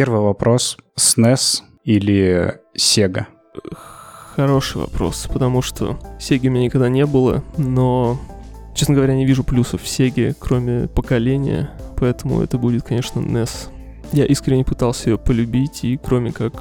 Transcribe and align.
Первый 0.00 0.22
вопрос. 0.22 0.78
SNES 0.96 1.60
или 1.84 2.58
Sega? 2.74 3.26
Хороший 4.34 4.80
вопрос, 4.80 5.28
потому 5.30 5.60
что 5.60 5.98
Sega 6.18 6.48
у 6.48 6.50
меня 6.52 6.64
никогда 6.64 6.88
не 6.88 7.04
было, 7.04 7.44
но, 7.58 8.18
честно 8.74 8.94
говоря, 8.94 9.14
не 9.14 9.26
вижу 9.26 9.44
плюсов 9.44 9.82
в 9.82 9.84
Sega, 9.84 10.34
кроме 10.40 10.88
поколения, 10.88 11.70
поэтому 11.98 12.40
это 12.40 12.56
будет, 12.56 12.82
конечно, 12.82 13.20
NES. 13.20 13.68
Я 14.12 14.24
искренне 14.24 14.64
пытался 14.64 15.10
ее 15.10 15.18
полюбить, 15.18 15.84
и 15.84 15.98
кроме 16.02 16.32
как 16.32 16.54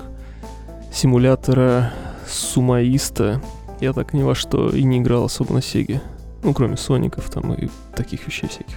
симулятора 0.91 1.93
сумаиста, 2.27 3.41
я 3.79 3.93
так 3.93 4.11
ни 4.11 4.21
во 4.21 4.35
что 4.35 4.69
и 4.69 4.83
не 4.83 4.97
играл 4.97 5.23
особо 5.23 5.53
на 5.53 5.61
Сеге. 5.61 6.01
Ну, 6.43 6.53
кроме 6.53 6.75
Соников 6.75 7.29
там 7.29 7.53
и 7.53 7.69
таких 7.95 8.27
вещей 8.27 8.49
всяких. 8.49 8.75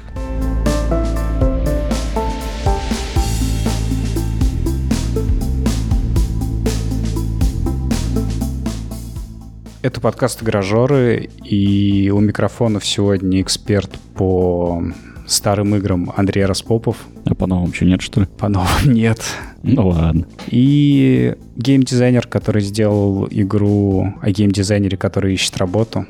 Это 9.82 10.00
подкаст 10.00 10.44
«Гаражеры», 10.44 11.28
и 11.44 12.08
у 12.14 12.20
микрофонов 12.20 12.86
сегодня 12.86 13.42
эксперт 13.42 13.90
по 14.14 14.80
старым 15.26 15.74
играм 15.74 16.12
Андрей 16.16 16.44
Распопов. 16.44 16.98
А 17.24 17.34
по 17.34 17.48
новым 17.48 17.72
еще 17.72 17.84
нет, 17.84 18.00
что 18.00 18.20
ли? 18.20 18.26
По 18.38 18.48
новым 18.48 18.68
нет. 18.92 19.20
Ну 19.64 19.88
ладно. 19.88 20.24
И 20.46 21.34
геймдизайнер, 21.56 22.28
который 22.28 22.62
сделал 22.62 23.26
игру 23.28 24.14
о 24.22 24.30
геймдизайнере, 24.30 24.96
который 24.96 25.34
ищет 25.34 25.56
работу, 25.56 26.06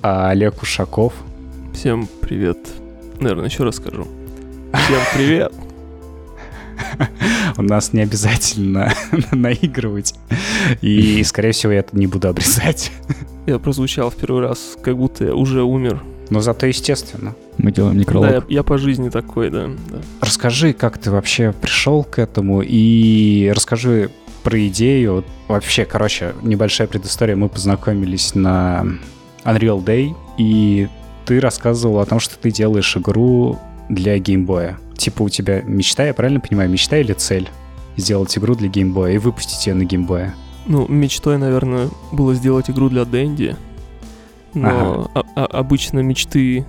а 0.00 0.30
Олег 0.30 0.62
Ушаков. 0.62 1.12
Всем 1.74 2.08
привет. 2.20 2.58
Наверное, 3.18 3.46
еще 3.46 3.64
раз 3.64 3.76
скажу. 3.76 4.06
Всем 4.72 5.00
привет. 5.12 5.52
У 7.56 7.62
нас 7.62 7.92
не 7.92 8.02
обязательно 8.02 8.92
наигрывать. 9.32 10.14
И, 10.80 11.22
скорее 11.24 11.52
всего, 11.52 11.72
я 11.72 11.80
это 11.80 11.96
не 11.96 12.06
буду 12.06 12.28
обрезать. 12.28 12.92
Я 13.46 13.58
прозвучал 13.58 14.10
в 14.10 14.16
первый 14.16 14.42
раз, 14.42 14.76
как 14.82 14.96
будто 14.96 15.24
я 15.24 15.34
уже 15.34 15.62
умер. 15.62 16.02
Но 16.30 16.40
зато 16.40 16.66
естественно. 16.66 17.34
Мы 17.56 17.72
делаем 17.72 17.98
некролог. 17.98 18.28
Да, 18.28 18.36
я, 18.36 18.42
я 18.48 18.62
по 18.62 18.76
жизни 18.76 19.08
такой, 19.08 19.50
да, 19.50 19.68
да. 19.88 19.98
Расскажи, 20.20 20.72
как 20.74 20.98
ты 20.98 21.10
вообще 21.10 21.52
пришел 21.58 22.04
к 22.04 22.18
этому, 22.18 22.62
и 22.62 23.50
расскажи 23.54 24.10
про 24.42 24.66
идею. 24.68 25.24
Вообще, 25.48 25.84
короче, 25.84 26.34
небольшая 26.42 26.86
предыстория. 26.86 27.36
Мы 27.36 27.48
познакомились 27.48 28.34
на 28.34 28.84
Unreal 29.44 29.82
Day, 29.82 30.14
и 30.36 30.88
ты 31.24 31.40
рассказывал 31.40 32.00
о 32.00 32.06
том, 32.06 32.20
что 32.20 32.38
ты 32.38 32.50
делаешь 32.50 32.96
игру 32.96 33.58
для 33.88 34.18
геймбоя. 34.18 34.78
Типа 34.98 35.22
у 35.22 35.28
тебя 35.28 35.62
мечта, 35.62 36.04
я 36.04 36.12
правильно 36.12 36.40
понимаю, 36.40 36.68
мечта 36.68 36.98
или 36.98 37.12
цель? 37.12 37.48
Сделать 37.96 38.36
игру 38.36 38.54
для 38.56 38.68
геймбоя 38.68 39.12
и 39.12 39.18
выпустить 39.18 39.66
ее 39.66 39.74
на 39.74 39.84
геймбоя. 39.84 40.34
Ну, 40.66 40.86
мечтой, 40.88 41.38
наверное, 41.38 41.88
было 42.12 42.34
сделать 42.34 42.68
игру 42.68 42.88
для 42.88 43.04
Дэнди. 43.04 43.56
Но 44.54 45.08
ага. 45.14 45.24
а- 45.36 45.42
а- 45.42 45.46
обычно 45.46 46.00
мечты 46.00 46.66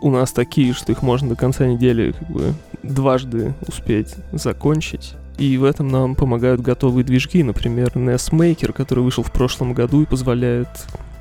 у 0.00 0.10
нас 0.10 0.32
такие, 0.32 0.72
что 0.74 0.92
их 0.92 1.02
можно 1.02 1.30
до 1.30 1.36
конца 1.36 1.66
недели 1.66 2.12
как 2.12 2.30
бы 2.30 2.54
дважды 2.82 3.54
успеть 3.66 4.14
закончить. 4.32 5.14
И 5.36 5.56
в 5.58 5.64
этом 5.64 5.88
нам 5.88 6.14
помогают 6.14 6.60
готовые 6.60 7.04
движки, 7.04 7.42
например, 7.42 7.90
NES 7.94 8.30
Maker, 8.30 8.72
который 8.72 9.02
вышел 9.02 9.24
в 9.24 9.32
прошлом 9.32 9.74
году 9.74 10.02
и 10.02 10.06
позволяет, 10.06 10.68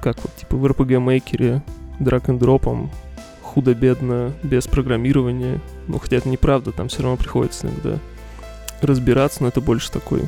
как 0.02 0.18
вот 0.22 0.36
типа 0.36 0.58
в 0.58 0.66
RPG 0.66 1.04
Maker, 1.04 1.62
драг 2.00 2.30
н 2.30 2.38
дропом 2.38 2.92
худо-бедно, 3.54 4.34
без 4.42 4.68
программирования. 4.68 5.62
Ну, 5.88 6.00
хотя 6.00 6.18
это 6.18 6.30
неправда, 6.30 6.72
там 6.72 6.88
все 6.88 7.04
равно 7.04 7.18
приходится 7.18 7.68
иногда 7.68 8.00
разбираться, 8.82 9.44
но 9.44 9.50
это 9.50 9.62
больше 9.62 9.92
такой 9.92 10.24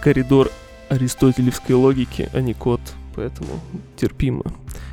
коридор 0.00 0.50
аристотелевской 0.88 1.74
логики, 1.74 2.28
а 2.32 2.40
не 2.40 2.54
код, 2.54 2.80
поэтому 3.14 3.48
терпимо. 3.96 4.44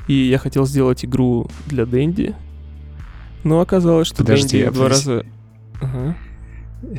И 0.07 0.13
я 0.13 0.37
хотел 0.37 0.65
сделать 0.65 1.03
игру 1.05 1.49
для 1.67 1.85
Дэнди, 1.85 2.35
но 3.43 3.61
оказалось, 3.61 4.07
что 4.07 4.17
Подожди, 4.17 4.57
Дэнди 4.57 4.69
а 4.69 4.71
два 4.71 4.89
раза... 4.89 5.25
Ага. 5.81 6.15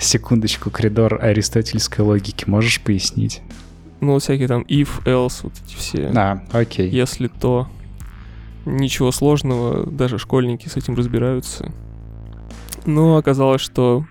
Секундочку, 0.00 0.70
коридор 0.70 1.18
аристотельской 1.22 2.04
логики 2.04 2.48
можешь 2.48 2.80
пояснить? 2.80 3.42
Ну, 4.00 4.18
всякие 4.18 4.48
там 4.48 4.62
if, 4.62 5.04
else, 5.04 5.40
вот 5.42 5.52
эти 5.64 5.76
все. 5.76 6.12
А, 6.14 6.42
окей. 6.52 6.90
Если 6.90 7.28
то... 7.28 7.68
Ничего 8.66 9.12
сложного, 9.12 9.86
даже 9.86 10.18
школьники 10.18 10.68
с 10.68 10.76
этим 10.76 10.96
разбираются. 10.96 11.72
Но 12.84 13.16
оказалось, 13.16 13.60
что 13.60 14.04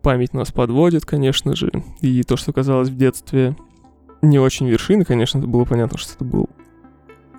память 0.00 0.32
нас 0.32 0.52
подводит, 0.52 1.04
конечно 1.04 1.56
же. 1.56 1.72
И 2.00 2.22
то, 2.22 2.36
что 2.36 2.52
казалось 2.52 2.88
в 2.88 2.96
детстве 2.96 3.56
не 4.22 4.38
очень 4.38 4.68
вершины, 4.68 5.04
конечно, 5.04 5.38
это 5.38 5.48
было 5.48 5.64
понятно, 5.64 5.98
что 5.98 6.14
это 6.14 6.24
был 6.24 6.48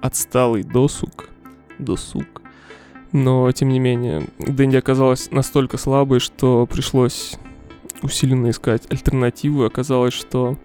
отсталый 0.01 0.63
досуг. 0.63 1.29
Досуг. 1.79 2.41
Но, 3.13 3.49
тем 3.53 3.69
не 3.69 3.79
менее, 3.79 4.27
Дэнди 4.39 4.75
оказалась 4.75 5.31
настолько 5.31 5.77
слабой, 5.77 6.19
что 6.19 6.65
пришлось 6.65 7.37
усиленно 8.01 8.49
искать 8.49 8.91
альтернативу. 8.91 9.63
Оказалось, 9.63 10.13
что 10.13 10.57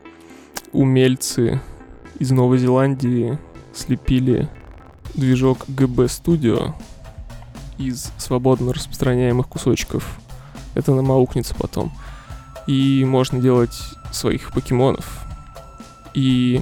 умельцы 0.72 1.60
из 2.19 2.32
Новой 2.32 2.59
Зеландии 2.59 3.38
слепили 3.72 4.48
движок 5.15 5.66
GB 5.69 6.06
Studio 6.06 6.75
из 7.78 8.12
свободно 8.19 8.72
распространяемых 8.72 9.48
кусочков. 9.48 10.19
Это 10.75 10.94
нам 10.94 11.10
аукнется 11.10 11.54
потом. 11.54 11.93
И 12.66 13.04
можно 13.04 13.41
делать 13.41 13.76
своих 14.12 14.53
покемонов. 14.53 15.25
И, 16.15 16.60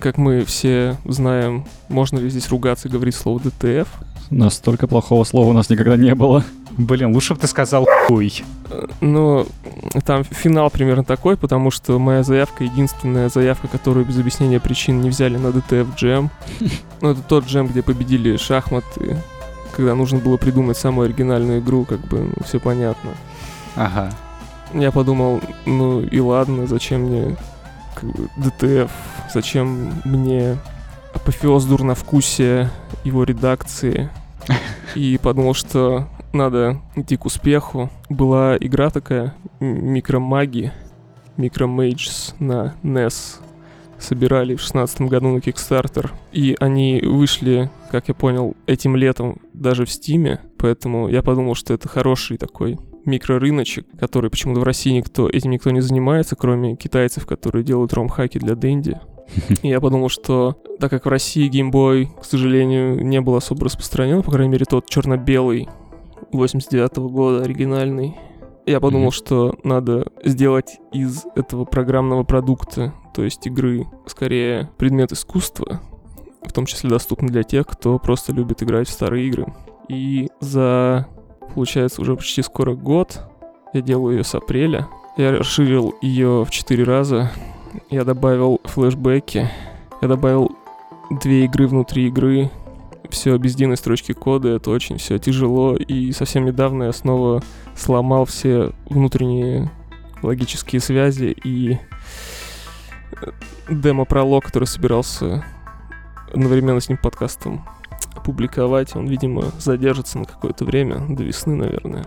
как 0.00 0.18
мы 0.18 0.44
все 0.44 0.96
знаем, 1.04 1.66
можно 1.88 2.18
ли 2.18 2.28
здесь 2.28 2.48
ругаться 2.48 2.88
и 2.88 2.90
говорить 2.90 3.14
слово 3.14 3.38
DTF? 3.38 3.88
Настолько 4.30 4.86
плохого 4.86 5.24
слова 5.24 5.50
у 5.50 5.52
нас 5.52 5.70
никогда 5.70 5.96
не 5.96 6.14
было. 6.14 6.44
Блин, 6.76 7.14
лучше 7.14 7.34
бы 7.34 7.40
ты 7.40 7.46
сказал 7.46 7.86
хуй. 8.06 8.44
Но 9.00 9.46
там 10.04 10.24
финал 10.24 10.70
примерно 10.70 11.04
такой, 11.04 11.36
потому 11.36 11.70
что 11.70 11.98
моя 11.98 12.22
заявка 12.22 12.64
единственная 12.64 13.28
заявка, 13.28 13.68
которую 13.68 14.04
без 14.04 14.18
объяснения 14.18 14.60
причин 14.60 15.00
не 15.00 15.08
взяли 15.08 15.36
на 15.36 15.48
DTF 15.48 15.94
джем. 15.96 16.30
Ну, 17.02 17.10
это 17.10 17.20
тот 17.20 17.44
джем, 17.44 17.66
где 17.66 17.82
победили 17.82 18.38
шахматы, 18.38 19.18
когда 19.76 19.94
нужно 19.94 20.18
было 20.18 20.38
придумать 20.38 20.78
самую 20.78 21.04
оригинальную 21.04 21.60
игру, 21.60 21.84
как 21.84 22.00
бы, 22.00 22.20
ну, 22.20 22.42
все 22.42 22.58
понятно. 22.58 23.10
Ага. 23.74 24.10
Я 24.72 24.90
подумал, 24.90 25.42
ну 25.66 26.00
и 26.00 26.18
ладно, 26.20 26.66
зачем 26.66 27.02
мне 27.02 27.36
как 27.94 28.10
бы, 28.10 28.30
DTF, 28.38 28.90
зачем 29.32 29.92
мне 30.06 30.56
апофеоз 31.12 31.64
дурновкусия 31.66 32.70
его 33.04 33.24
редакции. 33.24 34.08
И 34.94 35.18
подумал, 35.18 35.52
что 35.52 36.08
надо 36.32 36.80
идти 36.94 37.16
к 37.16 37.24
успеху. 37.26 37.90
Была 38.08 38.56
игра 38.58 38.90
такая, 38.90 39.34
микромаги, 39.60 40.72
микромейджс 41.36 42.34
на 42.38 42.74
NES. 42.82 43.40
Собирали 43.98 44.56
в 44.56 44.60
шестнадцатом 44.60 45.08
году 45.08 45.28
на 45.28 45.38
Kickstarter. 45.38 46.10
И 46.32 46.54
они 46.60 47.00
вышли, 47.02 47.70
как 47.90 48.08
я 48.08 48.14
понял, 48.14 48.54
этим 48.66 48.94
летом 48.94 49.38
даже 49.54 49.86
в 49.86 49.90
Стиме. 49.90 50.40
Поэтому 50.58 51.08
я 51.08 51.22
подумал, 51.22 51.54
что 51.54 51.72
это 51.72 51.88
хороший 51.88 52.36
такой 52.36 52.78
микрорыночек, 53.06 53.86
который 53.98 54.30
почему-то 54.30 54.60
в 54.60 54.64
России 54.64 54.90
никто, 54.90 55.28
этим 55.28 55.52
никто 55.52 55.70
не 55.70 55.80
занимается, 55.80 56.36
кроме 56.36 56.76
китайцев, 56.76 57.24
которые 57.24 57.64
делают 57.64 57.92
ром-хаки 57.94 58.38
для 58.38 58.54
Дэнди. 58.54 59.00
И 59.62 59.68
я 59.68 59.80
подумал, 59.80 60.08
что 60.08 60.60
так 60.78 60.90
как 60.90 61.06
в 61.06 61.08
России 61.08 61.48
геймбой, 61.48 62.10
к 62.20 62.24
сожалению, 62.24 63.04
не 63.04 63.20
был 63.20 63.36
особо 63.36 63.64
распространен, 63.64 64.22
по 64.22 64.30
крайней 64.30 64.52
мере, 64.52 64.66
тот 64.68 64.88
черно-белый 64.88 65.68
89 66.32 66.96
года, 67.10 67.42
оригинальный, 67.44 68.16
я 68.66 68.80
подумал, 68.80 69.06
Мгм. 69.06 69.12
что 69.12 69.54
надо 69.62 70.10
сделать 70.24 70.78
из 70.92 71.24
этого 71.36 71.64
программного 71.64 72.24
продукта, 72.24 72.92
то 73.14 73.22
есть 73.22 73.46
игры, 73.46 73.86
скорее 74.06 74.70
предмет 74.76 75.12
искусства, 75.12 75.80
в 76.42 76.52
том 76.52 76.66
числе 76.66 76.90
доступный 76.90 77.28
для 77.28 77.42
тех, 77.44 77.66
кто 77.66 77.98
просто 77.98 78.32
любит 78.32 78.62
играть 78.62 78.88
в 78.88 78.92
старые 78.92 79.26
игры. 79.28 79.46
И 79.88 80.28
за, 80.40 81.06
получается, 81.54 82.02
уже 82.02 82.16
почти 82.16 82.42
скоро 82.42 82.74
год, 82.74 83.20
я 83.72 83.80
делаю 83.82 84.16
ее 84.18 84.24
с 84.24 84.34
апреля, 84.34 84.88
я 85.16 85.32
расширил 85.38 85.94
ее 86.02 86.44
в 86.44 86.50
4 86.50 86.82
раза, 86.82 87.30
я 87.88 88.04
добавил 88.04 88.60
флешбеки, 88.64 89.48
я 90.02 90.08
добавил 90.08 90.50
две 91.22 91.44
игры 91.44 91.68
внутри 91.68 92.08
игры, 92.08 92.50
все 93.10 93.36
без 93.36 93.54
единой 93.54 93.76
строчки 93.76 94.12
кода, 94.12 94.50
это 94.50 94.70
очень 94.70 94.98
все 94.98 95.18
тяжело, 95.18 95.76
и 95.76 96.12
совсем 96.12 96.44
недавно 96.44 96.84
я 96.84 96.92
снова 96.92 97.42
сломал 97.74 98.24
все 98.24 98.72
внутренние 98.88 99.70
логические 100.22 100.80
связи 100.80 101.36
и 101.44 101.78
э, 103.22 103.30
демо-пролог, 103.70 104.44
который 104.44 104.64
собирался 104.64 105.44
одновременно 106.32 106.80
с 106.80 106.88
ним 106.88 106.98
подкастом 106.98 107.64
публиковать, 108.24 108.96
он, 108.96 109.06
видимо, 109.06 109.52
задержится 109.58 110.18
на 110.18 110.24
какое-то 110.24 110.64
время, 110.64 111.00
до 111.08 111.22
весны, 111.22 111.54
наверное. 111.54 112.04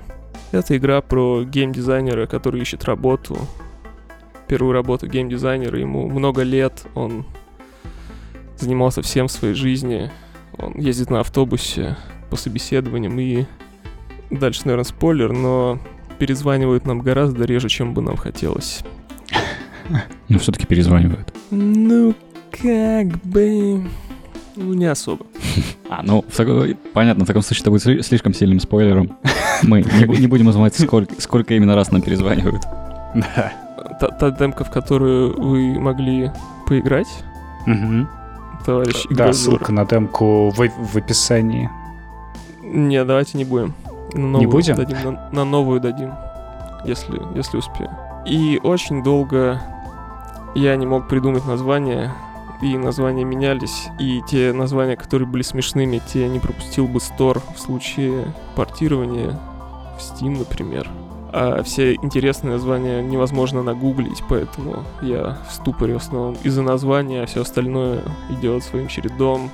Это 0.52 0.76
игра 0.76 1.02
про 1.02 1.44
геймдизайнера, 1.44 2.26
который 2.26 2.62
ищет 2.62 2.84
работу. 2.86 3.38
Первую 4.48 4.74
работу 4.74 5.08
геймдизайнера, 5.08 5.80
ему 5.80 6.10
много 6.10 6.42
лет, 6.44 6.86
он 6.96 7.26
занимался 8.58 9.02
всем 9.02 9.28
в 9.28 9.32
своей 9.32 9.54
жизни. 9.54 10.12
Он 10.58 10.74
ездит 10.78 11.10
на 11.10 11.20
автобусе 11.22 11.96
по 12.30 12.36
собеседованиям 12.36 13.18
и... 13.20 13.46
Дальше, 14.30 14.62
наверное, 14.66 14.84
спойлер, 14.84 15.32
но 15.34 15.80
перезванивают 16.20 16.86
нам 16.86 17.00
гораздо 17.00 17.46
реже, 17.46 17.70
чем 17.70 17.94
бы 17.94 18.02
нам 18.02 18.16
хотелось. 18.18 18.82
Ну, 20.28 20.38
все-таки 20.38 20.66
перезванивают. 20.68 21.34
Ну, 21.50 22.14
как 22.52 23.08
бы... 23.24 23.88
Ну, 24.56 24.74
не 24.74 24.86
особо. 24.86 25.26
А, 25.92 26.04
ну, 26.04 26.24
в 26.28 26.36
такой- 26.38 26.76
понятно, 26.94 27.24
в 27.24 27.28
таком 27.28 27.42
случае 27.42 27.62
это 27.64 27.72
будет 27.72 27.84
сли- 27.84 28.04
слишком 28.04 28.32
сильным 28.36 28.60
спойлером. 28.60 29.18
Мы 29.64 29.82
не, 29.82 30.20
не 30.20 30.28
будем 30.28 30.46
узнавать, 30.46 30.80
сколько, 30.80 31.20
сколько 31.20 31.56
именно 31.56 31.74
раз 31.74 31.92
нам 31.92 32.04
перезванивают. 32.04 32.62
Да. 33.16 33.52
Та, 34.00 34.08
та 34.10 34.30
демка, 34.30 34.64
в 34.64 34.70
которую 34.70 35.34
вы 35.42 35.80
могли 35.80 36.32
поиграть, 36.68 37.08
Мгм. 37.66 38.08
Товарищ 38.66 39.06
Да, 39.10 39.34
ссылка 39.34 39.72
на 39.72 39.86
демку 39.86 40.50
в, 40.50 40.58
в 40.58 40.96
описании. 40.96 41.70
Не, 42.62 43.04
давайте 43.04 43.38
не 43.38 43.46
будем. 43.46 43.74
На 44.14 44.28
новую 44.28 44.50
будем? 44.50 44.76
Дадим, 44.76 44.98
на, 45.04 45.30
на 45.32 45.46
новую 45.46 45.80
дадим, 45.80 46.14
если, 46.86 47.22
если 47.36 47.58
успею. 47.58 47.90
И 48.26 48.60
очень 48.64 49.04
долго 49.04 49.62
я 50.56 50.76
не 50.76 50.86
мог 50.86 51.08
придумать 51.08 51.46
название, 51.46 52.12
и 52.62 52.78
названия 52.78 53.24
менялись, 53.24 53.88
и 54.00 54.22
те 54.28 54.52
названия, 54.52 54.96
которые 54.96 55.28
были 55.28 55.44
смешными, 55.44 56.02
те 56.06 56.28
не 56.28 56.40
пропустил 56.40 56.88
бы 56.88 57.00
Store 57.00 57.42
в 57.56 57.60
случае 57.60 58.34
портирования 58.56 59.40
в 59.98 60.02
Steam, 60.02 60.38
например. 60.40 60.90
А 61.32 61.62
все 61.64 61.94
интересные 61.96 62.54
названия 62.54 63.02
невозможно 63.04 63.62
нагуглить, 63.62 64.24
поэтому 64.28 64.84
я 65.02 65.38
в 65.48 65.54
ступоре 65.54 65.94
в 65.94 65.98
основном 65.98 66.36
из-за 66.44 66.64
названия, 66.64 67.24
а 67.24 67.26
все 67.28 67.42
остальное 67.42 68.04
идет 68.30 68.64
своим 68.64 68.88
чередом. 68.88 69.52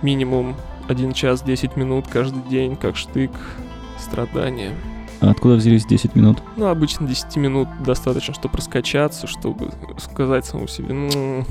Минимум 0.00 0.54
1 0.88 1.12
час 1.12 1.42
10 1.42 1.76
минут 1.76 2.06
каждый 2.08 2.42
день, 2.48 2.76
как 2.76 2.96
штык, 2.96 3.32
страдания. 3.98 4.72
А 5.20 5.30
Откуда 5.30 5.54
взялись 5.54 5.86
10 5.86 6.16
минут? 6.16 6.38
Ну, 6.56 6.66
обычно 6.66 7.06
10 7.06 7.36
минут 7.36 7.68
достаточно, 7.84 8.34
чтобы 8.34 8.56
раскачаться, 8.56 9.28
чтобы 9.28 9.70
сказать 9.98 10.44
самому 10.44 10.66
себе, 10.66 10.92
ну, 10.92 11.44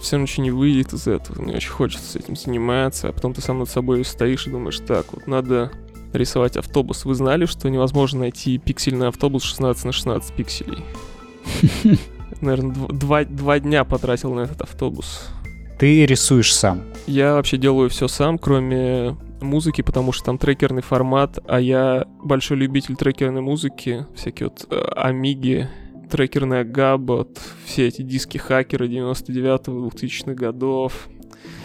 все 0.00 0.16
равно 0.16 0.24
ничего 0.24 0.44
не 0.44 0.50
выйдет 0.50 0.92
из 0.92 1.06
этого, 1.06 1.40
мне 1.40 1.56
очень 1.56 1.70
хочется 1.70 2.18
этим 2.18 2.36
заниматься, 2.36 3.08
а 3.08 3.12
потом 3.12 3.32
ты 3.32 3.40
сам 3.40 3.60
над 3.60 3.70
собой 3.70 4.04
стоишь 4.04 4.46
и 4.46 4.50
думаешь, 4.50 4.80
так, 4.80 5.06
вот 5.12 5.26
надо 5.26 5.72
рисовать 6.12 6.56
автобус. 6.56 7.04
Вы 7.04 7.14
знали, 7.14 7.46
что 7.46 7.68
невозможно 7.68 8.20
найти 8.20 8.58
пиксельный 8.58 9.08
автобус 9.08 9.42
16 9.44 9.84
на 9.84 9.92
16 9.92 10.34
пикселей? 10.34 10.84
Наверное, 12.40 12.74
два, 12.88 13.24
два 13.24 13.58
дня 13.58 13.84
потратил 13.84 14.34
на 14.34 14.40
этот 14.40 14.62
автобус. 14.62 15.28
Ты 15.78 16.06
рисуешь 16.06 16.54
сам. 16.54 16.82
Я 17.06 17.34
вообще 17.34 17.56
делаю 17.56 17.88
все 17.88 18.08
сам, 18.08 18.38
кроме 18.38 19.16
музыки, 19.40 19.82
потому 19.82 20.12
что 20.12 20.24
там 20.24 20.38
трекерный 20.38 20.82
формат, 20.82 21.38
а 21.46 21.60
я 21.60 22.06
большой 22.22 22.56
любитель 22.56 22.96
трекерной 22.96 23.40
музыки, 23.40 24.06
всякие 24.16 24.48
вот 24.48 24.66
э, 24.70 24.80
Амиги, 24.96 25.68
трекерная 26.10 26.64
Габот, 26.64 27.40
все 27.64 27.86
эти 27.86 28.02
диски 28.02 28.38
хакера 28.38 28.86
99-го, 28.86 29.88
2000-х 29.88 30.34
годов, 30.34 31.08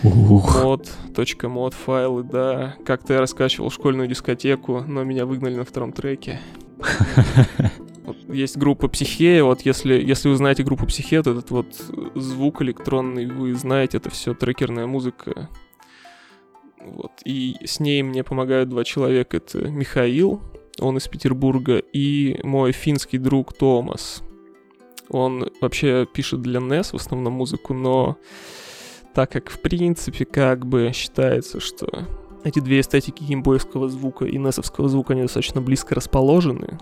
Ух. 0.03 0.63
мод, 0.63 0.91
точка 1.15 1.49
мод 1.49 1.73
файлы, 1.73 2.23
да. 2.23 2.75
Как-то 2.85 3.13
я 3.13 3.19
раскачивал 3.19 3.69
школьную 3.69 4.07
дискотеку, 4.07 4.83
но 4.85 5.03
меня 5.03 5.25
выгнали 5.25 5.55
на 5.55 5.65
втором 5.65 5.93
треке. 5.93 6.39
Вот 8.05 8.17
есть 8.27 8.57
группа 8.57 8.89
Психея, 8.89 9.45
вот 9.45 9.61
если, 9.61 9.93
если 9.93 10.27
вы 10.27 10.35
знаете 10.35 10.63
группу 10.63 10.85
Психея, 10.85 11.23
то 11.23 11.31
этот 11.31 11.51
вот 11.51 11.67
звук 12.15 12.61
электронный, 12.61 13.27
вы 13.27 13.53
знаете, 13.53 13.95
это 13.95 14.09
все 14.09 14.33
трекерная 14.33 14.87
музыка. 14.87 15.49
Вот. 16.83 17.11
И 17.23 17.55
с 17.63 17.79
ней 17.79 18.03
мне 18.03 18.25
помогают 18.25 18.69
два 18.69 18.83
человека. 18.83 19.37
Это 19.37 19.59
Михаил, 19.59 20.41
он 20.79 20.97
из 20.97 21.07
Петербурга, 21.07 21.77
и 21.77 22.39
мой 22.43 22.71
финский 22.73 23.17
друг 23.17 23.53
Томас. 23.53 24.21
Он 25.09 25.49
вообще 25.61 26.05
пишет 26.11 26.41
для 26.41 26.59
NES 26.59 26.91
в 26.91 26.95
основном 26.95 27.33
музыку, 27.33 27.73
но 27.73 28.17
так 29.13 29.31
как 29.31 29.49
в 29.49 29.59
принципе 29.59 30.25
как 30.25 30.65
бы 30.65 30.91
считается, 30.93 31.59
что 31.59 31.87
эти 32.43 32.59
две 32.59 32.81
эстетики 32.81 33.23
геймбоевского 33.23 33.89
звука 33.89 34.25
и 34.25 34.37
несовского 34.37 34.89
звука, 34.89 35.13
они 35.13 35.23
достаточно 35.23 35.61
близко 35.61 35.95
расположены, 35.95 36.79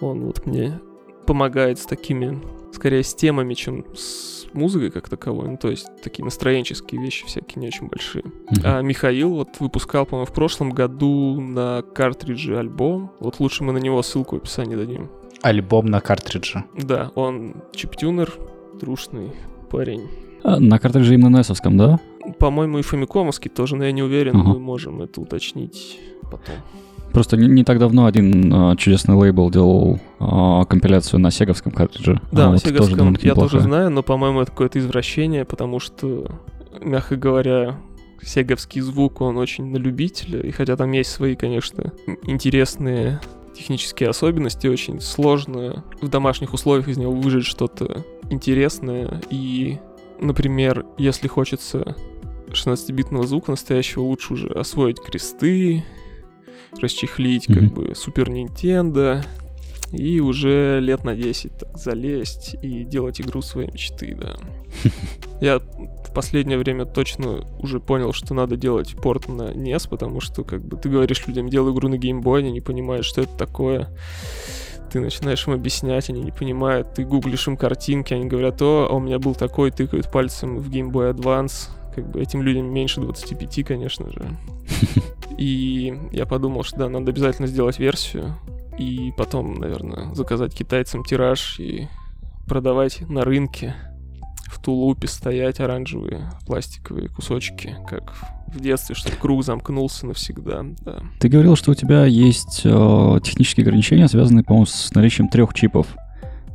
он 0.00 0.24
вот 0.24 0.46
мне 0.46 0.80
помогает 1.26 1.78
с 1.78 1.86
такими, 1.86 2.40
скорее 2.72 3.02
с 3.02 3.14
темами, 3.14 3.54
чем 3.54 3.84
с 3.94 4.46
музыкой 4.52 4.90
как 4.90 5.08
таковой, 5.08 5.48
ну 5.48 5.56
то 5.56 5.70
есть 5.70 5.88
такие 6.02 6.24
настроенческие 6.24 7.00
вещи 7.00 7.26
всякие 7.26 7.60
не 7.60 7.68
очень 7.68 7.88
большие. 7.88 8.24
А 8.62 8.80
Михаил 8.80 9.30
вот 9.30 9.48
выпускал, 9.58 10.06
по-моему, 10.06 10.26
в 10.26 10.32
прошлом 10.32 10.70
году 10.70 11.40
на 11.40 11.82
картридже 11.82 12.58
альбом. 12.58 13.10
Вот 13.18 13.40
лучше 13.40 13.64
мы 13.64 13.72
на 13.72 13.78
него 13.78 14.00
ссылку 14.02 14.36
в 14.36 14.38
описании 14.38 14.76
дадим. 14.76 15.10
Альбом 15.42 15.86
на 15.86 16.00
картридже. 16.00 16.64
Да, 16.74 17.10
он 17.14 17.56
чиптюнер, 17.72 18.32
трушный 18.80 19.32
парень. 19.70 20.08
А, 20.46 20.60
На 20.60 20.78
картридже 20.78 21.14
именно 21.14 21.36
NES-овском, 21.38 21.76
да? 21.76 21.98
По-моему, 22.38 22.78
и 22.78 22.82
Фамикомовский 22.82 23.50
тоже, 23.50 23.74
но 23.76 23.84
я 23.84 23.92
не 23.92 24.02
уверен, 24.02 24.36
Ага. 24.36 24.48
мы 24.50 24.58
можем 24.60 25.02
это 25.02 25.20
уточнить 25.20 25.98
потом. 26.22 26.54
Просто 27.12 27.36
не, 27.36 27.48
не 27.48 27.64
так 27.64 27.78
давно 27.78 28.04
один 28.06 28.52
а, 28.52 28.76
чудесный 28.76 29.14
лейбл 29.14 29.50
делал 29.50 29.98
а, 30.20 30.64
компиляцию 30.66 31.18
на 31.20 31.30
сеговском 31.30 31.72
картридже. 31.72 32.20
Да, 32.30 32.44
А, 32.44 32.46
на 32.46 32.52
вот 32.52 32.62
тоже 32.62 32.74
Сеговском 32.74 32.96
довольно-таки 32.98 33.26
я 33.28 33.34
тоже 33.34 33.56
неплохая. 33.56 33.68
знаю, 33.68 33.90
но, 33.90 34.02
по-моему, 34.02 34.40
это 34.42 34.50
какое-то 34.52 34.78
извращение, 34.78 35.44
потому 35.44 35.80
что, 35.80 36.30
мягко 36.80 37.16
говоря, 37.16 37.76
сеговский 38.22 38.80
звук, 38.82 39.20
он 39.20 39.38
очень 39.38 39.64
на 39.66 39.76
любителя, 39.78 40.40
и 40.40 40.50
хотя 40.50 40.76
там 40.76 40.92
есть 40.92 41.10
свои, 41.10 41.34
конечно, 41.36 41.92
интересные 42.24 43.20
технические 43.56 44.10
особенности, 44.10 44.66
очень 44.66 45.00
сложно 45.00 45.84
в 46.02 46.08
домашних 46.08 46.52
условиях 46.52 46.88
из 46.88 46.98
него 46.98 47.12
выжать 47.12 47.44
что-то 47.46 48.04
интересное, 48.30 49.22
и, 49.30 49.78
например, 50.20 50.84
если 50.98 51.28
хочется 51.28 51.96
16-битного 52.48 53.26
звука 53.26 53.50
настоящего, 53.50 54.02
лучше 54.02 54.34
уже 54.34 54.48
освоить 54.48 55.00
кресты, 55.00 55.84
расчехлить 56.80 57.46
как 57.46 57.62
Мгм. 57.62 57.68
бы 57.70 57.94
Супер 57.94 58.30
Нинтендо, 58.30 59.22
и 59.92 60.20
уже 60.20 60.80
лет 60.80 61.04
на 61.04 61.14
10 61.14 61.52
так 61.58 61.76
залезть 61.78 62.56
и 62.60 62.84
делать 62.84 63.20
игру 63.20 63.40
своей 63.40 63.70
мечты, 63.70 64.16
да. 64.20 64.36
Я 65.40 65.58
в 65.58 66.12
последнее 66.14 66.58
время 66.58 66.86
точно 66.86 67.46
уже 67.58 67.78
понял, 67.78 68.12
что 68.12 68.34
надо 68.34 68.56
делать 68.56 68.94
порт 68.96 69.28
на 69.28 69.52
NES, 69.52 69.88
потому 69.88 70.20
что, 70.20 70.44
как 70.44 70.64
бы, 70.64 70.76
ты 70.76 70.88
говоришь 70.88 71.26
людям, 71.26 71.48
делай 71.48 71.72
игру 71.72 71.88
на 71.88 71.98
геймбой, 71.98 72.40
они 72.40 72.50
не 72.52 72.60
понимают, 72.60 73.04
что 73.04 73.22
это 73.22 73.36
такое. 73.36 73.88
Ты 74.90 75.00
начинаешь 75.00 75.46
им 75.46 75.54
объяснять, 75.54 76.10
они 76.10 76.22
не 76.22 76.30
понимают, 76.30 76.94
ты 76.94 77.04
гуглишь 77.04 77.48
им 77.48 77.56
картинки, 77.56 78.14
они 78.14 78.26
говорят, 78.26 78.60
о, 78.62 78.88
а 78.90 78.94
у 78.94 79.00
меня 79.00 79.18
был 79.18 79.34
такой, 79.34 79.70
тыкают 79.70 80.10
пальцем 80.10 80.58
в 80.58 80.70
Game 80.70 80.90
Boy 80.90 81.12
Advance. 81.12 81.70
Как 81.94 82.08
бы 82.08 82.20
этим 82.20 82.42
людям 82.42 82.72
меньше 82.72 83.00
25, 83.00 83.64
конечно 83.64 84.10
же. 84.10 84.22
И 85.38 85.98
я 86.12 86.26
подумал, 86.26 86.62
что 86.62 86.78
да, 86.78 86.88
надо 86.88 87.10
обязательно 87.10 87.46
сделать 87.46 87.78
версию, 87.78 88.36
и 88.78 89.12
потом, 89.16 89.54
наверное, 89.54 90.14
заказать 90.14 90.54
китайцам 90.54 91.02
тираж 91.04 91.58
и 91.58 91.88
продавать 92.46 93.00
на 93.08 93.24
рынке 93.24 93.74
в 94.46 94.62
тулупе 94.62 95.08
стоять 95.08 95.60
оранжевые 95.60 96.30
пластиковые 96.46 97.08
кусочки, 97.08 97.76
как 97.88 98.14
в 98.48 98.60
детстве, 98.60 98.94
чтобы 98.94 99.16
круг 99.16 99.44
замкнулся 99.44 100.06
навсегда, 100.06 100.64
да. 100.84 100.98
Ты 101.18 101.28
говорил, 101.28 101.56
что 101.56 101.72
у 101.72 101.74
тебя 101.74 102.04
есть 102.06 102.62
э, 102.64 103.20
технические 103.22 103.64
ограничения, 103.64 104.08
связанные, 104.08 104.44
по-моему, 104.44 104.66
с 104.66 104.94
наличием 104.94 105.28
трех 105.28 105.52
чипов. 105.54 105.86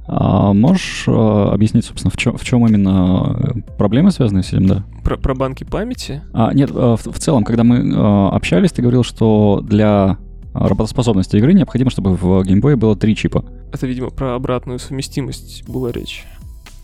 А 0.07 0.51
можешь 0.53 1.05
э, 1.07 1.11
объяснить, 1.11 1.85
собственно, 1.85 2.11
в 2.11 2.17
чем, 2.17 2.37
в 2.37 2.43
чем 2.43 2.65
именно 2.67 3.53
э, 3.55 3.61
проблемы 3.77 4.11
связаны 4.11 4.43
с 4.43 4.47
этим, 4.51 4.65
да? 4.67 4.83
Про, 5.03 5.17
про 5.17 5.35
банки 5.35 5.63
памяти? 5.63 6.21
А, 6.33 6.53
нет, 6.53 6.71
э, 6.71 6.73
в, 6.73 7.05
в 7.11 7.19
целом, 7.19 7.43
когда 7.43 7.63
мы 7.63 7.77
э, 7.77 8.27
общались, 8.35 8.71
ты 8.71 8.81
говорил, 8.81 9.03
что 9.03 9.61
для 9.63 10.17
работоспособности 10.53 11.37
игры 11.37 11.53
необходимо, 11.53 11.91
чтобы 11.91 12.15
в 12.15 12.43
геймбое 12.43 12.75
было 12.75 12.95
три 12.97 13.15
чипа. 13.15 13.45
Это, 13.71 13.87
видимо, 13.87 14.09
про 14.09 14.35
обратную 14.35 14.79
совместимость 14.79 15.63
была 15.69 15.91
речь. 15.93 16.25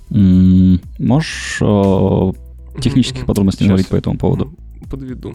М, 0.09 0.79
Можешь 0.99 1.57
э, 1.61 2.31
технических 2.79 3.21
Мгм. 3.21 3.27
подробностей 3.27 3.67
говорить 3.67 3.87
по 3.89 3.95
этому 3.95 4.17
поводу? 4.17 4.53
Подведу. 4.89 5.33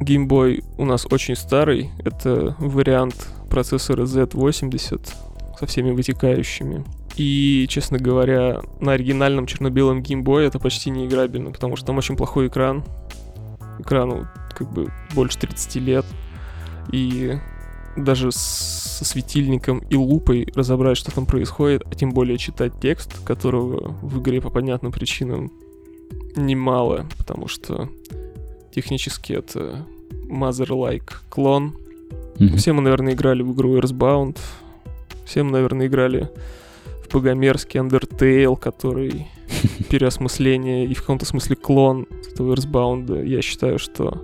Геймбой 0.00 0.64
у 0.76 0.84
нас 0.84 1.06
очень 1.10 1.36
старый. 1.36 1.90
Это 1.98 2.56
вариант 2.58 3.28
процессора 3.48 4.04
Z80 4.04 5.08
со 5.58 5.66
всеми 5.66 5.92
вытекающими. 5.92 6.84
И, 7.16 7.66
честно 7.68 7.98
говоря, 7.98 8.60
на 8.80 8.92
оригинальном 8.92 9.46
черно-белом 9.46 10.02
геймбое 10.02 10.48
это 10.48 10.58
почти 10.58 10.90
не 10.90 11.06
играбельно, 11.06 11.52
потому 11.52 11.76
что 11.76 11.86
там 11.86 11.98
очень 11.98 12.16
плохой 12.16 12.48
экран. 12.48 12.84
Экрану 13.78 14.28
как 14.52 14.72
бы 14.72 14.92
больше 15.14 15.38
30 15.38 15.76
лет. 15.76 16.06
И 16.92 17.38
даже 17.96 18.32
со 18.32 19.04
светильником 19.04 19.78
и 19.78 19.96
лупой 19.96 20.48
разобрать, 20.54 20.96
что 20.96 21.14
там 21.14 21.26
происходит, 21.26 21.82
а 21.86 21.94
тем 21.94 22.10
более 22.10 22.38
читать 22.38 22.72
текст, 22.80 23.24
которого 23.24 23.96
в 24.02 24.20
игре 24.20 24.40
по 24.40 24.50
понятным 24.50 24.92
причинам 24.92 25.52
немало, 26.36 27.06
потому 27.18 27.48
что 27.48 27.88
технически 28.74 29.32
это 29.32 29.86
Mother-like 30.28 31.12
клон. 31.28 31.76
Мгм. 32.38 32.56
Все 32.56 32.72
мы, 32.72 32.82
наверное, 32.82 33.14
играли 33.14 33.42
в 33.42 33.52
игру 33.52 33.78
Earthbound. 33.78 34.38
Все 35.24 35.42
мы, 35.42 35.52
наверное, 35.52 35.86
играли 35.86 36.30
в 37.04 37.12
богомерзкий 37.12 37.80
Undertale, 37.80 38.58
который 38.58 39.28
переосмысление 39.90 40.86
и 40.86 40.94
в 40.94 41.00
каком-то 41.00 41.26
смысле 41.26 41.56
клон 41.56 42.06
этого 42.32 42.54
Earthbound. 42.54 43.26
Я 43.26 43.42
считаю, 43.42 43.78
что 43.78 44.22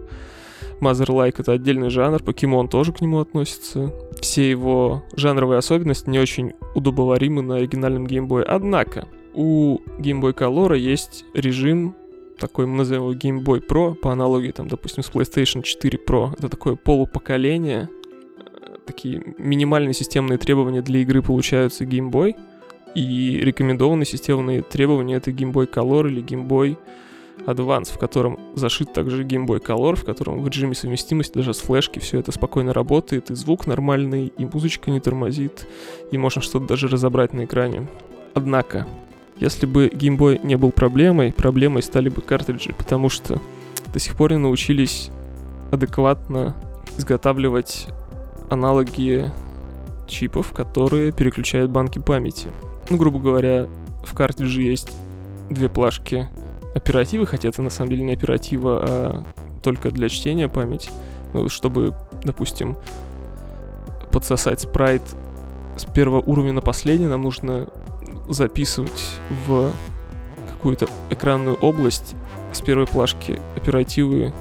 Mother-like— 0.80 1.36
это 1.38 1.52
отдельный 1.52 1.90
жанр, 1.90 2.22
покемон 2.22 2.68
тоже 2.68 2.92
к 2.92 3.00
нему 3.00 3.20
относится. 3.20 3.92
Все 4.20 4.50
его 4.50 5.04
жанровые 5.14 5.58
особенности 5.58 6.08
не 6.08 6.18
очень 6.18 6.52
удобоваримы 6.74 7.42
на 7.42 7.56
оригинальном 7.56 8.06
Boy. 8.06 8.42
Однако, 8.42 9.06
у 9.34 9.78
Game 9.98 10.20
Boy 10.20 10.34
Color 10.34 10.78
есть 10.78 11.24
режим 11.34 11.94
такой, 12.40 12.66
мы 12.66 12.78
назовем 12.78 13.02
его 13.02 13.12
Game 13.12 13.44
Boy 13.44 13.64
Pro, 13.64 13.94
по 13.94 14.12
аналогии, 14.12 14.50
там, 14.50 14.68
допустим, 14.68 15.02
с 15.02 15.10
PlayStation 15.10 15.62
4 15.62 15.98
Pro. 16.06 16.32
Это 16.36 16.48
такое 16.48 16.74
полупоколение, 16.74 17.88
э, 18.38 18.76
такие 18.86 19.22
минимальные 19.38 19.94
системные 19.94 20.38
требования 20.38 20.82
для 20.82 21.00
игры 21.00 21.22
получаются 21.22 21.84
Game 21.84 22.10
Boy, 22.10 22.34
и 22.94 23.38
рекомендованные 23.42 24.06
системные 24.06 24.62
требования 24.62 25.16
это 25.16 25.30
Game 25.30 25.52
Boy 25.52 25.70
Color 25.70 26.08
или 26.08 26.22
Game 26.22 26.48
Boy 26.48 26.76
Advance, 27.46 27.92
в 27.92 27.98
котором 27.98 28.38
зашит 28.54 28.92
также 28.92 29.24
Game 29.24 29.46
Boy 29.46 29.62
Color, 29.62 29.96
в 29.96 30.04
котором 30.04 30.42
в 30.42 30.48
режиме 30.48 30.74
совместимости 30.74 31.34
даже 31.34 31.54
с 31.54 31.58
флешки 31.58 31.98
все 31.98 32.18
это 32.18 32.32
спокойно 32.32 32.72
работает, 32.72 33.30
и 33.30 33.34
звук 33.34 33.66
нормальный, 33.66 34.32
и 34.36 34.44
музычка 34.44 34.90
не 34.90 35.00
тормозит, 35.00 35.66
и 36.10 36.18
можно 36.18 36.42
что-то 36.42 36.66
даже 36.66 36.88
разобрать 36.88 37.32
на 37.32 37.44
экране. 37.44 37.88
Однако, 38.34 38.86
если 39.40 39.66
бы 39.66 39.88
Game 39.88 40.18
Boy 40.18 40.44
не 40.44 40.56
был 40.56 40.70
проблемой, 40.70 41.32
проблемой 41.32 41.82
стали 41.82 42.08
бы 42.08 42.20
картриджи, 42.20 42.74
потому 42.76 43.08
что 43.08 43.40
до 43.92 43.98
сих 43.98 44.14
пор 44.14 44.32
не 44.32 44.38
научились 44.38 45.10
адекватно 45.72 46.54
изготавливать 46.98 47.88
аналоги 48.50 49.30
чипов, 50.06 50.52
которые 50.52 51.12
переключают 51.12 51.70
банки 51.70 51.98
памяти. 51.98 52.48
Ну, 52.90 52.96
грубо 52.96 53.18
говоря, 53.18 53.66
в 54.04 54.14
картридже 54.14 54.62
есть 54.62 54.92
две 55.48 55.68
плашки 55.68 56.28
оперативы, 56.74 57.26
хотя 57.26 57.48
это 57.48 57.62
на 57.62 57.70
самом 57.70 57.90
деле 57.90 58.04
не 58.04 58.12
оператива, 58.12 58.80
а 58.82 59.24
только 59.62 59.90
для 59.90 60.08
чтения 60.08 60.48
памяти. 60.48 60.90
Ну, 61.32 61.48
чтобы, 61.48 61.94
допустим, 62.24 62.76
подсосать 64.10 64.60
спрайт 64.60 65.02
с 65.76 65.84
первого 65.84 66.20
уровня 66.20 66.52
на 66.52 66.60
последний, 66.60 67.06
нам 67.06 67.22
нужно 67.22 67.68
записывать 68.32 69.18
в 69.46 69.72
какую-то 70.48 70.88
экранную 71.10 71.56
область 71.56 72.14
с 72.52 72.60
первой 72.60 72.86
плашки 72.86 73.40
оперативы 73.56 74.32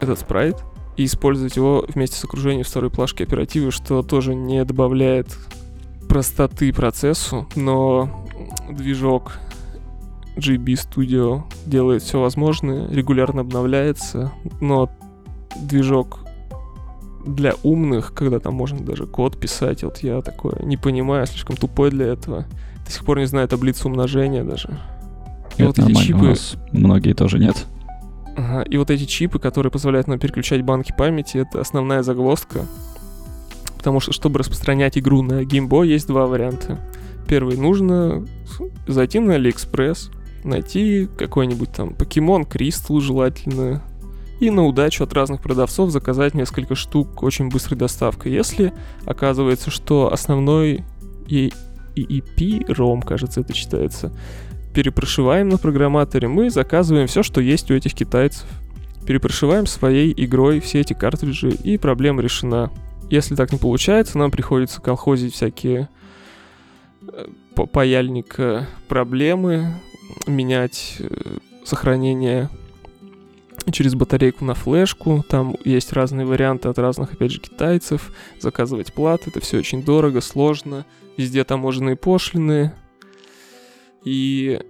этот 0.00 0.20
спрайт 0.20 0.56
и 0.96 1.04
использовать 1.04 1.56
его 1.56 1.84
вместе 1.88 2.16
с 2.16 2.24
окружением 2.24 2.64
второй 2.64 2.90
плашки 2.90 3.22
оперативы, 3.22 3.70
что 3.70 4.02
тоже 4.02 4.34
не 4.34 4.64
добавляет 4.64 5.36
простоты 6.08 6.72
процессу, 6.72 7.48
но 7.56 8.26
движок 8.70 9.38
GB 10.36 10.74
Studio 10.74 11.42
делает 11.66 12.02
все 12.02 12.20
возможное, 12.20 12.88
регулярно 12.90 13.40
обновляется, 13.42 14.32
но 14.60 14.90
движок 15.56 16.20
для 17.26 17.54
умных, 17.62 18.12
когда 18.14 18.38
там 18.38 18.54
можно 18.54 18.80
даже 18.80 19.06
код 19.06 19.38
писать, 19.38 19.82
вот 19.82 19.98
я 19.98 20.20
такое 20.20 20.62
не 20.62 20.76
понимаю, 20.76 21.26
слишком 21.26 21.56
тупой 21.56 21.90
для 21.90 22.06
этого. 22.06 22.44
До 22.84 22.90
сих 22.90 23.04
пор 23.04 23.18
не 23.18 23.26
знаю 23.26 23.48
таблицу 23.48 23.88
умножения 23.88 24.44
даже. 24.44 24.78
И 25.56 25.62
Это 25.62 25.66
вот 25.66 25.78
эти 25.78 25.80
нормально, 25.80 25.98
у 25.98 26.02
чипы, 26.02 26.26
нас 26.26 26.56
многие 26.72 27.12
тоже 27.14 27.38
нет. 27.38 27.66
Ага, 28.36 28.62
и 28.62 28.76
вот 28.76 28.90
эти 28.90 29.04
чипы, 29.04 29.38
которые 29.38 29.70
позволяют 29.70 30.08
нам 30.08 30.18
переключать 30.18 30.62
банки 30.62 30.92
памяти, 30.96 31.38
это 31.38 31.60
основная 31.60 32.02
загвоздка. 32.02 32.66
Потому 33.76 34.00
что, 34.00 34.12
чтобы 34.12 34.38
распространять 34.40 34.98
игру 34.98 35.22
на 35.22 35.42
Game 35.42 35.68
Boy, 35.68 35.86
есть 35.86 36.08
два 36.08 36.26
варианта. 36.26 36.78
Первый, 37.28 37.56
нужно 37.56 38.26
зайти 38.86 39.20
на 39.20 39.32
AliExpress, 39.32 40.10
найти 40.42 41.08
какой-нибудь 41.16 41.70
там 41.70 41.94
покемон, 41.94 42.44
кристалл 42.44 43.00
желательно, 43.00 43.82
и 44.40 44.50
на 44.50 44.64
удачу 44.64 45.04
от 45.04 45.12
разных 45.12 45.40
продавцов 45.40 45.90
заказать 45.90 46.34
несколько 46.34 46.74
штук 46.74 47.22
очень 47.22 47.48
быстрой 47.48 47.78
доставкой. 47.78 48.32
Если 48.32 48.72
оказывается, 49.06 49.70
что 49.70 50.12
основной 50.12 50.84
и 51.28 51.52
EEP, 51.94 52.66
ROM, 52.68 53.04
кажется, 53.04 53.40
это 53.40 53.52
читается, 53.52 54.12
перепрошиваем 54.74 55.48
на 55.48 55.58
программаторе, 55.58 56.28
мы 56.28 56.50
заказываем 56.50 57.06
все, 57.06 57.22
что 57.22 57.40
есть 57.40 57.70
у 57.70 57.74
этих 57.74 57.94
китайцев. 57.94 58.46
Перепрошиваем 59.06 59.66
своей 59.66 60.12
игрой 60.16 60.60
все 60.60 60.80
эти 60.80 60.94
картриджи, 60.94 61.50
и 61.50 61.78
проблема 61.78 62.22
решена. 62.22 62.70
Если 63.10 63.34
так 63.34 63.52
не 63.52 63.58
получается, 63.58 64.18
нам 64.18 64.30
приходится 64.30 64.80
колхозить 64.80 65.34
всякие 65.34 65.88
э, 67.06 67.26
по- 67.54 67.66
паяльника 67.66 68.66
проблемы, 68.88 69.74
менять 70.26 70.96
э, 71.00 71.38
сохранение 71.64 72.48
через 73.72 73.94
батарейку 73.94 74.44
на 74.44 74.54
флешку. 74.54 75.24
Там 75.28 75.56
есть 75.64 75.92
разные 75.92 76.26
варианты 76.26 76.68
от 76.68 76.78
разных, 76.78 77.12
опять 77.12 77.32
же, 77.32 77.40
китайцев. 77.40 78.12
Заказывать 78.40 78.92
платы, 78.92 79.30
это 79.30 79.40
все 79.40 79.58
очень 79.58 79.82
дорого, 79.82 80.20
сложно. 80.20 80.84
Везде 81.16 81.44
таможенные 81.44 81.96
пошлины. 81.96 82.72
И 84.04 84.60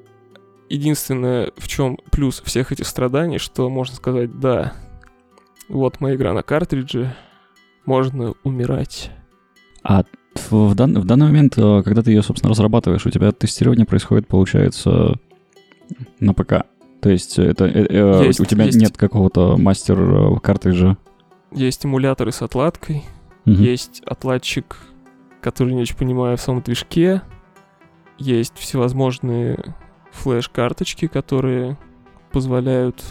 единственное, 0.69 1.53
в 1.57 1.69
чем 1.69 1.99
плюс 2.11 2.41
всех 2.41 2.73
этих 2.73 2.87
страданий, 2.87 3.39
что 3.39 3.69
можно 3.69 3.97
сказать, 3.97 4.39
да, 4.39 4.75
вот 5.69 6.01
моя 6.01 6.15
игра 6.15 6.33
на 6.33 6.43
картридже, 6.43 7.15
можно 7.87 8.35
умирать. 8.45 9.11
А 9.83 10.05
в, 10.35 10.71
в 10.71 10.75
дан- 10.75 10.99
в 10.99 11.05
данный 11.05 11.27
момент, 11.27 11.59
э, 11.59 11.83
когда 11.85 12.03
ты 12.03 12.11
ее, 12.11 12.23
собственно, 12.23 12.51
разрабатываешь, 12.51 13.07
у 13.07 13.11
тебя 13.11 13.33
тестирование 13.33 13.87
происходит, 13.87 14.27
получается, 14.27 15.19
на 16.21 16.35
ПК. 16.35 16.65
То 17.05 17.11
есть 17.11 17.39
это, 17.39 17.67
э, 17.67 17.87
э, 17.87 18.25
Есть, 18.25 18.41
у 18.41 18.47
тебя 18.47 18.65
есть. 18.65 18.79
нет 18.79 18.97
какого-то 18.97 19.59
мастер 19.59 20.01
э, 20.01 20.41
картриджа. 20.41 20.97
Есть 21.53 21.85
эмуляторы 21.85 22.33
с 22.33 22.41
отладкой, 22.41 23.05
Мгм. 23.45 23.63
есть 23.63 24.01
отладчик, 24.07 24.79
который 25.43 25.75
не 25.75 25.83
очень 25.83 25.99
понимаю 25.99 26.39
в 26.39 26.41
самом 26.41 26.63
движке, 26.63 27.21
есть 28.17 28.55
всевозможные 28.57 29.75
флеш-карточки, 30.13 31.07
которые 31.07 31.77
позволяют 32.33 33.05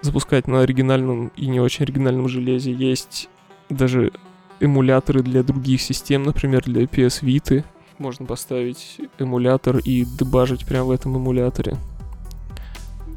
запускать 0.00 0.48
на 0.48 0.62
оригинальном 0.62 1.30
и 1.36 1.46
не 1.46 1.60
очень 1.60 1.84
оригинальном 1.84 2.26
железе. 2.28 2.72
Есть 2.72 3.28
даже 3.70 4.10
эмуляторы 4.58 5.22
для 5.22 5.44
других 5.44 5.82
систем, 5.82 6.24
например, 6.24 6.64
для 6.64 6.82
PS 6.82 7.22
Vita. 7.22 7.62
Можно 7.98 8.26
поставить 8.26 9.00
эмулятор 9.20 9.78
и 9.78 10.04
дебажить 10.04 10.66
прямо 10.66 10.86
в 10.86 10.90
этом 10.90 11.16
эмуляторе. 11.16 11.76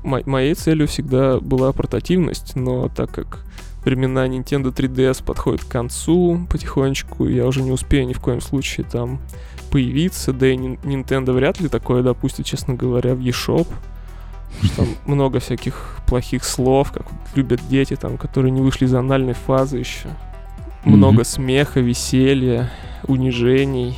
Мо- 0.04 0.22
моей 0.26 0.54
целью 0.56 0.88
всегда 0.88 1.40
была 1.40 1.72
портативность, 1.74 2.56
но 2.56 2.88
так 2.90 3.12
как 3.12 3.40
времена 3.86 4.28
Nintendo 4.28 4.74
3DS 4.74 5.24
подходят 5.24 5.64
к 5.64 5.68
концу 5.68 6.46
потихонечку, 6.50 7.28
я 7.28 7.46
уже 7.48 7.62
не 7.62 7.72
успею 7.72 8.08
ни 8.08 8.14
в 8.14 8.20
коем 8.20 8.42
случае 8.42 8.86
там 8.86 9.20
появиться, 9.72 10.34
да 10.34 10.48
и 10.48 10.56
Nintendo 10.58 11.32
вряд 11.34 11.60
ли 11.60 11.70
такое 11.70 12.04
допустит, 12.04 12.46
честно 12.46 12.74
говоря, 12.74 13.16
в 13.16 13.20
eShop. 13.20 13.68
Там 14.76 14.88
много 15.06 15.40
всяких 15.40 15.98
плохих 16.08 16.44
слов, 16.44 16.92
как 16.92 17.06
любят 17.36 17.62
дети, 17.70 17.96
там, 17.96 18.18
которые 18.18 18.52
не 18.52 18.62
вышли 18.62 18.86
из 18.86 18.94
анальной 18.94 19.34
фазы 19.34 19.78
еще. 19.78 20.10
Много 20.84 21.18
Мгм. 21.18 21.26
смеха, 21.26 21.80
веселья, 21.80 22.70
унижений, 23.08 23.98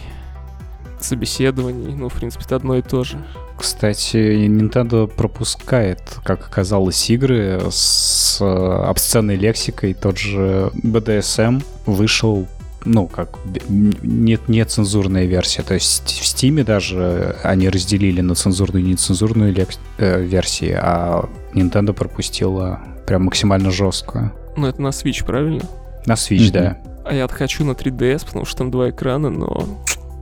собеседований. 1.00 1.94
Ну, 1.96 2.10
в 2.10 2.14
принципе, 2.14 2.44
это 2.46 2.56
одно 2.58 2.76
и 2.76 2.82
то 2.82 3.04
же. 3.04 3.18
Кстати, 3.64 4.18
Nintendo 4.48 5.08
пропускает, 5.08 6.02
как 6.26 6.46
оказалось, 6.46 7.10
игры 7.10 7.62
с 7.72 8.38
э, 8.42 8.46
обсценной 8.46 9.38
лексикой. 9.38 9.94
Тот 9.94 10.18
же 10.18 10.70
BDSM 10.84 11.64
вышел, 11.86 12.46
ну, 12.84 13.08
как 13.08 13.38
б- 13.46 13.62
н- 13.70 13.96
нет, 14.04 14.50
нецензурная 14.50 15.24
версия. 15.28 15.62
То 15.64 15.76
есть 15.76 16.20
в 16.20 16.24
Steam 16.26 16.62
даже 16.66 17.38
они 17.42 17.70
разделили 17.70 18.20
на 18.20 18.36
цензурную 18.36 18.84
и 18.84 18.90
нецензурную 18.90 19.54
лекс- 19.54 19.80
э, 19.98 20.22
версии, 20.22 20.78
а 20.78 21.30
Nintendo 21.54 21.94
пропустила 21.94 22.82
прям 23.08 23.24
максимально 23.24 23.72
жесткую. 23.72 24.34
Ну, 24.58 24.68
это 24.68 24.82
на 24.82 24.90
Switch, 24.90 25.26
правильно? 25.26 25.64
На 26.06 26.16
Switch, 26.16 26.44
Мгм. 26.50 26.52
да. 26.52 26.78
А 27.06 27.14
я 27.14 27.26
хочу 27.30 27.64
на 27.64 27.72
3DS, 27.72 28.26
потому 28.26 28.44
что 28.44 28.58
там 28.58 28.72
два 28.72 28.90
экрана, 28.90 29.30
но, 29.30 29.66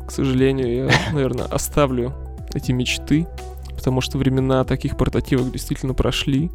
к 0.08 0.12
сожалению, 0.12 0.86
я, 0.86 0.92
наверное, 1.12 1.46
оставлю 1.46 2.14
эти 2.54 2.72
мечты, 2.72 3.28
потому 3.76 4.02
что 4.02 4.18
времена 4.18 4.64
таких 4.64 4.98
портативок 4.98 5.52
действительно 5.52 5.94
прошли. 5.94 6.50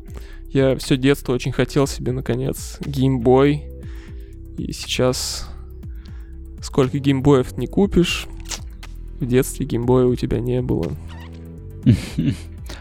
Я 0.51 0.77
все 0.77 0.97
детство 0.97 1.33
очень 1.33 1.53
хотел 1.53 1.87
себе, 1.87 2.13
наконец, 2.13 2.79
Boy, 2.81 3.63
и 4.59 4.73
сейчас 4.73 5.49
сколько 6.61 6.99
геймбоев 6.99 7.57
не 7.57 7.67
купишь, 7.67 8.27
в 9.21 9.27
детстве 9.27 9.67
геймбоя 9.67 10.07
у 10.07 10.15
тебя 10.15 10.41
не 10.41 10.61
было. 10.63 10.93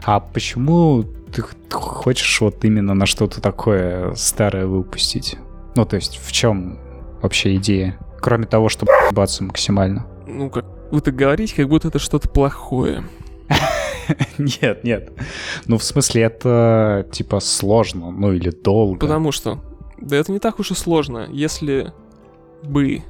А 0.03 0.19
почему 0.19 1.03
ты 1.31 1.43
хочешь 1.72 2.41
вот 2.41 2.63
именно 2.63 2.93
на 2.93 3.07
что-то 3.07 3.41
такое 3.41 4.13
старое 4.13 4.67
выпустить? 4.67 5.36
Ну, 5.75 5.86
то 5.86 5.95
есть 5.95 6.17
в 6.17 6.31
чем 6.31 6.77
вообще 7.24 7.55
идея? 7.55 8.00
Кроме 8.19 8.45
того, 8.45 8.69
чтобы 8.69 8.91
ебаться 9.10 9.43
максимально. 9.43 10.05
Ну, 10.27 10.50
как 10.50 10.65
вы 10.95 11.01
так 11.01 11.15
говорите, 11.15 11.55
как 11.55 11.69
будто 11.69 11.89
это 11.89 11.99
что-то 11.99 12.29
плохое. 12.29 13.03
Нет, 14.37 14.83
нет. 14.83 15.13
Ну, 15.65 15.77
в 15.77 15.83
смысле, 15.83 16.23
это 16.23 17.07
типа 17.11 17.39
сложно, 17.39 18.11
ну 18.11 18.33
или 18.33 18.51
долго. 18.51 18.99
Потому 18.99 19.31
что, 19.31 19.59
да 19.99 20.15
это 20.15 20.31
не 20.31 20.39
так 20.39 20.59
уж 20.59 20.71
и 20.71 20.75
сложно. 20.75 21.27
Если 21.31 21.91
бы 22.63 23.03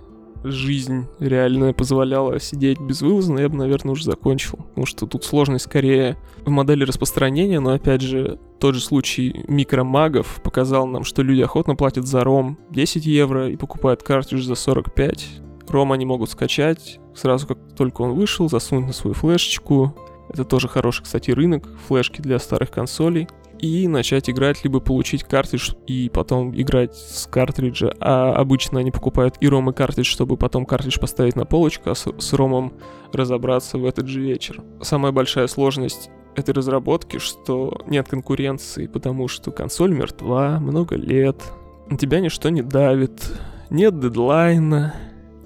жизнь 0.45 1.07
реальная 1.19 1.73
позволяла 1.73 2.39
сидеть 2.39 2.79
безвылазно, 2.79 3.39
я 3.39 3.49
бы, 3.49 3.57
наверное, 3.57 3.93
уже 3.93 4.03
закончил. 4.05 4.57
Потому 4.69 4.85
что 4.85 5.07
тут 5.07 5.23
сложность 5.23 5.65
скорее 5.65 6.17
в 6.45 6.49
модели 6.49 6.83
распространения, 6.83 7.59
но, 7.59 7.71
опять 7.71 8.01
же, 8.01 8.39
тот 8.59 8.75
же 8.75 8.81
случай 8.81 9.43
микромагов 9.47 10.39
показал 10.43 10.87
нам, 10.87 11.03
что 11.03 11.23
люди 11.23 11.41
охотно 11.41 11.75
платят 11.75 12.05
за 12.05 12.23
ром 12.23 12.57
10 12.69 13.05
евро 13.05 13.49
и 13.49 13.55
покупают 13.55 14.03
картридж 14.03 14.43
за 14.43 14.55
45. 14.55 15.27
Ром 15.67 15.91
они 15.91 16.05
могут 16.05 16.29
скачать 16.29 16.99
сразу, 17.15 17.47
как 17.47 17.57
только 17.75 18.01
он 18.01 18.13
вышел, 18.13 18.49
засунуть 18.49 18.87
на 18.87 18.93
свою 18.93 19.13
флешечку. 19.13 19.95
Это 20.29 20.43
тоже 20.43 20.67
хороший, 20.67 21.03
кстати, 21.03 21.31
рынок, 21.31 21.67
флешки 21.87 22.21
для 22.21 22.39
старых 22.39 22.71
консолей 22.71 23.27
и 23.59 23.87
начать 23.87 24.29
играть, 24.29 24.63
либо 24.63 24.79
получить 24.79 25.23
картридж 25.23 25.71
и 25.87 26.09
потом 26.13 26.53
играть 26.59 26.95
с 26.95 27.27
картриджа. 27.27 27.93
А 27.99 28.33
обычно 28.33 28.79
они 28.79 28.91
покупают 28.91 29.35
и 29.39 29.47
ром, 29.47 29.69
и 29.69 29.73
картридж, 29.73 30.07
чтобы 30.07 30.37
потом 30.37 30.65
картридж 30.65 30.99
поставить 30.99 31.35
на 31.35 31.45
полочку, 31.45 31.89
а 31.89 31.95
с, 31.95 32.05
с 32.17 32.33
ромом 32.33 32.73
разобраться 33.13 33.77
в 33.77 33.85
этот 33.85 34.07
же 34.07 34.21
вечер. 34.21 34.61
Самая 34.81 35.11
большая 35.11 35.47
сложность 35.47 36.09
этой 36.35 36.53
разработки, 36.53 37.17
что 37.17 37.81
нет 37.87 38.07
конкуренции, 38.09 38.87
потому 38.87 39.27
что 39.27 39.51
консоль 39.51 39.93
мертва, 39.93 40.59
много 40.59 40.95
лет, 40.95 41.41
на 41.89 41.97
тебя 41.97 42.19
ничто 42.19 42.49
не 42.49 42.61
давит, 42.61 43.31
нет 43.69 43.99
дедлайна. 43.99 44.95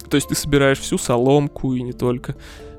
То 0.10 0.16
есть 0.16 0.30
ты 0.30 0.36
собираешь 0.36 0.80
всю 0.80 0.98
соломку 0.98 1.74
и 1.74 1.82
не 1.82 1.94
только, 1.94 2.36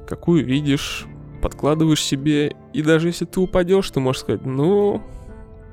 какую 0.07 0.45
видишь, 0.45 1.07
подкладываешь 1.41 2.03
себе, 2.03 2.55
и 2.73 2.83
даже 2.83 3.09
если 3.09 3.25
ты 3.25 3.41
упадешь, 3.41 3.91
ты 3.91 4.01
можешь 4.01 4.23
сказать, 4.23 4.45
ну, 4.45 5.01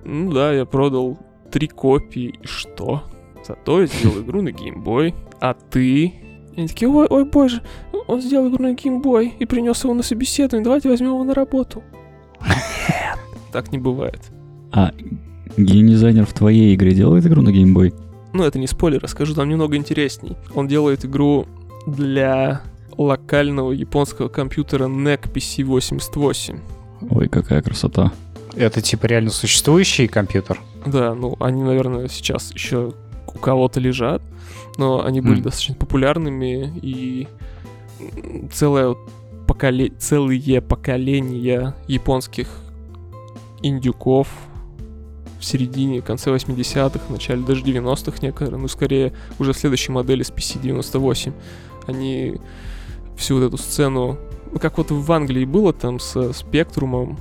ну 0.06 0.32
да, 0.32 0.54
я 0.54 0.66
продал 0.66 1.18
три 1.52 1.68
копии, 1.68 2.36
и 2.42 2.48
что? 2.48 3.04
Зато 3.46 3.82
я 3.82 3.88
сделал 3.88 4.22
игру 4.22 4.42
на 4.42 4.52
геймбой, 4.52 5.16
а 5.40 5.54
ты? 5.54 6.06
И 6.06 6.14
они 6.56 6.68
такие, 6.68 6.90
ой, 6.90 7.08
ой, 7.10 7.26
боже, 7.26 7.62
он 8.08 8.22
сделал 8.22 8.50
игру 8.50 8.64
на 8.64 8.74
геймбой 8.74 9.34
и 9.40 9.46
принес 9.46 9.84
его 9.84 9.94
на 9.94 10.04
собеседование, 10.04 10.64
давайте 10.64 10.90
возьмем 10.90 11.10
его 11.10 11.24
на 11.24 11.34
работу. 11.34 11.84
Так 13.52 13.72
не 13.72 13.78
бывает. 13.78 14.20
А 14.72 14.92
геймдизайнер 15.58 16.26
в 16.26 16.34
твоей 16.34 16.76
игре 16.76 16.92
делает 16.92 17.26
игру 17.26 17.42
на 17.42 17.52
геймбой? 17.52 17.94
Ну, 18.38 18.44
это 18.44 18.60
не 18.60 18.68
спойлер, 18.68 19.02
расскажу 19.02 19.34
там 19.34 19.50
немного 19.50 19.76
интересней. 19.78 20.38
Он 20.54 20.68
делает 20.68 21.04
игру 21.04 21.48
для 21.88 22.62
локального 22.96 23.72
японского 23.72 24.30
компьютера 24.30 24.86
NEC 24.86 25.32
PC88. 25.34 26.60
Ой, 27.10 27.30
какая 27.30 27.64
красота. 27.64 28.12
Это 28.56 28.80
типа 28.80 29.08
реально 29.08 29.32
существующий 29.32 30.08
компьютер? 30.08 30.60
Да, 30.86 31.16
ну 31.16 31.36
они, 31.40 31.64
наверное, 31.64 32.10
сейчас 32.10 32.54
еще 32.54 32.94
у 33.26 33.40
кого-то 33.40 33.80
лежат, 33.80 34.22
но 34.78 35.04
они 35.04 35.22
были 35.22 35.40
mm. 35.40 35.44
достаточно 35.44 35.74
популярными 35.74 36.78
и 36.80 37.28
целое 38.54 38.96
поколе... 39.48 39.90
целые 39.98 40.62
поколения 40.62 41.74
японских 41.88 42.50
индюков 43.64 44.28
в 45.40 45.46
середине, 45.46 46.02
конце 46.02 46.32
80-х, 46.32 47.02
начале 47.10 47.42
даже 47.44 47.64
90-х 47.64 48.18
некоторые, 48.22 48.60
ну 48.60 48.68
скорее 48.68 49.14
уже 49.40 49.54
в 49.54 49.58
следующей 49.58 49.92
модели 49.92 50.24
с 50.24 50.32
PC-98, 50.32 51.34
они 51.88 52.38
всю 53.16 53.40
вот 53.40 53.46
эту 53.46 53.58
сцену, 53.58 54.18
ну 54.52 54.60
как 54.60 54.78
вот 54.78 54.92
в 54.92 55.12
Англии 55.12 55.46
было 55.46 55.74
там 55.74 56.00
со 56.00 56.34
Спектрумом, 56.34 57.18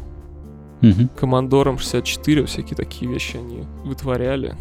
угу. 0.82 1.08
Командором 1.18 1.78
64, 1.78 2.46
всякие 2.46 2.76
такие 2.76 3.10
вещи 3.10 3.36
они 3.36 3.64
вытворяли. 3.84 4.56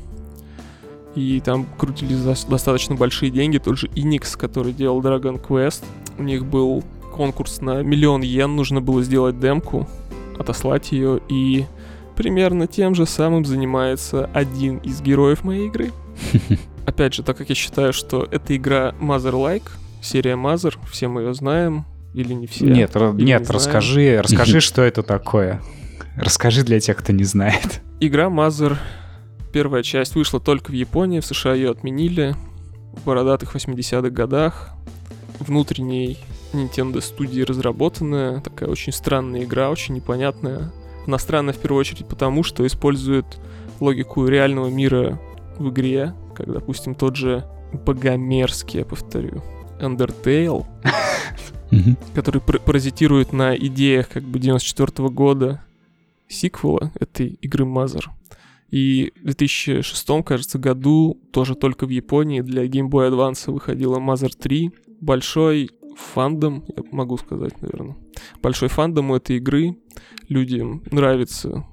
И 1.16 1.40
там 1.40 1.66
крутились 1.78 2.20
достаточно 2.44 2.96
большие 2.96 3.32
деньги. 3.32 3.58
Тот 3.58 3.78
же 3.78 3.88
Enix, 3.88 4.38
который 4.38 4.74
делал 4.74 5.02
Dragon 5.02 5.42
Quest, 5.42 5.84
у 6.18 6.24
них 6.24 6.46
был 6.46 6.84
конкурс 7.14 7.62
на 7.62 7.82
миллион 7.82 8.22
йен, 8.22 8.56
нужно 8.56 8.82
было 8.82 9.02
сделать 9.02 9.40
демку, 9.40 9.88
отослать 10.38 10.92
ее, 10.92 11.22
и 11.30 11.66
примерно 12.16 12.68
тем 12.68 12.96
же 12.96 13.06
самым 13.06 13.46
занимается 13.46 14.30
один 14.34 14.78
из 14.78 15.02
героев 15.02 15.44
моей 15.44 15.68
игры. 15.68 15.92
Опять 16.86 17.14
же, 17.16 17.24
так 17.24 17.38
как 17.38 17.50
я 17.50 17.56
считаю, 17.56 17.94
что 17.94 18.28
эта 18.30 18.56
игра 18.56 18.94
Mother-like, 19.00 19.64
серия 20.02 20.36
Mother, 20.36 20.76
все 20.92 21.08
мы 21.08 21.22
ее 21.22 21.34
знаем, 21.34 21.86
или 22.14 22.34
не 22.34 22.48
все? 22.48 22.66
Нет, 22.66 22.96
или 22.96 23.24
нет, 23.24 23.42
не 23.42 23.54
расскажи, 23.54 24.22
расскажи, 24.22 24.62
что 24.62 24.82
это 24.82 25.04
такое. 25.04 25.62
Расскажи 26.16 26.64
для 26.64 26.80
тех, 26.80 26.98
кто 26.98 27.12
не 27.12 27.24
знает. 27.24 27.82
Игра 28.00 28.26
Mother, 28.28 28.78
первая 29.52 29.84
часть 29.84 30.16
вышла 30.16 30.40
только 30.40 30.72
в 30.72 30.74
Японии, 30.74 31.20
в 31.20 31.26
США 31.26 31.54
ее 31.54 31.72
отменили 31.72 32.36
в 32.94 33.06
бородатых 33.06 33.56
80-х 33.56 34.10
годах. 34.10 34.72
Внутренней 35.40 36.18
Nintendo 36.54 37.02
студии 37.02 37.42
разработанная, 37.42 38.40
такая 38.40 38.70
очень 38.70 38.94
странная 38.94 39.44
игра, 39.44 39.70
очень 39.70 39.96
непонятная. 39.96 40.72
Она 41.06 41.18
странная 41.18 41.54
в 41.54 41.60
первую 41.60 41.80
очередь 41.80 42.08
потому, 42.08 42.44
что 42.44 42.66
использует 42.66 43.26
логику 43.80 44.26
реального 44.28 44.68
мира 44.68 45.20
в 45.58 45.70
игре, 45.70 46.14
как, 46.36 46.52
допустим, 46.52 46.96
тот 46.96 47.16
же 47.16 47.46
богомерзкий, 47.74 48.80
я 48.80 48.86
повторю, 48.86 49.44
Undertale, 49.80 50.66
который 52.16 52.42
паразитирует 52.42 53.34
на 53.34 53.56
идеях 53.56 54.10
как 54.10 54.24
бы 54.24 54.40
94 54.40 55.10
года 55.10 55.64
сиквела 56.28 56.92
этой 57.00 57.38
игры 57.42 57.66
Mother. 57.66 58.06
И 58.72 59.14
в 59.22 59.26
2006, 59.26 60.08
кажется, 60.26 60.58
году 60.58 61.20
тоже 61.32 61.56
только 61.56 61.86
в 61.86 61.90
Японии 61.90 62.42
для 62.42 62.66
Game 62.66 62.90
Boy 62.90 63.10
Advance 63.10 63.52
выходила 63.52 64.00
Mother 64.00 64.32
3. 64.36 64.72
Большой 65.02 65.70
фандом, 65.96 66.64
я 66.76 66.84
могу 66.92 67.18
сказать, 67.18 67.62
наверное. 67.62 67.96
Большой 68.42 68.70
фандом 68.70 69.12
у 69.12 69.16
этой 69.16 69.38
игры. 69.38 69.78
Людям 70.30 70.84
нравится 70.92 71.66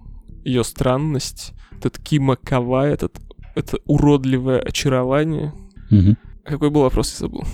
ее 0.45 0.65
странность, 0.65 1.55
этот 1.73 1.99
Кима 1.99 2.37
этот, 2.37 3.21
это 3.55 3.79
уродливое 3.87 4.61
очарование. 4.61 5.53
Угу. 5.91 6.17
Какой 6.45 6.71
был 6.71 6.83
вопрос, 6.83 7.13
я 7.13 7.27
забыл? 7.27 7.45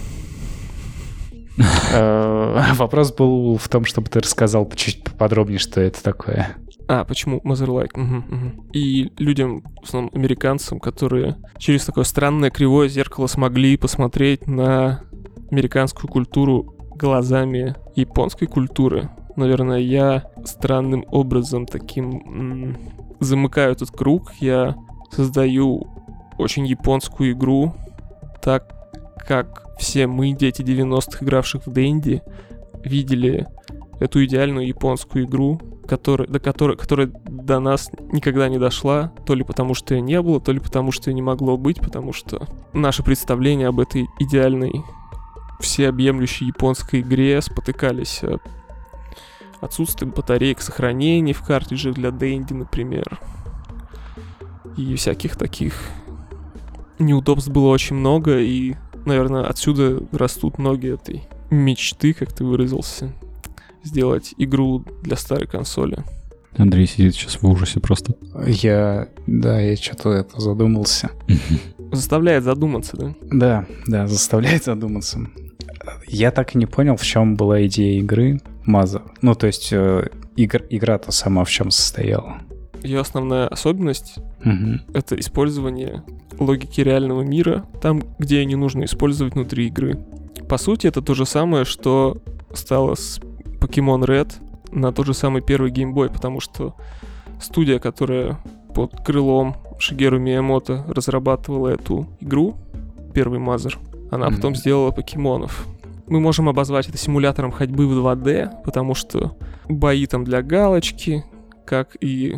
Э, 1.92 2.72
вопрос 2.74 3.12
был 3.12 3.57
в 3.57 3.68
том, 3.68 3.85
чтобы 3.85 4.09
ты 4.09 4.20
рассказал 4.20 4.70
чуть 4.76 5.02
поподробнее, 5.04 5.59
что 5.59 5.81
это 5.81 6.02
такое. 6.02 6.57
А, 6.87 7.04
почему 7.04 7.40
Mother-like? 7.44 8.00
Угу, 8.00 8.35
угу. 8.35 8.64
И 8.72 9.12
людям, 9.18 9.62
в 9.83 9.85
основном 9.85 10.11
американцам, 10.14 10.81
которые 10.81 11.37
через 11.59 11.85
такое 11.85 12.04
странное 12.04 12.50
кривое 12.50 12.88
зеркало 12.88 13.26
смогли 13.26 13.76
посмотреть 13.76 14.46
на 14.46 15.04
американскую 15.50 16.11
культуру 16.11 16.74
глазами 16.94 17.74
японской 17.94 18.46
культуры. 18.46 19.11
Наверное, 19.37 19.78
я 19.78 20.24
странным 20.44 21.04
образом 21.11 21.66
таким 21.66 22.11
м- 22.11 22.76
замыкаю 23.20 23.72
этот 23.72 23.90
круг. 23.90 24.32
Я 24.40 24.76
создаю 25.11 25.87
очень 26.38 26.66
японскую 26.66 27.32
игру, 27.32 27.74
так 28.42 28.74
как 29.26 29.66
все 29.78 30.06
мы, 30.06 30.32
дети 30.32 30.62
90-х, 30.62 31.24
игравших 31.24 31.66
в 31.66 31.72
Дэнди, 31.72 32.22
видели 32.84 33.46
эту 34.00 34.24
идеальную 34.24 34.66
японскую 34.66 35.24
игру, 35.24 35.61
которая, 35.87 36.28
до 36.28 36.38
которой, 36.38 36.76
которая 36.76 37.11
до 37.26 37.61
нас 37.61 37.90
никогда 38.12 38.48
не 38.48 38.58
дошла, 38.58 39.12
то 39.26 39.34
ли 39.34 39.42
потому, 39.42 39.74
что 39.74 39.94
ее 39.94 40.00
не 40.00 40.20
было, 40.20 40.40
то 40.40 40.52
ли 40.52 40.61
потому, 40.61 40.92
что 40.92 41.11
ее 41.11 41.14
не 41.14 41.22
могло 41.22 41.56
быть, 41.56 41.80
потому 41.80 42.12
что 42.12 42.46
наши 42.72 43.02
представления 43.02 43.68
об 43.68 43.80
этой 43.80 44.06
идеальной 44.18 44.82
всеобъемлющей 45.61 46.47
японской 46.47 47.01
игре 47.01 47.40
спотыкались 47.42 48.23
отсутствием 49.61 50.12
батареек 50.12 50.61
сохранений 50.61 51.33
в 51.33 51.42
картридже 51.42 51.92
для 51.92 52.11
Дэнди, 52.11 52.53
например. 52.53 53.21
И 54.77 54.94
всяких 54.94 55.37
таких 55.37 55.75
неудобств 56.99 57.51
было 57.51 57.68
очень 57.68 57.97
много, 57.97 58.38
и, 58.38 58.75
наверное, 59.05 59.44
отсюда 59.44 60.01
растут 60.12 60.59
многие 60.59 60.94
этой 60.94 61.25
мечты, 61.51 62.12
как 62.12 62.33
ты 62.33 62.44
выразился, 62.44 63.12
сделать 63.83 64.35
игру 64.37 64.85
для 65.03 65.16
старой 65.16 65.47
консоли. 65.47 66.05
Андрей 66.57 66.87
сидит 66.87 67.14
сейчас 67.14 67.40
в 67.40 67.49
ужасе 67.49 67.81
просто. 67.81 68.14
Я, 68.47 69.09
да, 69.27 69.61
я 69.61 69.77
что-то 69.77 70.11
это 70.11 70.40
задумался. 70.40 71.11
Заставляет 71.92 72.44
задуматься, 72.44 72.97
да? 72.97 73.14
Да, 73.23 73.66
да, 73.87 74.07
заставляет 74.07 74.64
задуматься. 74.64 75.21
Я 76.07 76.31
так 76.31 76.55
и 76.55 76.59
не 76.59 76.66
понял, 76.66 76.96
в 76.96 77.03
чем 77.05 77.37
была 77.37 77.64
идея 77.66 77.98
игры 78.01 78.40
Маза. 78.64 79.03
Ну, 79.22 79.35
то 79.35 79.46
есть 79.46 79.68
э, 79.72 80.09
игр, 80.37 80.62
игра-то 80.70 81.11
сама 81.12 81.44
в 81.44 81.51
чем 81.51 81.70
состояла. 81.70 82.38
Ее 82.83 83.01
основная 83.01 83.48
особенность 83.48 84.16
Мгм.— 84.44 84.83
это 84.94 85.18
использование 85.18 86.03
логики 86.38 86.81
реального 86.81 87.22
мира 87.22 87.64
там, 87.83 88.03
где 88.18 88.38
ее 88.38 88.44
не 88.44 88.55
нужно 88.55 88.85
использовать 88.85 89.35
внутри 89.35 89.66
игры. 89.66 89.98
По 90.48 90.59
сути, 90.59 90.87
это 90.87 91.03
то 91.03 91.14
же 91.14 91.27
самое, 91.27 91.64
что 91.64 92.18
стало 92.55 92.94
с 92.94 93.18
Pokemon 93.61 94.05
Red 94.07 94.33
на 94.70 94.92
тот 94.92 95.07
же 95.07 95.14
самый 95.14 95.42
первый 95.42 95.70
геймбой, 95.70 96.09
потому 96.09 96.40
что 96.40 96.74
студия, 97.40 97.79
которая 97.79 98.38
под 98.74 98.92
крылом 99.05 99.57
Шигеру 99.79 100.18
Миямото 100.20 100.85
разрабатывала 100.88 101.68
эту 101.68 102.07
игру, 102.20 102.57
первый 103.14 103.38
Мазер, 103.40 103.79
она 104.11 104.27
Мгм. 104.29 104.37
потом 104.37 104.55
сделала 104.55 104.90
покемонов. 104.92 105.66
Мы 106.09 106.21
можем 106.21 106.49
обозвать 106.49 106.88
это 106.88 106.97
симулятором 106.97 107.51
ходьбы 107.51 107.87
в 107.87 107.92
2D, 107.92 108.62
потому 108.64 108.94
что 108.94 109.37
бои 109.68 110.07
там 110.07 110.25
для 110.25 110.42
галочки, 110.42 111.25
как 111.66 111.97
и 112.01 112.37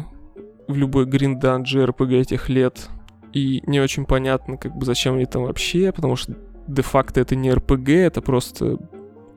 в 0.67 0.77
любой 0.77 1.07
гриндан 1.07 1.63
JRPG 1.63 2.21
этих 2.21 2.49
лет. 2.49 2.89
И 3.33 3.63
не 3.67 3.81
очень 3.81 4.07
понятно, 4.07 4.57
как 4.57 4.77
бы 4.77 4.85
зачем 4.85 5.15
они 5.15 5.27
там 5.27 5.45
вообще, 5.45 5.93
потому 5.93 6.17
что 6.17 6.35
де-факто 6.67 7.21
это 7.21 7.37
не 7.37 7.51
RPG, 7.51 7.97
это 7.97 8.21
просто 8.23 8.79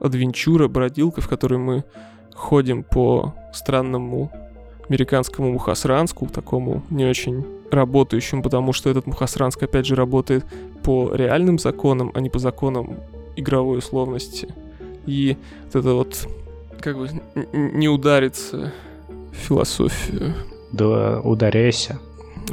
адвенчура, 0.00 0.66
бродилка, 0.66 1.20
в 1.20 1.28
которой 1.28 1.58
мы 1.58 1.84
ходим 2.34 2.82
по 2.82 3.34
странному 3.52 4.32
американскому 4.88 5.52
Мухасранску, 5.52 6.26
такому 6.26 6.82
не 6.90 7.04
очень 7.04 7.44
работающему, 7.70 8.42
потому 8.42 8.72
что 8.72 8.90
этот 8.90 9.06
Мухасранск, 9.06 9.62
опять 9.62 9.86
же, 9.86 9.94
работает 9.94 10.44
по 10.82 11.14
реальным 11.14 11.58
законам, 11.58 12.10
а 12.14 12.20
не 12.20 12.30
по 12.30 12.38
законам 12.38 12.98
игровой 13.36 13.78
условности. 13.78 14.48
И 15.06 15.36
вот 15.66 15.76
это 15.76 15.94
вот, 15.94 16.28
как 16.80 16.96
бы, 16.98 17.08
не 17.52 17.88
удариться 17.88 18.72
в 19.32 19.36
философию. 19.36 20.34
Да 20.72 21.20
ударяйся. 21.20 21.98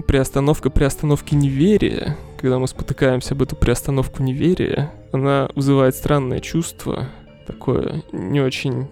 Приостановка 0.08 0.70
приостановки 0.70 1.36
неверия, 1.36 2.18
когда 2.40 2.60
мы 2.60 2.68
спотыкаемся 2.68 3.34
об 3.34 3.42
эту 3.42 3.56
приостановку 3.56 4.24
неверия, 4.24 4.92
она 5.12 5.50
вызывает 5.56 5.96
странное 5.96 6.40
чувство, 6.40 7.10
такое 7.46 8.04
не 8.12 8.40
очень 8.40 8.88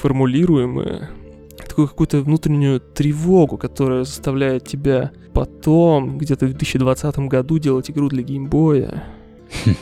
формулируемое, 0.00 1.10
такую 1.56 1.88
какую-то 1.88 2.20
внутреннюю 2.20 2.80
тревогу, 2.80 3.56
которая 3.56 4.04
заставляет 4.04 4.66
тебя 4.66 5.10
потом, 5.32 6.18
где-то 6.18 6.46
в 6.46 6.50
2020 6.50 7.18
году, 7.20 7.58
делать 7.58 7.90
игру 7.90 8.08
для 8.08 8.22
геймбоя. 8.22 9.04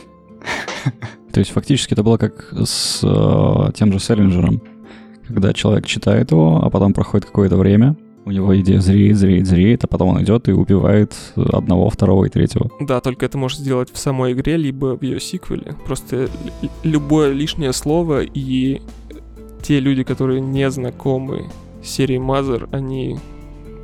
То 1.37 1.41
есть 1.41 1.51
фактически 1.51 1.93
это 1.93 2.01
было 2.01 2.17
как 2.17 2.51
с 2.65 3.01
э, 3.03 3.71
тем 3.75 3.93
же 3.93 3.99
Селлинджером, 3.99 4.59
когда 5.27 5.53
человек 5.53 5.85
читает 5.85 6.31
его, 6.31 6.63
а 6.63 6.71
потом 6.71 6.95
проходит 6.95 7.27
какое-то 7.27 7.57
время, 7.57 7.95
у 8.25 8.31
него 8.31 8.59
идея 8.59 8.79
зреет, 8.81 9.17
зреет, 9.17 9.45
зреет, 9.45 9.83
а 9.83 9.87
потом 9.87 10.09
он 10.09 10.23
идет 10.23 10.47
и 10.47 10.51
убивает 10.51 11.15
одного, 11.35 11.91
второго 11.91 12.25
и 12.25 12.29
третьего. 12.29 12.71
Да, 12.79 13.01
только 13.01 13.27
это 13.27 13.37
может 13.37 13.59
сделать 13.59 13.93
в 13.93 13.99
самой 13.99 14.33
игре, 14.33 14.57
либо 14.57 14.97
в 14.97 15.03
ее 15.03 15.19
сиквеле. 15.19 15.75
Просто 15.85 16.27
любое 16.81 17.33
лишнее 17.33 17.71
слово 17.71 18.21
и 18.23 18.81
те 19.61 19.79
люди, 19.79 20.01
которые 20.01 20.41
не 20.41 20.71
знакомы 20.71 21.51
с 21.83 21.87
серией 21.87 22.19
Мазер, 22.19 22.67
они 22.71 23.19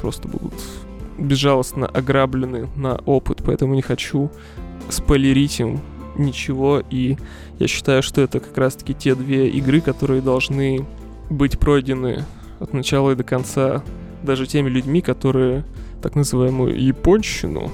просто 0.01 0.27
будут 0.27 0.55
безжалостно 1.19 1.85
ограблены 1.85 2.67
на 2.75 2.95
опыт, 3.05 3.43
поэтому 3.45 3.75
не 3.75 3.83
хочу 3.83 4.31
спойлерить 4.89 5.59
им 5.59 5.81
ничего, 6.15 6.81
и 6.89 7.17
я 7.59 7.67
считаю, 7.67 8.03
что 8.03 8.21
это 8.21 8.39
как 8.39 8.57
раз-таки 8.57 8.93
те 8.93 9.15
две 9.15 9.49
игры, 9.49 9.81
которые 9.81 10.21
должны 10.21 10.85
быть 11.29 11.59
пройдены 11.59 12.25
от 12.59 12.73
начала 12.73 13.11
и 13.11 13.15
до 13.15 13.23
конца 13.23 13.83
даже 14.23 14.47
теми 14.47 14.69
людьми, 14.69 15.01
которые 15.01 15.65
так 16.01 16.15
называемую 16.15 16.81
японщину 16.81 17.71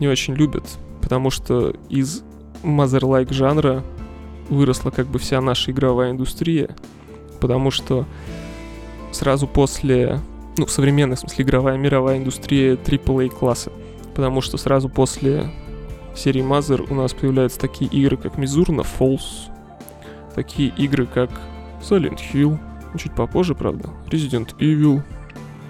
не 0.00 0.08
очень 0.08 0.34
любят, 0.34 0.64
потому 1.00 1.30
что 1.30 1.74
из 1.88 2.22
Mother-like 2.62 3.32
жанра 3.32 3.82
выросла 4.48 4.90
как 4.90 5.06
бы 5.06 5.18
вся 5.18 5.40
наша 5.40 5.70
игровая 5.70 6.10
индустрия, 6.10 6.74
потому 7.40 7.70
что 7.70 8.06
сразу 9.12 9.46
после, 9.46 10.20
ну, 10.56 10.66
в 10.66 10.70
смысле, 10.70 11.44
игровая 11.44 11.76
мировая 11.76 12.18
индустрия 12.18 12.74
AAA 12.74 13.28
класса, 13.30 13.72
потому 14.14 14.40
что 14.40 14.56
сразу 14.56 14.88
после 14.88 15.50
серии 16.18 16.42
Mother 16.42 16.86
у 16.90 16.94
нас 16.94 17.14
появляются 17.14 17.58
такие 17.58 17.90
игры, 17.90 18.16
как 18.16 18.34
Mizurna 18.34 18.86
Falls, 18.98 19.50
такие 20.34 20.70
игры, 20.76 21.06
как 21.06 21.30
Silent 21.80 22.20
Hill, 22.32 22.58
чуть 22.98 23.14
попозже, 23.14 23.54
правда, 23.54 23.90
Resident 24.10 24.56
Evil, 24.58 25.02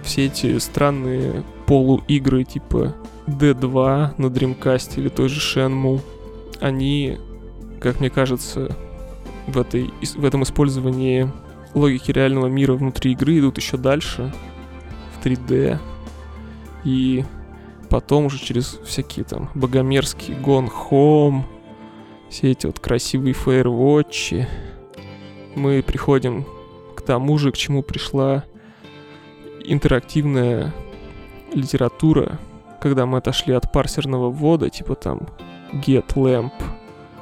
все 0.02 0.26
эти 0.26 0.58
странные 0.58 1.44
полуигры 1.66 2.44
типа 2.44 2.94
D2 3.26 4.14
на 4.16 4.26
Dreamcast 4.26 4.98
или 4.98 5.08
той 5.08 5.28
же 5.28 5.40
Shenmue, 5.40 6.00
они, 6.60 7.18
как 7.80 8.00
мне 8.00 8.10
кажется, 8.10 8.76
в, 9.46 9.58
этой, 9.58 9.90
в 10.16 10.24
этом 10.24 10.42
использовании 10.42 11.30
логики 11.74 12.10
реального 12.10 12.46
мира 12.46 12.72
внутри 12.74 13.12
игры 13.12 13.38
идут 13.38 13.58
еще 13.58 13.76
дальше, 13.76 14.32
в 15.12 15.24
3D, 15.24 15.78
и 16.84 17.24
потом 17.88 18.26
уже 18.26 18.38
через 18.38 18.78
всякие 18.84 19.24
там 19.24 19.50
богомерзкие 19.54 20.36
Gone 20.38 20.70
Home, 20.90 21.42
все 22.28 22.52
эти 22.52 22.66
вот 22.66 22.78
красивые 22.78 23.34
Firewatch, 23.34 24.46
мы 25.54 25.82
приходим 25.82 26.46
к 26.94 27.02
тому 27.02 27.38
же, 27.38 27.52
к 27.52 27.56
чему 27.56 27.82
пришла 27.82 28.44
интерактивная 29.64 30.74
литература, 31.52 32.38
когда 32.80 33.06
мы 33.06 33.18
отошли 33.18 33.54
от 33.54 33.72
парсерного 33.72 34.30
ввода, 34.30 34.70
типа 34.70 34.94
там 34.94 35.28
get 35.72 36.06
lamp, 36.14 36.52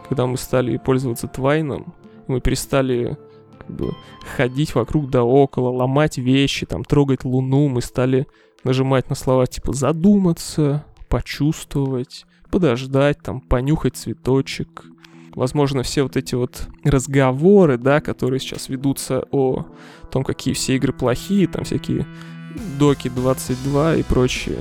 когда 0.09 0.27
мы 0.27 0.37
стали 0.37 0.77
пользоваться 0.77 1.29
твайном, 1.29 1.95
мы 2.27 2.41
перестали 2.41 3.17
как 3.59 3.71
бы, 3.71 3.95
ходить 4.37 4.75
вокруг 4.75 5.11
да 5.11 5.25
около, 5.25 5.71
ломать 5.71 6.19
вещи, 6.19 6.67
там 6.67 6.85
трогать 6.85 7.25
луну, 7.25 7.69
мы 7.69 7.81
стали 7.81 8.27
нажимать 8.67 9.09
на 9.09 9.15
слова 9.15 9.47
типа 9.47 9.73
задуматься, 9.73 10.85
почувствовать, 11.09 12.27
подождать, 12.51 13.23
там 13.23 13.41
понюхать 13.41 13.97
цветочек. 13.97 14.85
Возможно, 15.35 15.83
все 15.83 16.03
вот 16.03 16.17
эти 16.17 16.35
вот 16.35 16.69
разговоры, 16.85 17.79
да, 17.79 18.01
которые 18.01 18.41
сейчас 18.41 18.69
ведутся 18.69 19.25
о 19.31 19.67
том, 20.11 20.25
какие 20.25 20.55
все 20.55 20.77
игры 20.77 20.93
плохие, 20.93 21.47
там 21.47 21.65
всякие 21.65 22.07
Доки 22.79 23.09
22 23.09 23.97
и 23.97 24.03
прочие. 24.03 24.59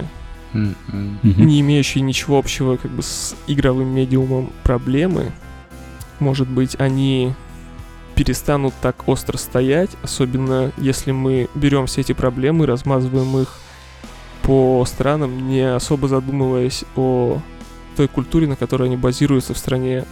Мгм. 0.53 1.19
не 1.23 1.59
имеющие 1.59 2.01
ничего 2.01 2.37
общего 2.37 2.77
как 2.77 2.89
бы 2.91 3.01
с 3.03 3.35
игровым 3.45 3.89
медиумом 3.89 4.51
проблемы, 4.63 5.33
может 6.21 6.47
быть, 6.47 6.77
они 6.79 7.33
перестанут 8.15 8.73
так 8.81 9.07
остро 9.09 9.37
стоять, 9.37 9.89
особенно 10.01 10.71
если 10.77 11.11
мы 11.11 11.49
берем 11.55 11.87
все 11.87 12.01
эти 12.01 12.13
проблемы 12.13 12.63
и 12.63 12.67
размазываем 12.67 13.37
их 13.37 13.59
по 14.45 14.85
странам, 14.85 15.47
не 15.47 15.61
особо 15.61 16.07
задумываясь 16.07 16.85
о 16.95 17.39
той 17.97 18.07
культуре, 18.07 18.47
на 18.47 18.55
которой 18.55 18.83
они 18.83 18.97
базируются 18.97 19.53
в 19.53 19.57
стране 19.57 20.05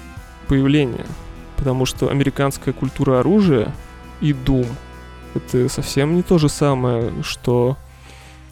появления. 0.47 1.05
Потому 1.55 1.85
что 1.85 2.09
американская 2.09 2.73
культура 2.73 3.19
оружия 3.19 3.73
и 4.21 4.31
Doom 4.31 4.67
это 5.35 5.69
совсем 5.69 6.15
не 6.15 6.23
то 6.23 6.37
же 6.37 6.49
самое, 6.49 7.11
что 7.23 7.77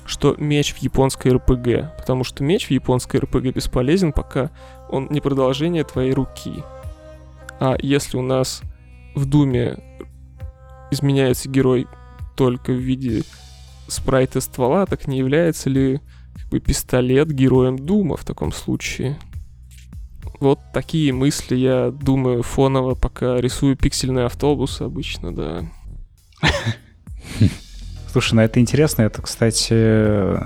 что 0.05 0.35
меч 0.37 0.73
в 0.73 0.77
японской 0.77 1.31
РПГ. 1.31 1.97
Потому 1.97 2.23
что 2.23 2.43
меч 2.43 2.67
в 2.67 2.71
японской 2.71 3.17
РПГ 3.17 3.55
бесполезен, 3.55 4.11
пока 4.11 4.49
он 4.89 5.07
не 5.09 5.21
продолжение 5.21 5.83
твоей 5.83 6.13
руки. 6.13 6.63
А 7.59 7.75
если 7.79 8.17
у 8.17 8.21
нас 8.21 8.61
в 9.15 9.25
Думе 9.25 9.77
изменяется 10.91 11.47
герой 11.49 11.87
только 12.35 12.71
в 12.71 12.77
виде 12.77 13.23
спрайта 13.87 14.41
ствола, 14.41 14.85
так 14.85 15.07
не 15.07 15.17
является 15.17 15.69
ли 15.69 15.99
как 16.33 16.49
бы, 16.49 16.59
пистолет 16.59 17.31
героем 17.31 17.77
Дума 17.77 18.17
в 18.17 18.23
таком 18.23 18.51
случае? 18.51 19.17
Вот 20.39 20.59
такие 20.73 21.13
мысли 21.13 21.55
я 21.55 21.91
думаю 21.91 22.41
фоново, 22.41 22.95
пока 22.95 23.39
рисую 23.39 23.75
пиксельный 23.75 24.25
автобус 24.25 24.81
обычно, 24.81 25.35
да. 25.35 25.63
Слушай, 28.11 28.33
ну 28.33 28.41
это 28.41 28.59
интересно. 28.59 29.03
Это, 29.03 29.21
кстати, 29.21 29.73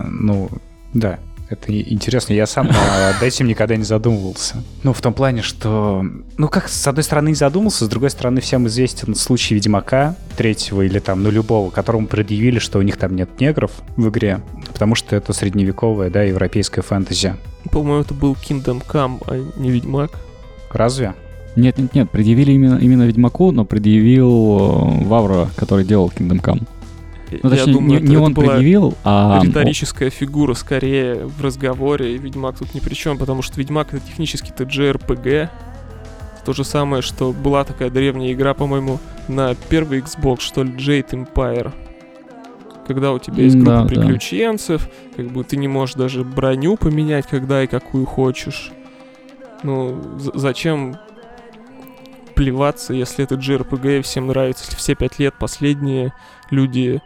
ну, 0.09 0.49
да, 0.93 1.19
это 1.49 1.77
интересно. 1.77 2.33
Я 2.33 2.47
сам 2.47 2.67
над 2.67 3.21
этим 3.21 3.47
никогда 3.47 3.75
не 3.75 3.83
задумывался. 3.83 4.63
Ну, 4.83 4.93
в 4.93 5.01
том 5.01 5.13
плане, 5.13 5.41
что... 5.41 6.03
Ну, 6.37 6.47
как, 6.47 6.67
с 6.67 6.87
одной 6.87 7.03
стороны, 7.03 7.29
не 7.29 7.35
задумался, 7.35 7.85
с 7.85 7.87
другой 7.87 8.09
стороны, 8.09 8.41
всем 8.41 8.67
известен 8.67 9.15
случай 9.15 9.55
Ведьмака 9.55 10.15
третьего 10.37 10.81
или 10.81 10.99
там, 10.99 11.23
ну, 11.23 11.29
любого, 11.29 11.69
которому 11.69 12.07
предъявили, 12.07 12.59
что 12.59 12.79
у 12.79 12.81
них 12.81 12.97
там 12.97 13.15
нет 13.15 13.39
негров 13.39 13.71
в 13.95 14.09
игре, 14.09 14.41
потому 14.71 14.95
что 14.95 15.15
это 15.15 15.33
средневековая, 15.33 16.09
да, 16.09 16.23
европейская 16.23 16.81
фэнтези. 16.81 17.35
По-моему, 17.71 18.01
это 18.01 18.13
был 18.13 18.33
Kingdom 18.33 18.83
Come, 18.85 19.21
а 19.27 19.59
не 19.59 19.71
Ведьмак. 19.71 20.11
Разве? 20.71 21.13
Нет, 21.55 21.77
нет, 21.77 21.93
нет, 21.95 22.11
предъявили 22.11 22.51
именно, 22.51 22.77
именно 22.77 23.03
Ведьмаку, 23.03 23.51
но 23.51 23.63
предъявил 23.63 24.29
э, 24.29 25.05
Вавра, 25.05 25.49
который 25.55 25.85
делал 25.85 26.11
Kingdom 26.13 26.41
Come. 26.41 26.67
Ну, 27.43 27.49
точнее, 27.49 27.65
Я 27.67 27.73
думаю, 27.73 27.89
не, 27.89 27.95
это, 27.97 28.05
не 28.05 28.15
это 28.15 28.23
он 28.23 28.33
была 28.33 28.53
предъявил, 28.53 28.93
а... 29.03 29.41
риторическая 29.43 30.09
фигура 30.09 30.53
скорее 30.53 31.25
в 31.25 31.41
разговоре, 31.41 32.15
и 32.15 32.17
Ведьмак 32.17 32.57
тут 32.59 32.73
ни 32.73 32.79
при 32.79 32.93
чем, 32.93 33.17
потому 33.17 33.41
что 33.41 33.59
Ведьмак 33.59 33.93
это 33.93 34.05
технически-то 34.05 34.63
JRPG. 34.63 35.49
То 36.45 36.53
же 36.53 36.63
самое, 36.63 37.01
что 37.01 37.33
была 37.33 37.63
такая 37.63 37.89
древняя 37.89 38.31
игра, 38.33 38.53
по-моему, 38.53 38.99
на 39.27 39.55
первый 39.55 39.99
Xbox, 40.01 40.41
что 40.41 40.63
ли, 40.63 40.71
Jade 40.73 41.25
Empire. 41.25 41.71
Когда 42.85 43.13
у 43.13 43.19
тебя 43.19 43.43
есть 43.43 43.55
группа 43.55 43.71
Да, 43.71 43.81
да. 43.81 43.87
приключенцев, 43.87 44.87
как 45.15 45.31
бы 45.31 45.43
ты 45.43 45.57
не 45.57 45.67
можешь 45.67 45.95
даже 45.95 46.23
броню 46.23 46.77
поменять, 46.77 47.25
когда 47.25 47.63
и 47.63 47.67
какую 47.67 48.05
хочешь. 48.05 48.71
Ну, 49.63 49.99
зачем 50.19 50.97
плеваться, 52.35 52.93
если 52.93 53.23
это 53.23 53.35
JRPG 53.35 54.01
всем 54.03 54.27
нравится, 54.27 54.65
если 54.65 54.75
все 54.77 54.95
пять 54.95 55.17
лет 55.19 55.33
последние 55.39 56.13
люди 56.51 57.01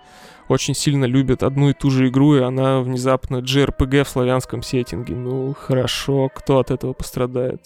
очень 0.47 0.73
сильно 0.73 1.05
любят 1.05 1.43
одну 1.43 1.69
и 1.69 1.73
ту 1.73 1.91
же 1.91 2.07
игру, 2.07 2.35
и 2.35 2.41
она 2.41 2.81
внезапно 2.81 3.37
JRPG 3.37 4.03
в 4.03 4.09
славянском 4.09 4.63
сеттинге. 4.63 5.15
Ну, 5.15 5.53
хорошо, 5.53 6.29
кто 6.33 6.57
от 6.59 6.71
этого 6.71 6.93
пострадает? 6.93 7.61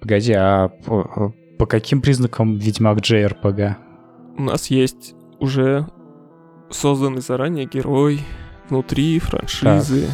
Погоди, 0.00 0.32
а 0.32 0.68
по, 0.68 1.34
по 1.58 1.66
каким 1.66 2.00
признакам 2.00 2.56
Ведьмак 2.56 2.98
JRPG? 2.98 3.74
У 4.38 4.42
нас 4.42 4.68
есть 4.68 5.14
уже 5.40 5.86
созданный 6.70 7.20
заранее 7.22 7.66
герой 7.66 8.20
внутри 8.68 9.18
франшизы. 9.18 10.08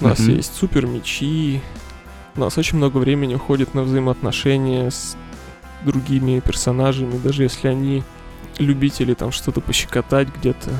У 0.00 0.04
нас 0.04 0.18
Мгм. 0.18 0.30
есть 0.36 0.54
супер 0.56 0.86
мечи. 0.86 1.60
У 2.34 2.40
нас 2.40 2.58
очень 2.58 2.78
много 2.78 2.96
времени 2.98 3.36
уходит 3.36 3.74
на 3.74 3.82
взаимоотношения 3.82 4.90
с 4.90 5.16
другими 5.84 6.40
персонажами, 6.40 7.18
даже 7.18 7.42
если 7.44 7.68
они 7.68 8.02
любители 8.58 9.14
там 9.14 9.32
что-то 9.32 9.60
пощекотать 9.60 10.28
где-то 10.28 10.70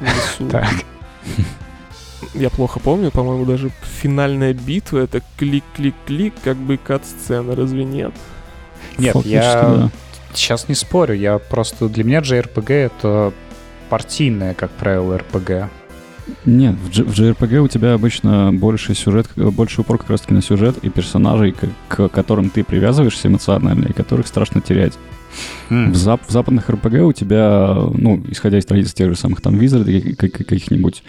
в 0.00 0.04
лесу. 0.04 0.48
Так. 0.50 0.72
Я 2.34 2.50
плохо 2.50 2.80
помню, 2.80 3.10
по-моему, 3.10 3.44
даже 3.44 3.70
финальная 3.82 4.52
битва 4.52 4.98
это 4.98 5.22
клик-клик-клик, 5.36 6.34
как 6.42 6.56
бы 6.56 6.76
кат-сцена, 6.76 7.54
разве 7.54 7.84
нет? 7.84 8.12
Нет, 8.98 9.12
Фактически, 9.12 9.34
я 9.36 9.62
да. 9.62 9.90
сейчас 10.34 10.68
не 10.68 10.74
спорю, 10.74 11.14
я 11.14 11.38
просто... 11.38 11.88
Для 11.88 12.04
меня 12.04 12.18
JRPG— 12.18 12.72
это 12.72 13.32
партийное, 13.88 14.54
как 14.54 14.70
правило, 14.72 15.16
RPG. 15.16 15.68
Нет, 16.44 16.74
в, 16.76 16.90
G- 16.94 17.04
в 17.04 17.12
JRPG 17.12 17.58
у 17.58 17.68
тебя 17.68 17.94
обычно 17.94 18.52
больше 18.52 18.94
сюжет, 18.94 19.28
э, 19.36 19.48
больше 19.50 19.80
упор 19.80 19.98
как 19.98 20.10
раз-таки 20.10 20.34
на 20.34 20.42
сюжет 20.42 20.76
и 20.82 20.88
персонажей, 20.90 21.52
к, 21.52 21.68
к 21.88 22.08
которым 22.08 22.50
ты 22.50 22.64
привязываешься 22.64 23.28
эмоционально 23.28 23.86
и 23.86 23.92
которых 23.92 24.26
страшно 24.26 24.60
терять. 24.60 24.98
М, 25.70 25.92
В, 25.92 25.96
зап- 25.96 26.20
в 26.26 26.30
западных 26.30 26.68
RPG 26.70 27.00
у 27.02 27.12
тебя, 27.12 27.74
ну, 27.92 28.22
исходя 28.30 28.58
из 28.58 28.64
традиций 28.66 28.94
тех 28.94 29.08
же 29.10 29.16
самых 29.16 29.40
там 29.40 29.58
как- 29.58 30.32
каких-нибудь, 30.32 31.02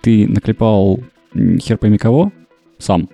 ты 0.00 0.26
наклепал 0.28 1.00
хер 1.60 1.76
пойми 1.78 1.98
кого 1.98 2.32
сам, 2.78 3.08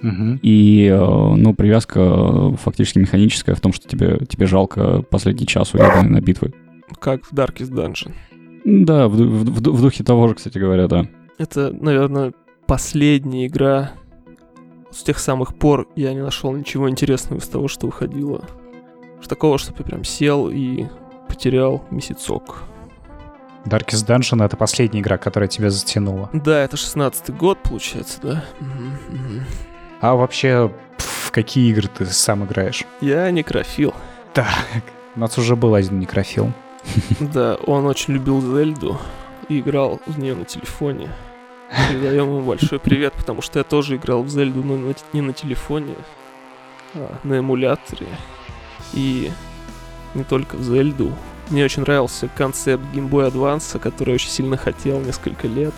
мгм. 0.00 0.40
и, 0.42 0.88
э, 0.92 1.34
ну, 1.36 1.54
привязка 1.54 2.00
э, 2.00 2.56
фактически 2.62 2.98
механическая 2.98 3.54
в 3.54 3.60
том, 3.60 3.72
что 3.72 3.88
тебе, 3.88 4.18
тебе 4.28 4.46
жалко 4.46 5.02
последний 5.02 5.46
час 5.46 5.74
уебанный 5.74 6.10
на 6.10 6.20
битвы. 6.20 6.52
Как 7.00 7.24
в 7.24 7.32
Darkest 7.32 7.70
Dungeon. 7.70 8.12
Да, 8.64 9.08
в, 9.08 9.12
в 9.12 9.44
в 9.54 9.60
ду- 9.60 9.72
в 9.72 9.82
духе 9.82 10.04
того 10.04 10.28
же, 10.28 10.34
кстати 10.34 10.58
говоря, 10.58 10.86
да. 10.88 11.06
Это, 11.38 11.72
наверное, 11.72 12.32
последняя 12.66 13.46
игра 13.46 13.92
с 14.90 15.02
тех 15.02 15.18
самых 15.18 15.54
пор 15.56 15.88
я 15.96 16.12
не 16.12 16.22
нашел 16.22 16.52
ничего 16.52 16.88
интересного 16.88 17.40
из 17.40 17.48
того, 17.48 17.66
что 17.68 17.86
выходило. 17.86 18.44
Что 19.20 19.30
такого, 19.30 19.58
чтобы 19.58 19.78
я 19.80 19.84
прям 19.84 20.04
сел 20.04 20.48
и 20.50 20.86
потерял 21.28 21.82
месяцок. 21.90 22.64
Darkest 23.64 24.06
Dungeon— 24.06 24.44
это 24.44 24.56
последняя 24.56 25.00
игра, 25.00 25.16
которая 25.18 25.48
тебя 25.48 25.70
затянула. 25.70 26.28
Да, 26.32 26.62
это 26.64 26.76
16-й 26.76 27.32
год, 27.32 27.58
получается, 27.62 28.18
да? 28.22 28.44
А 30.00 30.14
вообще, 30.16 30.70
в 30.98 31.30
какие 31.30 31.70
игры 31.70 31.88
ты 31.88 32.04
сам 32.06 32.44
играешь? 32.44 32.84
Я 33.00 33.30
некрофил. 33.30 33.94
Так, 34.34 34.48
у 35.14 35.20
нас 35.20 35.38
уже 35.38 35.54
был 35.54 35.74
один 35.74 36.00
некрофилм. 36.00 36.52
Да, 37.20 37.56
он 37.66 37.86
очень 37.86 38.14
любил 38.14 38.40
Зельду 38.40 38.98
и 39.48 39.60
играл 39.60 40.00
в 40.06 40.18
нее 40.18 40.34
на 40.34 40.44
телефоне. 40.44 41.10
Передаем 41.88 42.26
ему 42.26 42.42
большой 42.42 42.78
привет, 42.78 43.14
потому 43.14 43.40
что 43.40 43.58
я 43.58 43.64
тоже 43.64 43.96
играл 43.96 44.22
в 44.22 44.28
Зельду, 44.28 44.62
но 44.62 44.92
не 45.12 45.20
на 45.20 45.32
телефоне, 45.32 45.94
а 46.94 47.16
на 47.22 47.38
эмуляторе. 47.38 48.08
И 48.92 49.30
не 50.14 50.24
только 50.24 50.56
в 50.56 50.62
Зельду. 50.62 51.12
Мне 51.50 51.64
очень 51.64 51.82
нравился 51.82 52.28
концепт 52.36 52.82
Game 52.92 53.08
Boy 53.08 53.30
Advance, 53.30 53.78
который 53.78 54.10
я 54.10 54.14
очень 54.14 54.30
сильно 54.30 54.56
хотел 54.56 55.00
несколько 55.00 55.48
лет. 55.48 55.74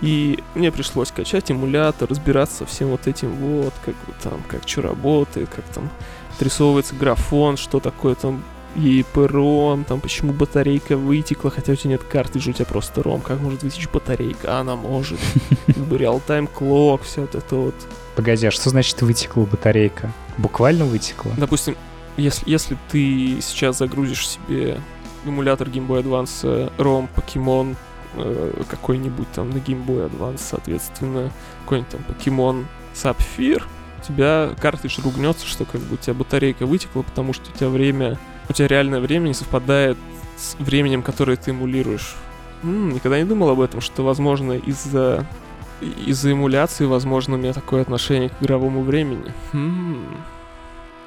И 0.00 0.42
мне 0.54 0.70
пришлось 0.70 1.10
качать 1.10 1.50
эмулятор, 1.50 2.08
разбираться 2.08 2.66
всем 2.66 2.88
вот 2.88 3.06
этим 3.06 3.30
вот, 3.30 3.72
как 3.84 3.94
вот 4.06 4.16
там, 4.22 4.42
как 4.48 4.68
что 4.68 4.82
работает, 4.82 5.48
как 5.54 5.64
там 5.66 5.90
отрисовывается 6.34 6.94
графон, 6.94 7.56
что 7.56 7.80
такое 7.80 8.14
там 8.14 8.42
EEPROM, 8.76 9.84
там 9.84 10.00
почему 10.00 10.32
батарейка 10.32 10.96
вытекла, 10.96 11.50
хотя 11.50 11.72
у 11.72 11.76
тебя 11.76 11.90
нет 11.90 12.02
картриджа, 12.02 12.50
у 12.50 12.52
тебя 12.52 12.66
просто 12.66 13.00
ROM, 13.00 13.20
как 13.20 13.40
может 13.40 13.62
вытечь 13.62 13.88
батарейка? 13.88 14.56
А 14.58 14.60
Она 14.60 14.76
может. 14.76 15.18
Как 15.66 15.76
бы 15.76 15.98
реал-тайм 15.98 16.46
клок, 16.46 17.02
все 17.02 17.22
вот 17.22 17.34
это 17.34 17.56
вот. 17.56 17.74
Погоди, 18.16 18.46
а 18.46 18.50
что 18.50 18.70
значит 18.70 19.00
вытекла 19.02 19.44
батарейка? 19.44 20.12
Буквально 20.38 20.84
вытекла? 20.84 21.32
Допустим, 21.36 21.76
если, 22.16 22.48
если 22.48 22.78
ты 22.90 23.40
сейчас 23.40 23.78
загрузишь 23.78 24.28
себе 24.28 24.80
эмулятор 25.24 25.68
Game 25.68 25.86
Boy 25.86 26.02
Advance 26.02 26.40
э, 26.42 26.68
ROM 26.78 27.08
Pokemon 27.14 27.76
э, 28.14 28.62
какой-нибудь 28.68 29.30
там 29.32 29.50
на 29.50 29.56
Game 29.56 29.84
Boy 29.84 30.10
Advance, 30.10 30.40
соответственно, 30.40 31.30
какой-нибудь 31.62 31.90
там 31.90 32.00
Pokemon 32.08 32.66
Sapphire, 32.94 33.62
у 34.00 34.06
тебя 34.06 34.50
картридж 34.60 35.00
ругнется, 35.02 35.46
что 35.46 35.64
как 35.64 35.80
бы 35.80 35.94
у 35.94 35.96
тебя 35.96 36.14
батарейка 36.14 36.66
вытекла, 36.66 37.02
потому 37.02 37.32
что 37.32 37.50
у 37.50 37.56
тебя 37.56 37.68
время, 37.68 38.18
у 38.48 38.52
тебя 38.52 38.68
реальное 38.68 39.00
время 39.00 39.28
не 39.28 39.34
совпадает 39.34 39.96
с 40.36 40.56
временем, 40.58 41.02
которое 41.02 41.36
ты 41.36 41.50
эмулируешь. 41.50 42.14
М, 42.62 42.94
никогда 42.94 43.18
не 43.18 43.24
думал 43.24 43.50
об 43.50 43.60
этом, 43.60 43.80
что, 43.80 44.02
возможно, 44.02 44.52
из-за 44.52 45.26
из-за 45.80 46.32
эмуляции, 46.32 46.86
возможно, 46.86 47.34
у 47.34 47.38
меня 47.38 47.52
такое 47.52 47.82
отношение 47.82 48.30
к 48.30 48.40
игровому 48.40 48.82
времени. 48.82 49.32
Хм. 49.52 50.06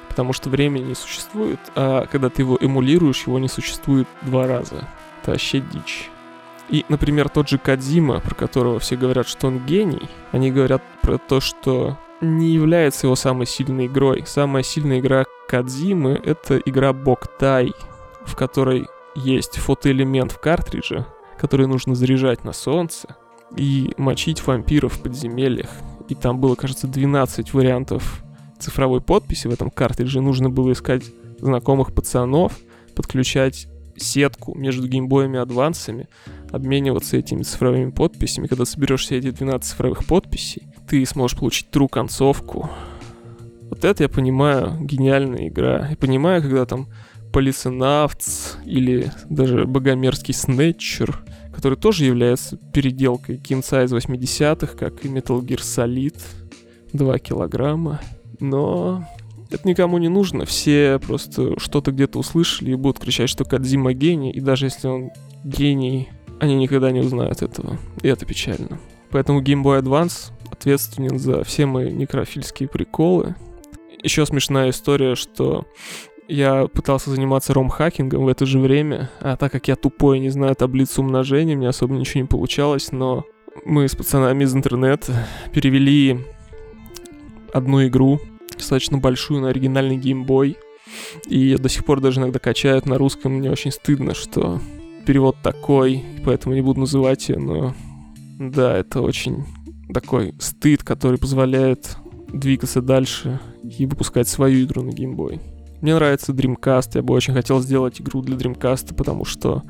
Потому 0.08 0.32
что 0.32 0.50
времени 0.50 0.88
не 0.88 0.94
существует, 0.94 1.60
а 1.74 2.06
когда 2.06 2.28
ты 2.28 2.42
его 2.42 2.58
эмулируешь, 2.60 3.26
его 3.26 3.38
не 3.38 3.48
существует 3.48 4.06
два 4.22 4.46
раза. 4.46 4.88
Это 5.22 5.32
вообще 5.32 5.60
дичь. 5.60 6.10
И, 6.68 6.84
например, 6.88 7.28
тот 7.28 7.48
же 7.48 7.58
Кадзима, 7.58 8.20
про 8.20 8.34
которого 8.34 8.78
все 8.78 8.96
говорят, 8.96 9.26
что 9.26 9.46
он 9.46 9.64
гений, 9.64 10.08
они 10.32 10.50
говорят 10.50 10.82
про 11.02 11.18
то, 11.18 11.40
что 11.40 11.98
не 12.20 12.50
является 12.50 13.06
его 13.06 13.16
самой 13.16 13.46
сильной 13.46 13.86
игрой. 13.86 14.24
Самая 14.26 14.62
сильная 14.62 14.98
игра 14.98 15.24
Кадзимы— 15.48 16.20
это 16.24 16.58
игра 16.58 16.92
Боктай, 16.92 17.72
в 18.26 18.36
которой 18.36 18.86
есть 19.14 19.56
фотоэлемент 19.56 20.30
в 20.30 20.38
картридже, 20.38 21.06
который 21.38 21.66
нужно 21.66 21.94
заряжать 21.94 22.44
на 22.44 22.52
солнце 22.52 23.16
и 23.56 23.92
мочить 23.96 24.46
вампиров 24.46 24.94
в 24.94 25.02
подземельях. 25.02 25.70
И 26.08 26.14
там 26.14 26.38
было, 26.38 26.54
кажется, 26.54 26.86
12 26.86 27.54
вариантов 27.54 28.22
цифровой 28.58 29.00
подписи 29.00 29.46
в 29.46 29.52
этом 29.52 29.70
картридже. 29.70 30.20
Нужно 30.20 30.50
было 30.50 30.72
искать 30.72 31.04
знакомых 31.40 31.94
пацанов, 31.94 32.58
подключать 32.94 33.68
сетку 33.96 34.54
между 34.54 34.86
геймбоями 34.86 35.36
и 35.38 35.40
адвансами, 35.40 36.08
обмениваться 36.50 37.16
этими 37.16 37.42
цифровыми 37.42 37.90
подписями. 37.90 38.48
Когда 38.48 38.66
соберешь 38.66 39.02
все 39.02 39.16
эти 39.16 39.30
12 39.30 39.70
цифровых 39.70 40.04
подписей, 40.04 40.68
ты 40.86 41.04
сможешь 41.06 41.38
получить 41.38 41.68
true 41.72 41.88
концовку. 41.88 42.68
Вот 43.70 43.84
это 43.84 44.04
я 44.04 44.08
понимаю, 44.08 44.78
гениальная 44.80 45.48
игра. 45.48 45.88
Я 45.90 45.96
понимаю, 45.96 46.42
когда 46.42 46.64
там 46.66 46.88
Полиценавтс 47.32 48.56
или 48.64 49.12
даже 49.28 49.64
богомерзкий 49.66 50.34
Снетчер, 50.34 51.22
который 51.54 51.76
тоже 51.76 52.04
является 52.04 52.56
переделкой 52.56 53.36
кинца 53.36 53.84
из 53.84 53.92
80-х, 53.92 54.76
как 54.76 55.04
и 55.04 55.08
Metal 55.08 55.40
Gear 55.40 55.60
Solid, 55.60 56.18
2 56.92 57.18
килограмма. 57.18 58.00
Но 58.40 59.04
это 59.50 59.66
никому 59.68 59.98
не 59.98 60.08
нужно. 60.08 60.44
Все 60.44 60.98
просто 60.98 61.58
что-то 61.58 61.92
где-то 61.92 62.18
услышали 62.18 62.72
и 62.72 62.76
будут 62.76 63.00
кричать, 63.00 63.28
что 63.28 63.44
Кадзима 63.44 63.92
гений, 63.92 64.30
и 64.30 64.40
даже 64.40 64.66
если 64.66 64.88
он 64.88 65.10
гений, 65.44 66.08
они 66.40 66.54
никогда 66.54 66.90
не 66.90 67.00
узнают 67.00 67.42
этого. 67.42 67.78
И 68.02 68.08
это 68.08 68.24
печально. 68.24 68.78
Поэтому 69.10 69.42
Game 69.42 69.62
Boy 69.62 69.82
Advance 69.82 70.32
ответственен 70.50 71.18
за 71.18 71.44
все 71.44 71.66
мои 71.66 71.90
некрофильские 71.90 72.68
приколы. 72.68 73.34
Еще 74.08 74.24
смешная 74.24 74.70
история, 74.70 75.16
что 75.16 75.66
я 76.28 76.66
пытался 76.66 77.10
заниматься 77.10 77.52
ром-хакингом 77.52 78.24
в 78.24 78.28
это 78.28 78.46
же 78.46 78.58
время, 78.58 79.10
а 79.20 79.36
так 79.36 79.52
как 79.52 79.68
я 79.68 79.76
тупой 79.76 80.16
и 80.16 80.20
не 80.22 80.30
знаю 80.30 80.54
таблицу 80.54 81.02
умножения, 81.02 81.54
мне 81.54 81.68
особо 81.68 81.94
ничего 81.94 82.22
не 82.22 82.26
получалось, 82.26 82.90
но 82.90 83.26
мы 83.66 83.86
с 83.86 83.94
пацанами 83.94 84.44
из 84.44 84.54
интернета 84.54 85.26
перевели 85.52 86.24
одну 87.52 87.86
игру 87.86 88.18
достаточно 88.56 88.96
большую 88.96 89.42
на 89.42 89.50
оригинальный 89.50 89.98
геймбой. 89.98 90.56
И 91.26 91.56
до 91.56 91.68
сих 91.68 91.84
пор 91.84 92.00
даже 92.00 92.20
иногда 92.20 92.38
качают 92.38 92.86
на 92.86 92.96
русском. 92.96 93.32
Мне 93.34 93.50
очень 93.50 93.72
стыдно, 93.72 94.14
что 94.14 94.58
перевод 95.04 95.36
такой, 95.42 96.02
поэтому 96.24 96.54
не 96.54 96.62
буду 96.62 96.80
называть 96.80 97.28
ее, 97.28 97.38
но 97.38 97.74
да, 98.38 98.74
это 98.74 99.02
очень 99.02 99.44
такой 99.92 100.32
стыд, 100.38 100.82
который 100.82 101.18
позволяет 101.18 101.98
двигаться 102.32 102.80
дальше 102.80 103.38
и 103.62 103.86
выпускать 103.86 104.28
свою 104.28 104.64
игру 104.64 104.82
на 104.82 104.90
геймбой. 104.90 105.40
Мне 105.80 105.94
нравится 105.94 106.32
Dreamcast, 106.32 106.90
я 106.94 107.02
бы 107.02 107.14
очень 107.14 107.34
хотел 107.34 107.60
сделать 107.60 108.00
игру 108.00 108.22
для 108.22 108.36
Dreamcast, 108.36 108.94
потому 108.94 109.24
что 109.24 109.62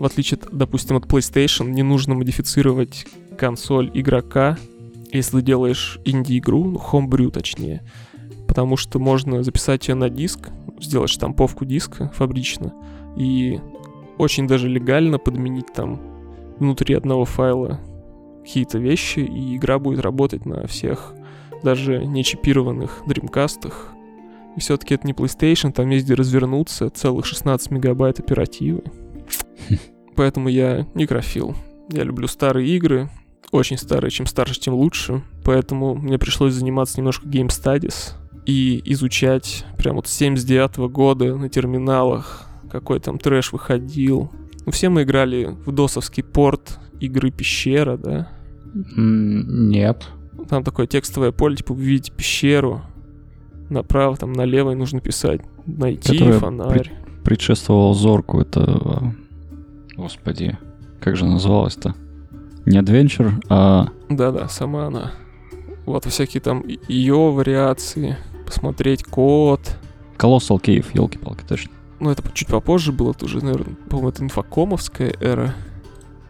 в 0.00 0.04
отличие, 0.04 0.40
допустим, 0.50 0.96
от 0.96 1.04
PlayStation, 1.04 1.70
не 1.70 1.82
нужно 1.82 2.14
модифицировать 2.14 3.06
консоль 3.36 3.90
игрока, 3.92 4.58
если 5.12 5.38
ты 5.38 5.42
делаешь 5.42 6.00
инди-игру, 6.06 6.64
ну, 6.64 6.78
homebrew 6.78 7.30
точнее, 7.30 7.82
потому 8.48 8.78
что 8.78 8.98
можно 8.98 9.42
записать 9.42 9.88
ее 9.88 9.94
на 9.94 10.08
диск, 10.08 10.48
сделать 10.80 11.10
штамповку 11.10 11.66
диска 11.66 12.10
фабрично, 12.14 12.72
и 13.16 13.60
очень 14.16 14.46
даже 14.46 14.68
легально 14.68 15.18
подменить 15.18 15.72
там 15.74 16.00
внутри 16.58 16.94
одного 16.94 17.26
файла 17.26 17.78
какие-то 18.42 18.78
вещи, 18.78 19.20
и 19.20 19.56
игра 19.56 19.78
будет 19.78 20.00
работать 20.00 20.46
на 20.46 20.66
всех 20.66 21.14
даже 21.62 22.04
не 22.04 22.24
чипированных 22.24 23.02
дримкастах. 23.06 23.88
И 24.56 24.60
все-таки 24.60 24.94
это 24.94 25.06
не 25.06 25.12
PlayStation, 25.12 25.72
там 25.72 25.88
есть 25.90 26.06
где 26.06 26.14
развернуться, 26.14 26.90
целых 26.90 27.26
16 27.26 27.70
мегабайт 27.70 28.18
оперативы. 28.18 28.82
Поэтому 30.16 30.48
я 30.48 30.86
некрофил. 30.94 31.54
Я 31.90 32.04
люблю 32.04 32.26
старые 32.26 32.68
игры, 32.76 33.08
очень 33.52 33.78
старые, 33.78 34.10
чем 34.10 34.26
старше, 34.26 34.60
тем 34.60 34.74
лучше. 34.74 35.22
Поэтому 35.44 35.94
мне 35.94 36.18
пришлось 36.18 36.54
заниматься 36.54 36.98
немножко 36.98 37.26
Game 37.26 37.48
Studies 37.48 38.12
и 38.46 38.80
изучать 38.86 39.64
прям 39.76 39.96
вот 39.96 40.06
с 40.06 40.12
79 40.12 40.78
-го 40.78 40.88
года 40.88 41.36
на 41.36 41.48
терминалах, 41.48 42.48
какой 42.70 43.00
там 43.00 43.18
трэш 43.18 43.52
выходил. 43.52 44.30
Ну, 44.66 44.72
все 44.72 44.88
мы 44.88 45.02
играли 45.02 45.56
в 45.66 45.72
досовский 45.72 46.22
порт 46.22 46.78
игры 47.00 47.30
Пещера, 47.30 47.96
да? 47.96 48.28
Нет. 48.74 50.06
Там 50.48 50.64
такое 50.64 50.86
текстовое 50.86 51.32
поле, 51.32 51.56
типа 51.56 51.74
вы 51.74 51.82
видите 51.82 52.12
пещеру, 52.12 52.82
направо, 53.68 54.16
там 54.16 54.32
налево 54.32 54.72
и 54.72 54.74
нужно 54.74 55.00
писать 55.00 55.42
найти 55.66 56.18
Которая 56.18 56.38
фонарь. 56.38 56.92
Предшествовал 57.24 57.94
Зорку, 57.94 58.40
это... 58.40 59.14
Господи, 59.96 60.58
как 61.00 61.16
же 61.16 61.26
называлось-то? 61.26 61.94
Не 62.66 62.78
Adventure, 62.78 63.32
а... 63.48 63.88
Да-да, 64.08 64.48
сама 64.48 64.86
она. 64.86 65.12
Вот 65.86 66.04
всякие 66.06 66.40
там 66.40 66.64
ее 66.88 67.30
вариации, 67.30 68.16
посмотреть 68.46 69.04
код. 69.04 69.60
Colossal 70.18 70.60
Cave, 70.60 70.86
елки-палки, 70.94 71.44
точно. 71.46 71.72
Ну, 72.00 72.10
это 72.10 72.22
чуть 72.32 72.48
попозже 72.48 72.92
было, 72.92 73.10
это 73.10 73.26
уже, 73.26 73.44
наверное, 73.44 73.74
по-моему, 73.88 74.08
это 74.10 74.22
инфокомовская 74.24 75.14
эра. 75.20 75.54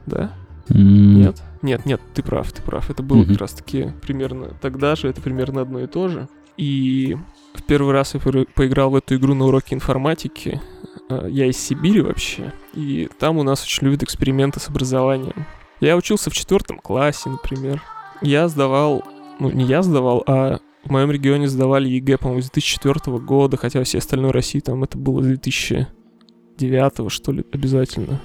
Да? 0.07 0.33
М, 0.69 1.21
Нет? 1.21 1.43
Нет, 1.63 1.85
нет, 1.87 2.01
ты 2.15 2.23
прав, 2.23 2.51
ты 2.53 2.63
прав. 2.63 2.89
Это 2.91 3.03
было 3.03 3.19
Мгм. 3.19 3.29
как 3.29 3.39
раз-таки 3.41 3.93
примерно 4.03 4.55
тогда 4.61 4.95
же, 4.97 5.09
это 5.09 5.21
примерно 5.21 5.61
одно 5.63 5.81
и 5.81 5.87
то 5.87 6.09
же. 6.09 6.29
И 6.57 7.17
в 7.55 7.63
первый 7.63 7.93
раз 7.93 8.15
я 8.15 8.21
поиграл 8.21 8.91
в 8.91 8.97
эту 8.97 9.17
игру 9.17 9.35
на 9.35 9.47
уроке 9.47 9.75
информатики. 9.75 10.61
А, 11.09 11.27
Я 11.27 11.47
из 11.47 11.57
Сибири 11.59 12.01
вообще, 12.03 12.53
и 12.75 13.09
там 13.19 13.39
у 13.39 13.43
нас 13.43 13.63
очень 13.65 13.87
любят 13.87 14.03
эксперименты 14.03 14.61
с 14.61 14.69
образованием. 14.69 15.47
Я 15.81 15.97
учился 15.97 16.31
в 16.31 16.35
четвертом 16.35 16.79
классе, 16.79 17.31
например. 17.31 17.83
Я 18.23 18.49
сдавал, 18.49 19.03
ну 19.39 19.51
не 19.51 19.65
я 19.65 19.83
сдавал, 19.83 20.23
а 20.27 20.61
в 20.85 20.91
моем 20.91 21.11
регионе 21.11 21.49
сдавали 21.49 21.89
ЕГЭ, 21.89 22.19
по-моему, 22.19 22.43
с 22.43 22.51
2004 22.51 23.19
года, 23.19 23.57
хотя 23.57 23.83
все 23.85 23.99
остальной 23.99 24.31
России 24.31 24.61
там 24.61 24.83
это 24.85 24.97
было 24.99 25.23
с 25.23 25.27
2009 25.27 27.11
что 27.11 27.33
ли, 27.33 27.45
обязательно. 27.53 28.21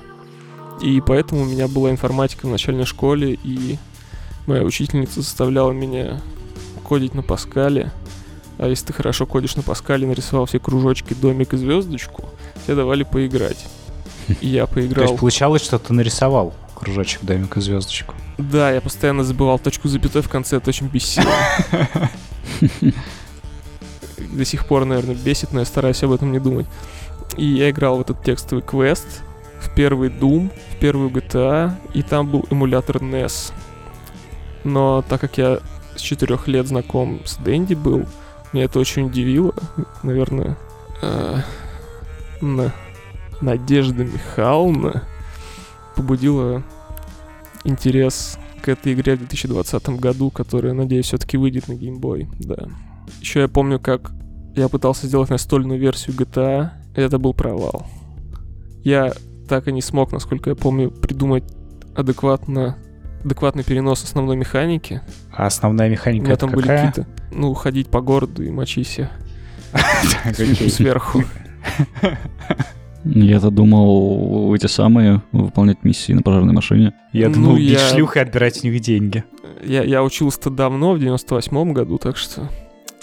И 0.81 1.01
поэтому 1.01 1.41
у 1.41 1.45
меня 1.45 1.67
была 1.67 1.89
информатика 1.89 2.45
в 2.45 2.49
начальной 2.49 2.85
школе, 2.85 3.39
и 3.43 3.77
моя 4.45 4.63
учительница 4.63 5.21
заставляла 5.21 5.71
меня 5.71 6.21
кодить 6.83 7.13
на 7.13 7.23
Паскале. 7.23 7.91
А 8.57 8.67
если 8.67 8.87
ты 8.87 8.93
хорошо 8.93 9.25
кодишь 9.25 9.55
на 9.55 9.63
Паскале, 9.63 10.07
нарисовал 10.07 10.45
все 10.45 10.59
кружочки, 10.59 11.13
домик 11.13 11.53
и 11.53 11.57
звездочку, 11.57 12.29
тебе 12.65 12.75
давали 12.75 13.03
поиграть. 13.03 13.65
И 14.41 14.47
я 14.47 14.65
То 14.65 14.73
поиграл. 14.73 15.05
есть 15.07 15.19
получалось, 15.19 15.63
что 15.63 15.77
ты 15.79 15.93
нарисовал 15.93 16.53
кружочек, 16.75 17.21
домик 17.23 17.57
и 17.57 17.61
звездочку. 17.61 18.15
Да, 18.37 18.71
я 18.71 18.81
постоянно 18.81 19.23
забывал 19.23 19.59
точку 19.59 19.87
запятой 19.87 20.21
в 20.21 20.29
конце, 20.29 20.57
это 20.57 20.69
очень 20.69 20.87
бесило. 20.87 21.31
До 24.17 24.45
сих 24.45 24.67
пор, 24.67 24.85
наверное, 24.85 25.15
бесит, 25.15 25.53
но 25.53 25.59
я 25.59 25.65
стараюсь 25.65 26.03
об 26.03 26.11
этом 26.11 26.31
не 26.31 26.39
думать. 26.39 26.67
И 27.37 27.45
я 27.45 27.69
играл 27.69 27.97
в 27.97 28.01
этот 28.01 28.23
текстовый 28.23 28.63
квест, 28.63 29.21
в 29.65 29.75
первый 29.75 30.09
Doom, 30.09 30.51
в 30.71 30.79
первую 30.79 31.09
GTA, 31.09 31.71
и 31.93 32.01
там 32.01 32.29
был 32.29 32.45
эмулятор 32.49 32.97
NES. 32.97 33.51
Но 34.63 35.03
так 35.07 35.21
как 35.21 35.37
я 35.37 35.59
с 35.95 36.01
четырех 36.01 36.47
лет 36.47 36.67
знаком 36.67 37.21
с 37.25 37.37
Дэнди 37.37 37.73
был, 37.75 38.05
меня 38.51 38.65
это 38.65 38.79
очень 38.79 39.07
удивило. 39.07 39.53
Наверное, 40.03 40.57
э, 41.01 41.37
на- 42.41 42.73
Надежда 43.41 44.05
Михайловна 44.05 45.03
побудила 45.95 46.63
интерес 47.63 48.37
к 48.61 48.69
этой 48.69 48.93
игре 48.93 49.15
в 49.15 49.19
2020 49.19 49.99
году, 49.99 50.31
которая, 50.31 50.73
надеюсь, 50.73 51.07
все-таки 51.07 51.37
выйдет 51.37 51.67
на 51.67 51.73
Game 51.73 51.99
Boy, 51.99 52.27
да. 52.39 52.67
Еще 53.19 53.41
я 53.41 53.47
помню, 53.47 53.79
как 53.79 54.11
я 54.55 54.69
пытался 54.69 55.07
сделать 55.07 55.29
настольную 55.29 55.79
версию 55.79 56.15
GTA, 56.15 56.69
и 56.95 57.01
это 57.01 57.19
был 57.19 57.33
провал. 57.33 57.85
Я 58.83 59.13
так 59.47 59.67
и 59.67 59.71
не 59.71 59.81
смог, 59.81 60.11
насколько 60.11 60.49
я 60.49 60.55
помню, 60.55 60.91
придумать 60.91 61.43
адекватно 61.95 62.77
адекватный 63.23 63.63
перенос 63.63 64.03
основной 64.03 64.35
механики. 64.37 65.01
А 65.31 65.47
основная 65.47 65.87
У 65.87 65.91
механика 65.91 66.25
меня 66.25 66.33
это 66.33 66.41
там 66.45 66.51
были 66.51 66.67
какая? 66.67 66.87
какие-то, 66.91 67.09
ну, 67.31 67.53
ходить 67.55 67.87
по 67.89 68.01
городу 68.01 68.43
и 68.43 68.51
мочись 68.51 68.99
окей. 70.23 70.55
сверху. 70.69 71.23
Я-то 73.03 73.51
думал 73.51 74.53
эти 74.55 74.65
самые 74.67 75.21
выполнять 75.31 75.83
миссии 75.83 76.13
на 76.13 76.21
пожарной 76.23 76.53
машине. 76.53 76.93
Я 77.13 77.29
Ну, 77.29 77.35
думал, 77.35 77.55
бить 77.57 77.71
я- 77.71 77.79
шлюх 77.89 78.17
и 78.17 78.19
отбирать 78.19 78.63
у 78.63 78.67
них 78.67 78.79
деньги. 78.81 79.23
Я, 79.63 79.83
я 79.83 80.03
учился-то 80.03 80.49
давно, 80.49 80.93
в 80.93 80.99
98 80.99 81.73
году, 81.73 81.97
так 81.97 82.17
что 82.17 82.49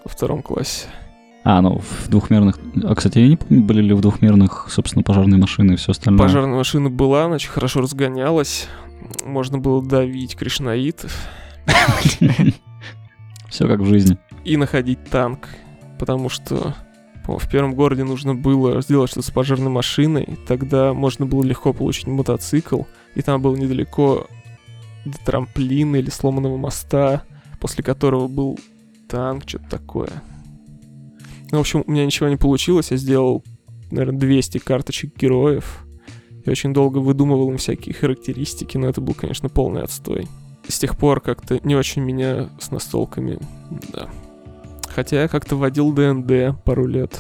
во 0.05 0.09
втором 0.11 0.43
классе. 0.43 0.87
А, 1.45 1.61
ну, 1.61 1.79
в 1.79 2.09
двухмерных... 2.09 2.59
А, 2.85 2.95
кстати, 2.95 3.19
я 3.19 3.29
не 3.29 3.37
помню, 3.37 3.63
были 3.65 3.83
ли 3.83 3.95
в 3.95 4.01
двухмерных, 4.01 4.69
собственно, 4.71 5.03
пожарные 5.03 5.41
машины 5.41 5.73
и 5.73 5.77
все 5.77 5.91
остальное. 5.91 6.21
Пожарная 6.27 6.57
машина 6.57 6.89
была, 6.89 7.25
она 7.25 7.35
очень 7.35 7.51
хорошо 7.51 7.81
разгонялась. 7.81 8.69
Можно 9.25 9.59
было 9.59 9.85
давить 9.85 10.37
кришнаитов 10.37 11.13
Все 13.49 13.67
как 13.67 13.81
в 13.81 13.87
жизни. 13.87 14.19
и 14.45 14.57
находить 14.57 15.05
танк. 15.11 15.49
Потому 15.99 16.29
что 16.29 16.75
в 17.27 17.51
первом 17.51 17.75
городе 17.75 18.05
нужно 18.05 18.35
было 18.35 18.81
сделать 18.83 19.11
что-то 19.11 19.27
с 19.27 19.31
пожарной 19.31 19.71
машиной. 19.71 20.39
Тогда 20.47 20.93
можно 20.93 21.27
было 21.27 21.43
легко 21.43 21.73
получить 21.73 22.07
мотоцикл. 22.07 22.83
И 23.15 23.23
там 23.23 23.43
было 23.43 23.57
недалеко 23.57 24.27
до 25.05 25.19
трамплина 25.19 25.97
или 25.97 26.11
сломанного 26.11 26.57
моста, 26.57 27.23
после 27.61 27.83
которого 27.85 28.29
был 28.29 28.59
танк, 29.09 29.45
что-то 29.47 29.69
такое. 29.69 30.11
Ну, 31.53 31.59
в 31.59 31.61
общем, 31.61 31.85
у 31.87 31.91
меня 31.91 32.05
ничего 32.07 32.29
не 32.29 32.37
получилось. 32.37 32.91
Я 32.91 32.97
сделал, 32.97 33.45
наверное, 33.91 34.19
200 34.19 34.59
карточек 34.59 35.17
героев. 35.17 35.85
Я 36.45 36.51
очень 36.51 36.73
долго 36.73 36.99
выдумывал 36.99 37.51
им 37.51 37.59
всякие 37.59 37.95
характеристики, 37.95 38.79
но 38.79 38.89
это 38.89 39.03
был, 39.03 39.15
конечно, 39.15 39.51
полный 39.51 39.83
отстой. 39.83 40.27
С 40.67 40.79
тех 40.79 40.97
пор 40.97 41.21
как-то 41.21 41.61
не 41.63 41.77
очень 41.77 42.03
меня 42.03 42.49
с 42.59 42.71
настолками, 42.71 43.39
да. 43.93 44.09
Хотя 44.89 45.23
я 45.23 45.29
как-то 45.29 45.57
водил 45.57 45.93
ДНД 45.93 46.63
пару 46.65 46.87
лет. 46.87 47.19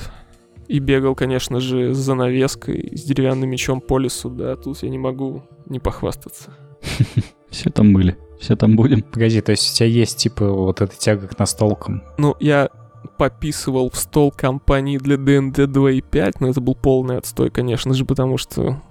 И 0.66 0.78
бегал, 0.78 1.14
конечно 1.14 1.61
же, 1.61 1.94
с 1.94 1.98
занавеской, 1.98 2.96
с 2.96 3.02
деревянным 3.02 3.50
мечом 3.50 3.82
по 3.82 3.98
лесу, 3.98 4.30
да, 4.30 4.56
тут 4.56 4.82
я 4.82 4.88
не 4.88 4.98
могу 4.98 5.42
не 5.66 5.78
похвастаться. 5.78 6.54
Все 7.50 7.68
там 7.68 7.92
были. 7.92 8.16
Все 8.40 8.56
там 8.56 8.76
будем. 8.76 9.02
Погоди, 9.02 9.42
то 9.42 9.50
есть 9.50 9.70
у 9.70 9.76
тебя 9.76 9.88
есть, 9.88 10.16
типа, 10.16 10.50
вот 10.50 10.80
эта 10.80 10.96
тяга 10.96 11.28
к 11.28 11.38
настолкам? 11.38 12.02
Ну, 12.16 12.34
я 12.40 12.70
пописывал 13.18 13.90
в 13.90 13.96
стол 13.96 14.30
компании 14.30 14.98
для 14.98 15.16
ДНД 15.16 15.59
2.5, 15.61 16.32
но 16.40 16.48
это 16.48 16.61
был 16.61 16.74
полный 16.74 17.18
отстой, 17.18 17.50
конечно 17.50 17.94
же, 17.94 18.05
потому 18.05 18.38
что 18.38 18.82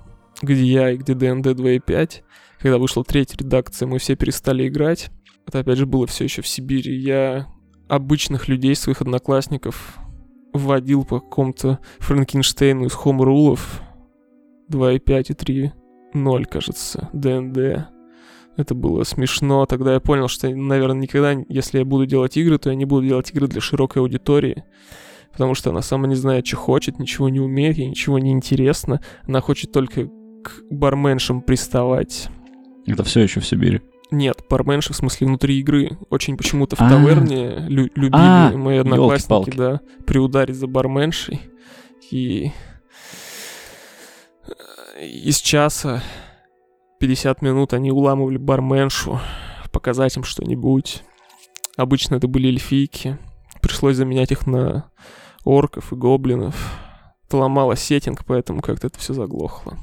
где 0.41 0.63
я 0.63 0.91
и 0.91 0.97
где 0.97 1.13
ДНД 1.13 1.47
2.5, 1.47 2.21
когда 2.59 2.77
вышла 2.77 3.03
третья 3.03 3.37
редакция, 3.37 3.87
мы 3.87 3.99
все 3.99 4.15
перестали 4.15 4.67
играть. 4.67 5.11
Это 5.47 5.59
опять 5.59 5.77
же 5.77 5.85
было 5.85 6.07
все 6.07 6.25
еще 6.25 6.41
в 6.41 6.47
Сибири. 6.47 6.95
Я 6.95 7.47
обычных 7.87 8.47
людей, 8.47 8.75
своих 8.75 9.01
одноклассников, 9.01 9.97
вводил 10.53 11.03
по 11.05 11.19
какому-то 11.19 11.79
Франкенштейну 11.99 12.85
из 12.85 12.93
хомрулов 12.93 13.81
2.5 14.69 15.25
и 15.29 15.71
3.0, 16.13 16.45
кажется, 16.45 17.09
ДНД. 17.13 17.89
Это 18.61 18.75
было 18.75 19.03
смешно. 19.03 19.65
Тогда 19.65 19.93
я 19.93 19.99
понял, 19.99 20.27
что, 20.27 20.49
наверное, 20.49 21.01
никогда, 21.01 21.31
если 21.49 21.79
я 21.79 21.85
буду 21.85 22.05
делать 22.05 22.37
игры, 22.37 22.57
то 22.57 22.69
я 22.69 22.75
не 22.75 22.85
буду 22.85 23.05
делать 23.07 23.29
игры 23.31 23.47
для 23.47 23.61
широкой 23.61 24.01
аудитории. 24.01 24.63
Потому 25.31 25.55
что 25.55 25.69
она 25.69 25.81
сама 25.81 26.07
не 26.07 26.15
знает, 26.15 26.45
что 26.45 26.57
хочет, 26.57 26.99
ничего 26.99 27.29
не 27.29 27.39
умеет, 27.39 27.77
ей 27.77 27.87
ничего 27.87 28.19
не 28.19 28.31
интересно. 28.31 29.01
Она 29.27 29.39
хочет 29.41 29.71
только 29.71 30.05
к 30.43 30.61
барменшам 30.69 31.41
приставать. 31.41 32.27
Это 32.85 33.03
все 33.03 33.21
еще 33.21 33.39
в 33.39 33.45
Сибири. 33.45 33.81
Нет, 34.11 34.43
барменши 34.49 34.91
в 34.91 34.95
смысле 34.97 35.27
внутри 35.27 35.57
игры. 35.59 35.97
Очень 36.09 36.35
почему-то 36.35 36.75
в 36.75 36.81
А. 36.81 36.89
таверне 36.89 37.59
лю- 37.69 37.89
любили 37.95 38.11
А, 38.13 38.51
мои 38.57 38.77
одноклассники, 38.79 39.55
да, 39.55 39.79
приударить 40.05 40.55
за 40.55 40.67
барменшей. 40.67 41.39
И 42.11 42.51
из 44.99 45.37
часа 45.37 46.03
50 47.01 47.41
минут 47.41 47.73
они 47.73 47.91
уламывали 47.91 48.37
барменшу, 48.37 49.19
показать 49.71 50.15
им 50.17 50.23
что-нибудь. 50.23 51.01
Обычно 51.75 52.15
это 52.15 52.27
были 52.27 52.49
эльфийки. 52.49 53.17
Пришлось 53.59 53.95
заменять 53.95 54.31
их 54.31 54.45
на 54.45 54.85
орков 55.43 55.91
и 55.91 55.95
гоблинов. 55.95 56.79
Это 57.25 57.37
ломало 57.37 57.73
сеттинг, 57.73 58.23
поэтому 58.23 58.61
как-то 58.61 58.85
это 58.85 58.99
все 58.99 59.15
заглохло. 59.15 59.77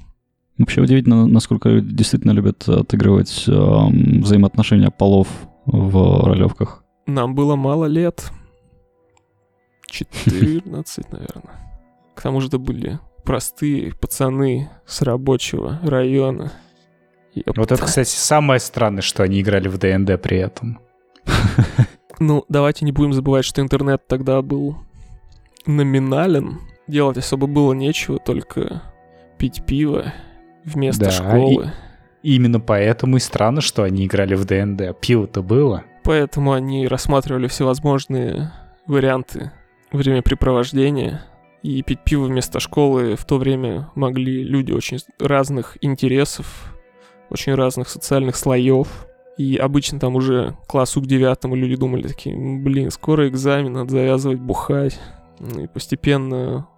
Вообще 0.59 0.81
удивительно, 0.81 1.27
насколько 1.27 1.69
люди 1.69 1.93
действительно 1.93 2.31
любят 2.31 2.69
отыгрывать 2.69 3.49
эм, 3.49 4.23
взаимоотношения 4.23 4.93
полов 4.93 5.27
в 5.67 6.25
ролевках. 6.25 6.85
Нам 7.07 7.35
было 7.35 7.57
мало 7.57 7.87
лет. 7.87 8.31
14, 9.89 10.65
наверное. 11.13 11.83
К 12.15 12.23
тому 12.23 12.41
же 12.41 12.47
это 12.47 12.59
были 12.59 13.01
простые 13.25 13.93
пацаны 13.93 14.71
с 14.87 15.03
рабочего 15.03 15.81
района. 15.83 16.53
Вот 17.47 17.73
это, 17.73 17.85
кстати, 17.85 18.09
самое 18.09 18.61
странное, 18.61 19.03
что 19.03 19.23
они 19.23 19.41
играли 19.41 19.69
в 19.69 19.79
ДНД 19.79 20.21
при 20.21 20.39
этом. 20.39 20.81
Ну, 22.21 22.45
давайте 22.49 22.85
не 22.85 22.91
будем 22.91 23.13
забывать, 23.13 23.45
что 23.45 23.61
интернет 23.63 24.07
тогда 24.09 24.43
был 24.43 24.77
номинален. 25.67 26.61
Делать 26.89 27.17
особо 27.17 27.47
было 27.47 27.73
нечего, 27.75 28.19
только 28.19 28.83
пить 29.39 29.63
пиво 29.65 30.13
вместо 30.65 31.05
Да, 31.05 31.11
школы. 31.13 31.73
И 32.23 32.35
именно 32.35 32.59
поэтому 32.59 33.19
и 33.19 33.21
странно, 33.21 33.61
что 33.61 33.85
они 33.85 34.05
играли 34.05 34.35
в 34.35 34.45
ДНД. 34.45 34.99
Пиво-то 35.01 35.43
было. 35.43 35.85
Поэтому 36.03 36.53
они 36.53 36.89
рассматривали 36.89 37.47
всевозможные 37.47 38.53
варианты 38.87 39.53
времяпрепровождения. 39.93 41.25
И 41.63 41.83
пить 41.83 42.01
пиво 42.05 42.25
вместо 42.25 42.61
школы 42.61 43.15
в 43.17 43.25
то 43.25 43.37
время 43.39 43.91
могли 43.95 44.43
люди 44.43 44.73
очень 44.73 44.99
разных 45.21 45.77
интересов, 45.83 46.75
очень 47.31 47.55
разных 47.55 47.89
социальных 47.89 48.37
слоев. 48.37 49.07
И 49.37 49.57
обычно 49.57 50.01
там 50.01 50.17
уже 50.17 50.57
классу 50.67 51.01
к 51.01 51.07
девятому 51.07 51.55
люди 51.55 51.77
думали 51.77 52.09
такие, 52.09 52.35
«М, 52.35 52.65
блин, 52.65 52.91
скоро 52.91 53.29
экзамен, 53.29 53.73
надо 53.73 53.93
завязывать 53.93 54.41
бухать. 54.41 54.99
Ну 55.39 55.63
И 55.63 55.67
постепенно 55.69 56.69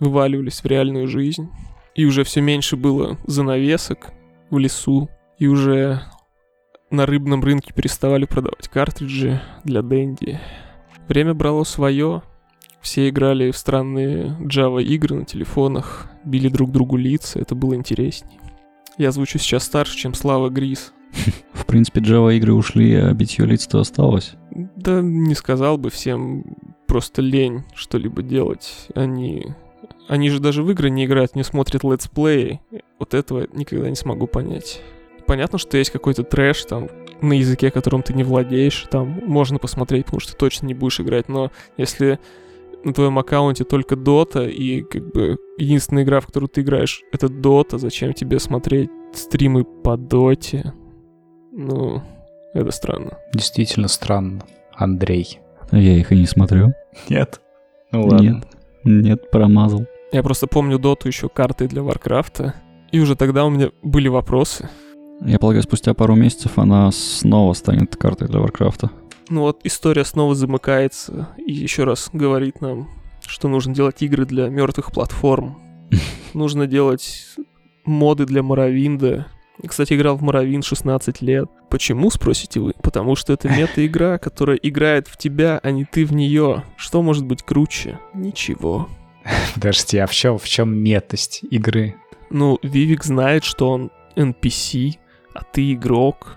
вываливались 0.00 0.62
в 0.62 0.66
реальную 0.66 1.06
жизнь. 1.06 1.48
И 1.94 2.04
уже 2.04 2.24
все 2.24 2.40
меньше 2.40 2.76
было 2.76 3.18
занавесок 3.26 4.12
в 4.50 4.58
лесу. 4.58 5.08
И 5.38 5.46
уже 5.46 6.02
на 6.90 7.06
рыбном 7.06 7.44
рынке 7.44 7.72
переставали 7.72 8.24
продавать 8.24 8.68
картриджи 8.68 9.40
для 9.64 9.82
Дэнди. 9.82 10.40
Время 11.06 11.34
брало 11.34 11.64
свое. 11.64 12.22
Все 12.80 13.08
играли 13.08 13.50
в 13.50 13.56
странные 13.56 14.36
Java 14.40 14.82
игры 14.82 15.16
на 15.16 15.24
телефонах, 15.24 16.06
били 16.24 16.48
друг 16.48 16.70
другу 16.70 16.96
лица, 16.96 17.40
это 17.40 17.54
было 17.54 17.74
интересней. 17.74 18.38
Я 18.98 19.12
звучу 19.12 19.38
сейчас 19.38 19.62
старше, 19.62 19.96
чем 19.96 20.12
Слава 20.12 20.50
Грис. 20.50 20.92
В 21.52 21.66
принципе, 21.66 22.00
Java 22.00 22.36
игры 22.36 22.52
ушли, 22.52 22.94
а 22.94 23.12
битье 23.12 23.46
лиц-то 23.46 23.78
осталось. 23.78 24.34
Да 24.50 25.00
не 25.00 25.34
сказал 25.36 25.78
бы 25.78 25.90
всем 25.90 26.44
просто 26.88 27.22
лень 27.22 27.64
что-либо 27.74 28.22
делать. 28.22 28.88
Они... 28.94 29.54
Они 30.08 30.30
же 30.30 30.40
даже 30.40 30.62
в 30.62 30.70
игры 30.70 30.90
не 30.90 31.04
играют, 31.04 31.36
не 31.36 31.44
смотрят 31.44 31.84
летсплеи. 31.84 32.60
Вот 32.98 33.14
этого 33.14 33.46
никогда 33.52 33.88
не 33.88 33.96
смогу 33.96 34.26
понять. 34.26 34.80
Понятно, 35.26 35.58
что 35.58 35.76
есть 35.76 35.90
какой-то 35.90 36.24
трэш 36.24 36.64
там 36.64 36.88
на 37.20 37.34
языке, 37.34 37.70
которым 37.70 38.02
ты 38.02 38.14
не 38.14 38.24
владеешь. 38.24 38.86
Там 38.90 39.20
можно 39.26 39.58
посмотреть, 39.58 40.06
потому 40.06 40.20
что 40.20 40.32
ты 40.32 40.38
точно 40.38 40.66
не 40.66 40.74
будешь 40.74 40.98
играть. 40.98 41.28
Но 41.28 41.52
если 41.76 42.18
на 42.84 42.92
твоем 42.92 43.18
аккаунте 43.18 43.64
только 43.64 43.94
Dota, 43.94 44.48
и 44.50 44.82
как 44.82 45.12
бы 45.12 45.38
единственная 45.58 46.04
игра, 46.04 46.20
в 46.20 46.26
которую 46.26 46.48
ты 46.48 46.60
играешь, 46.60 47.02
это 47.12 47.26
Dota, 47.26 47.78
зачем 47.78 48.12
тебе 48.12 48.38
смотреть 48.38 48.90
стримы 49.12 49.64
по 49.64 49.96
Доте? 49.96 50.72
Ну, 51.52 52.02
это 52.54 52.70
странно. 52.70 53.18
Действительно 53.32 53.88
странно. 53.88 54.42
Андрей. 54.74 55.40
Я 55.72 55.96
их 55.96 56.12
и 56.12 56.16
не 56.16 56.26
смотрю. 56.26 56.72
Нет? 57.08 57.40
Ну 57.92 58.06
ладно. 58.06 58.22
Нет. 58.22 58.46
Нет, 58.84 59.30
промазал. 59.30 59.86
Я 60.12 60.22
просто 60.22 60.46
помню 60.46 60.78
доту 60.78 61.08
еще 61.08 61.28
карты 61.28 61.68
для 61.68 61.82
Варкрафта. 61.82 62.54
И 62.92 63.00
уже 63.00 63.16
тогда 63.16 63.44
у 63.44 63.50
меня 63.50 63.70
были 63.82 64.08
вопросы. 64.08 64.70
Я 65.20 65.38
полагаю, 65.38 65.62
спустя 65.62 65.94
пару 65.94 66.14
месяцев 66.14 66.58
она 66.58 66.90
снова 66.92 67.52
станет 67.52 67.96
картой 67.96 68.28
для 68.28 68.40
Варкрафта. 68.40 68.90
Ну 69.28 69.42
вот 69.42 69.60
история 69.64 70.04
снова 70.04 70.34
замыкается 70.34 71.28
и 71.36 71.52
еще 71.52 71.84
раз 71.84 72.08
говорит 72.12 72.60
нам, 72.60 72.88
что 73.26 73.48
нужно 73.48 73.74
делать 73.74 74.02
игры 74.02 74.24
для 74.24 74.48
мертвых 74.48 74.90
платформ. 74.92 75.58
Нужно 76.34 76.66
делать 76.66 77.26
моды 77.84 78.26
для 78.26 78.42
Морровинда. 78.42 79.26
Кстати, 79.66 79.94
играл 79.94 80.16
в 80.16 80.22
Морровинд 80.22 80.62
16 80.62 81.20
лет. 81.22 81.48
Почему, 81.68 82.10
спросите 82.10 82.60
вы? 82.60 82.74
Потому 82.82 83.16
что 83.16 83.32
это 83.32 83.48
мета-игра, 83.56 84.18
которая 84.18 84.56
играет 84.56 85.08
в 85.08 85.16
тебя, 85.16 85.60
а 85.62 85.70
не 85.70 85.84
ты 85.84 86.04
в 86.04 86.12
нее. 86.12 86.64
Что 86.76 87.02
может 87.02 87.26
быть 87.26 87.42
круче? 87.42 87.98
Ничего. 88.14 88.88
Подожди, 89.54 89.98
а 89.98 90.06
в 90.06 90.12
чем, 90.12 90.38
в 90.38 90.46
чем 90.46 90.74
метость 90.76 91.40
игры? 91.50 91.96
Ну, 92.30 92.58
Вивик 92.62 93.04
знает, 93.04 93.44
что 93.44 93.70
он 93.70 93.90
NPC, 94.16 94.96
а 95.34 95.42
ты 95.44 95.72
игрок. 95.72 96.36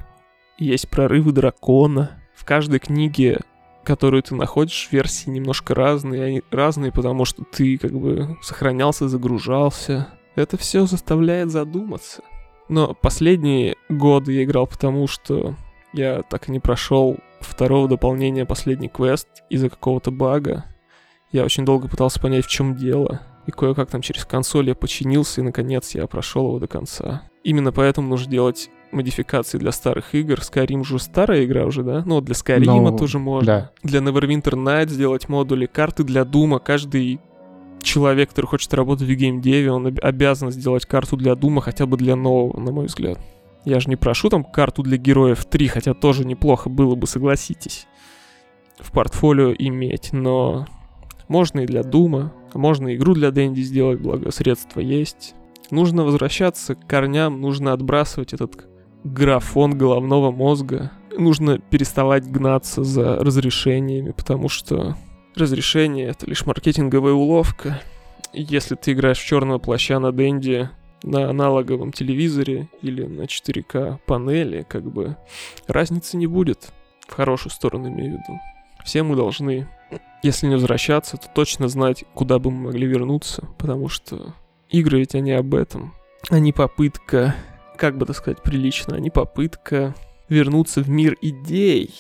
Есть 0.58 0.90
прорывы 0.90 1.32
дракона. 1.32 2.21
В 2.42 2.44
каждой 2.44 2.80
книге, 2.80 3.42
которую 3.84 4.24
ты 4.24 4.34
находишь, 4.34 4.90
версии 4.92 5.30
немножко 5.30 5.76
разные. 5.76 6.24
Они 6.24 6.42
разные, 6.50 6.92
потому 6.92 7.24
что 7.24 7.44
ты 7.44 7.78
как 7.78 7.92
бы 7.92 8.36
сохранялся, 8.42 9.08
загружался. 9.08 10.08
Это 10.36 10.58
все 10.58 10.88
заставляет 10.88 11.52
задуматься. 11.52 12.24
Но 12.68 12.96
последние 12.96 13.76
годы 13.90 14.34
я 14.34 14.44
играл 14.44 14.66
потому, 14.66 15.06
что 15.06 15.56
я 15.94 16.24
так 16.24 16.50
и 16.50 16.52
не 16.52 16.60
прошел 16.60 17.18
второго 17.42 17.88
дополнения 17.88 18.48
последний 18.48 18.90
квест 18.90 19.28
из-за 19.52 19.70
какого-то 19.70 20.10
бага. 20.10 20.66
Я 21.32 21.46
очень 21.46 21.64
долго 21.64 21.88
пытался 21.88 22.20
понять, 22.20 22.46
в 22.46 22.50
чем 22.50 22.76
дело. 22.76 23.22
И 23.46 23.52
кое-как 23.52 23.92
там 23.92 24.02
через 24.02 24.26
консоль 24.26 24.70
я 24.70 24.74
починился, 24.74 25.42
и 25.42 25.44
наконец 25.44 25.94
я 25.94 26.08
прошел 26.08 26.48
его 26.48 26.58
до 26.58 26.68
конца. 26.68 27.30
Именно 27.44 27.72
поэтому 27.72 28.08
нужно 28.08 28.32
делать 28.32 28.72
модификации 28.94 29.58
для 29.58 29.72
старых 29.72 30.14
игр. 30.16 30.36
Skyrim 30.40 30.84
же 30.84 31.00
старая 31.00 31.46
игра 31.46 31.66
уже, 31.66 31.84
да? 31.84 32.04
Ну, 32.06 32.22
для 32.22 32.34
Skyrim 32.34 32.66
Ну, 32.66 32.98
тоже 32.98 33.20
можно. 33.20 33.46
да. 33.46 33.72
Для 33.84 34.00
Neverwinter 34.00 34.54
Night 34.54 34.90
сделать 34.90 35.30
модули, 35.30 35.66
карты 35.66 36.04
для 36.04 36.26
Дума. 36.26 36.60
Каждый 36.60 37.20
человек, 37.82 38.30
который 38.30 38.46
хочет 38.48 38.74
работать 38.74 39.08
в 39.08 39.12
геймдеве, 39.14 39.72
он 39.72 39.88
об- 39.88 40.00
обязан 40.04 40.52
сделать 40.52 40.86
карту 40.86 41.18
для 41.18 41.36
Дума, 41.36 41.62
хотя 41.62 41.86
бы 41.86 41.98
для 41.98 42.16
нового, 42.16 42.60
на 42.60 42.72
мой 42.72 42.86
взгляд. 42.86 43.20
Я 43.66 43.80
же 43.80 43.90
не 43.90 43.96
прошу 43.96 44.30
там 44.30 44.44
карту 44.44 44.84
для 44.84 44.98
героев 44.98 45.46
3, 45.46 45.68
хотя 45.68 45.94
тоже 45.94 46.26
неплохо 46.26 46.70
было 46.70 46.96
бы, 46.96 47.08
согласитесь, 47.08 47.88
в 48.80 48.92
портфолио 48.92 49.54
иметь, 49.58 50.10
но 50.14 50.66
можно 51.28 51.62
и 51.62 51.66
для 51.68 51.84
Дума, 51.84 52.34
можно 52.54 52.94
игру 52.96 53.14
для 53.14 53.32
Дэнди 53.32 53.62
сделать, 53.62 54.00
благо 54.00 54.32
средства 54.32 54.80
есть. 54.80 55.36
Нужно 55.70 56.04
возвращаться 56.04 56.76
к 56.76 56.86
корням, 56.88 57.40
нужно 57.40 57.72
отбрасывать 57.74 58.34
этот 58.34 58.68
графон 59.04 59.78
головного 59.78 60.32
мозга. 60.32 60.92
Нужно 61.18 61.60
переставать 61.60 62.30
гнаться 62.30 62.84
за 62.84 63.18
разрешениями, 63.18 64.12
потому 64.12 64.50
что 64.50 64.96
разрешение 65.36 66.08
это 66.08 66.26
лишь 66.26 66.46
маркетинговая 66.46 67.14
уловка. 67.14 67.82
Если 68.34 68.76
ты 68.76 68.94
играешь 68.94 69.20
в 69.20 69.26
черного 69.26 69.60
плаща 69.60 70.00
на 70.00 70.12
Дэнди 70.12 70.70
на 71.04 71.30
аналоговом 71.30 71.92
телевизоре 71.92 72.70
или 72.82 73.04
на 73.04 73.24
4К 73.24 74.00
панели, 74.06 74.66
как 74.68 74.84
бы 74.84 75.18
разницы 75.68 76.18
не 76.18 76.28
будет. 76.28 76.72
В 77.08 77.14
хорошую 77.14 77.52
сторону 77.52 77.90
имею 77.90 78.12
в 78.12 78.14
виду. 78.14 78.40
Все 78.86 79.04
мы 79.04 79.16
должны, 79.16 79.68
если 80.24 80.48
не 80.48 80.56
возвращаться, 80.56 81.18
то 81.18 81.28
точно 81.34 81.68
знать, 81.68 82.06
куда 82.14 82.40
бы 82.40 82.52
мы 82.52 82.66
могли 82.66 82.88
вернуться, 82.88 83.48
потому 83.58 83.90
что 83.90 84.34
игры 84.70 85.00
ведь 85.00 85.16
они 85.16 85.32
об 85.32 85.54
этом. 85.54 85.94
Они 86.30 86.54
попытка, 86.54 87.36
как 87.78 87.98
бы 87.98 88.06
так 88.06 88.16
сказать, 88.16 88.42
прилично, 88.42 88.96
они 88.96 89.10
попытка 89.10 89.96
вернуться 90.30 90.82
в 90.82 90.90
мир 90.90 91.18
идей. 91.22 91.94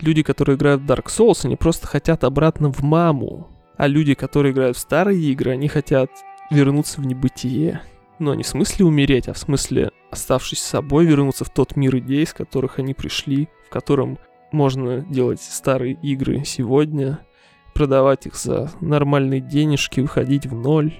Люди, 0.00 0.22
которые 0.22 0.56
играют 0.56 0.82
в 0.82 0.86
Dark 0.86 1.06
Souls, 1.06 1.44
они 1.44 1.56
просто 1.56 1.86
хотят 1.86 2.24
обратно 2.24 2.72
в 2.72 2.82
маму. 2.82 3.48
А 3.76 3.86
люди, 3.86 4.14
которые 4.14 4.52
играют 4.52 4.76
в 4.76 4.80
старые 4.80 5.20
игры, 5.20 5.52
они 5.52 5.68
хотят 5.68 6.10
вернуться 6.50 7.00
в 7.00 7.06
небытие. 7.06 7.80
Но 8.18 8.34
не 8.34 8.42
в 8.42 8.46
смысле 8.46 8.84
умереть, 8.84 9.28
а 9.28 9.32
в 9.32 9.38
смысле, 9.38 9.90
оставшись 10.10 10.62
собой, 10.62 11.04
вернуться 11.04 11.44
в 11.44 11.50
тот 11.50 11.76
мир 11.76 11.96
идей, 11.98 12.26
с 12.26 12.32
которых 12.32 12.78
они 12.78 12.94
пришли, 12.94 13.48
в 13.66 13.70
котором 13.70 14.18
можно 14.52 15.00
делать 15.00 15.42
старые 15.42 15.94
игры 15.94 16.44
сегодня, 16.44 17.18
продавать 17.74 18.26
их 18.26 18.36
за 18.36 18.70
нормальные 18.80 19.40
денежки, 19.40 20.00
выходить 20.00 20.46
в 20.46 20.54
ноль, 20.54 20.94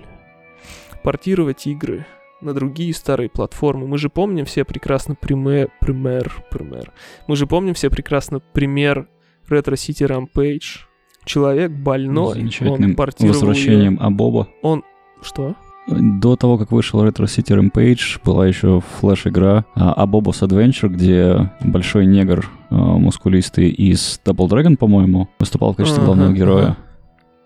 портировать 1.04 1.66
игры 1.66 2.04
на 2.40 2.52
другие 2.52 2.92
старые 2.94 3.28
платформы. 3.28 3.86
Мы 3.86 3.98
же 3.98 4.08
помним 4.08 4.44
все 4.44 4.64
прекрасно 4.64 5.14
пример, 5.14 5.68
пример, 5.80 6.32
пример. 6.50 6.92
Мы 7.26 7.36
же 7.36 7.46
помним 7.46 7.74
все 7.74 7.90
прекрасно 7.90 8.40
пример 8.40 9.08
Retro 9.48 9.74
City 9.74 10.06
Rampage. 10.08 10.86
Человек 11.24 11.70
больной, 11.72 12.34
Замечательным 12.34 12.90
он 12.90 12.96
портировал 12.96 13.32
возвращением 13.34 13.94
её- 13.94 14.02
Абоба. 14.02 14.48
Он... 14.62 14.82
Что? 15.22 15.54
До 15.86 16.36
того, 16.36 16.56
как 16.58 16.72
вышел 16.72 17.04
Retro 17.04 17.24
City 17.24 17.58
Rampage, 17.58 18.20
была 18.24 18.46
еще 18.46 18.80
флеш-игра 19.00 19.64
а, 19.74 20.04
Abobos 20.04 20.40
Adventure, 20.42 20.88
где 20.88 21.50
большой 21.62 22.06
негр 22.06 22.50
а, 22.70 22.74
мускулистый 22.74 23.68
из 23.70 24.20
Double 24.24 24.48
Dragon, 24.48 24.76
по-моему, 24.76 25.28
выступал 25.38 25.72
в 25.72 25.76
качестве 25.76 25.98
Ага, 26.02 26.06
главного 26.06 26.30
ага. 26.30 26.38
героя. 26.38 26.76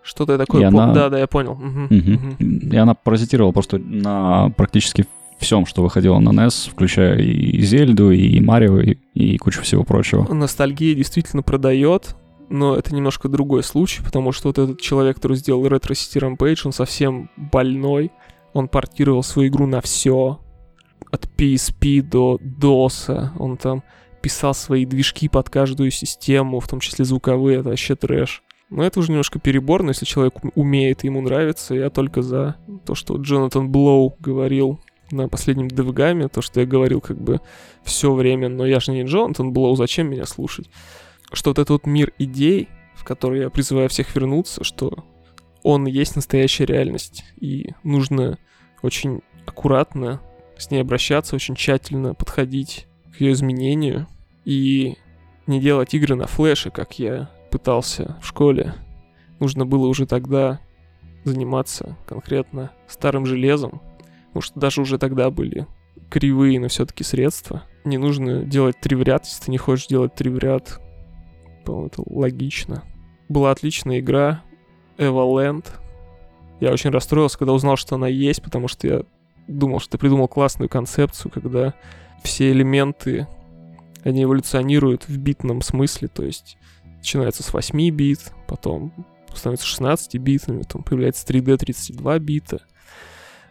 Что-то 0.09 0.39
такое... 0.39 0.63
И 0.63 0.65
она- 0.65 0.93
Да, 0.95 1.09
да, 1.11 1.19
я 1.19 1.27
понял. 1.27 1.55
Мгм, 1.55 1.87
Мгм. 1.91 2.37
мгм. 2.39 2.71
И 2.73 2.77
она 2.77 2.95
паразитировала 2.95 3.53
просто 3.53 3.79
на 3.79 4.51
практически 4.57 5.05
всем, 5.39 5.67
что 5.67 5.83
выходило 5.83 6.19
на 6.19 6.31
NES, 6.31 6.71
включая 6.71 7.19
и 7.19 7.61
Зельду, 7.61 8.11
и 8.11 8.41
Марио, 8.41 8.81
и, 8.81 8.97
и 9.15 9.37
кучу 9.37 9.63
всего 9.63 9.85
прочего. 9.85 10.27
Ностальгия 10.33 10.95
действительно 10.95 11.43
продает, 11.43 12.17
но 12.49 12.75
это 12.75 12.95
немножко 12.95 13.29
другой 13.29 13.63
случай, 13.63 14.03
потому 14.03 14.33
что 14.33 14.49
вот 14.49 14.59
этот 14.59 14.81
человек, 14.81 15.17
который 15.17 15.37
сделал 15.37 15.65
Retro 15.67 15.93
City 15.93 16.21
Rampage, 16.37 16.61
он 16.65 16.73
совсем 16.73 17.31
больной, 17.37 18.11
он 18.55 18.67
портировал 18.69 19.23
свою 19.23 19.49
игру 19.51 19.67
на 19.67 19.81
все, 19.83 20.41
от 21.13 21.29
PSP 21.37 22.03
до 22.03 22.39
DOS, 22.43 23.29
он 23.39 23.57
там 23.59 23.83
писал 24.21 24.55
свои 24.55 24.85
движки 24.85 25.29
под 25.29 25.49
каждую 25.51 25.91
систему, 25.93 26.59
в 26.59 26.67
том 26.67 26.81
числе 26.81 27.05
звуковые, 27.05 27.61
это 27.61 27.69
вообще 27.69 27.95
трэш. 27.95 28.43
Но 28.71 28.83
это 28.85 29.01
уже 29.01 29.11
немножко 29.11 29.39
перебор, 29.39 29.83
но 29.83 29.91
если 29.91 30.05
человек 30.05 30.45
ум- 30.45 30.53
умеет 30.55 31.05
ему 31.05 31.21
нравится, 31.23 31.75
я 31.75 31.91
только 31.91 32.23
за 32.23 32.57
то, 32.85 32.95
что 32.95 33.17
Джонатан 33.17 33.71
Блоу 33.71 34.15
говорил 34.21 34.81
на 35.11 35.29
последнем 35.29 35.69
девгаме, 35.69 36.29
то, 36.29 36.43
что 36.43 36.61
я 36.61 36.67
говорил 36.67 37.01
как 37.01 37.19
бы 37.19 37.41
все 37.83 38.13
время, 38.13 38.49
но 38.49 38.67
я 38.67 38.79
же 38.81 38.93
не 38.93 39.05
Джонатан 39.05 39.53
Блоу, 39.53 39.75
зачем 39.75 40.11
меня 40.11 40.27
слушать? 40.27 40.69
Что 41.33 41.51
вот 41.51 41.59
этот 41.59 41.71
вот 41.71 41.87
мир 41.87 42.13
идей, 42.19 42.69
в 42.95 43.05
который 43.05 43.41
я 43.41 43.51
призываю 43.51 43.89
всех 43.89 44.15
вернуться, 44.15 44.65
что 44.65 45.05
он 45.63 45.87
есть 45.87 46.17
настоящая 46.17 46.67
реальность, 46.67 47.25
и 47.41 47.71
нужно 47.83 48.39
очень 48.83 49.23
аккуратно 49.47 50.21
с 50.59 50.71
ней 50.71 50.81
обращаться, 50.81 51.37
очень 51.37 51.55
тщательно 51.55 52.15
подходить 52.15 52.87
к 53.17 53.21
ее 53.21 53.33
изменению 53.33 54.07
и 54.45 54.97
не 55.47 55.61
делать 55.61 55.95
игры 55.95 56.15
на 56.15 56.27
флеше, 56.27 56.71
как 56.71 56.99
я 56.99 57.31
пытался 57.51 58.17
в 58.21 58.27
школе. 58.27 58.75
Нужно 59.41 59.67
было 59.67 59.87
уже 59.87 60.07
тогда 60.07 60.61
заниматься 61.25 61.97
конкретно 62.07 62.73
старым 62.87 63.27
железом, 63.27 63.83
потому 64.29 64.43
что 64.43 64.61
даже 64.61 64.81
уже 64.81 64.99
тогда 64.99 65.31
были 65.31 65.67
кривые, 66.11 66.59
но 66.61 66.69
все-таки 66.69 67.05
средства. 67.05 67.65
Не 67.85 67.99
нужно 67.99 68.45
делать 68.45 68.81
три 68.81 68.97
в 68.97 69.03
ряд, 69.03 69.25
если 69.25 69.45
ты 69.45 69.51
не 69.51 69.59
хочешь 69.59 69.87
делать 69.87 70.15
три 70.15 70.31
в 70.31 70.39
ряд. 70.39 70.81
По-моему, 71.65 71.89
это 71.89 72.03
логично. 72.07 72.83
Была 73.29 73.51
отличная 73.51 74.01
игра 74.01 74.43
Evaland. 74.97 75.67
Я 76.61 76.73
очень 76.73 76.91
расстроился, 76.91 77.39
когда 77.39 77.53
узнал, 77.53 77.77
что 77.77 77.97
она 77.97 78.09
есть, 78.09 78.43
потому 78.43 78.69
что 78.69 78.87
я 78.87 79.03
думал, 79.47 79.81
что 79.81 79.93
ты 79.93 79.99
придумал 79.99 80.29
классную 80.29 80.69
концепцию, 80.69 81.31
когда 81.31 81.75
все 82.23 82.51
элементы, 82.51 83.27
они 84.03 84.25
эволюционируют 84.25 85.09
в 85.09 85.17
битном 85.19 85.63
смысле, 85.63 86.09
то 86.09 86.25
есть 86.25 86.57
начинается 86.99 87.43
с 87.43 87.53
8 87.53 87.91
бит, 87.91 88.33
потом 88.47 88.93
становится 89.35 89.67
16 89.67 90.15
битами, 90.17 90.63
потом 90.63 90.83
появляется 90.83 91.27
3D 91.27 91.57
32 91.57 92.19
бита. 92.19 92.61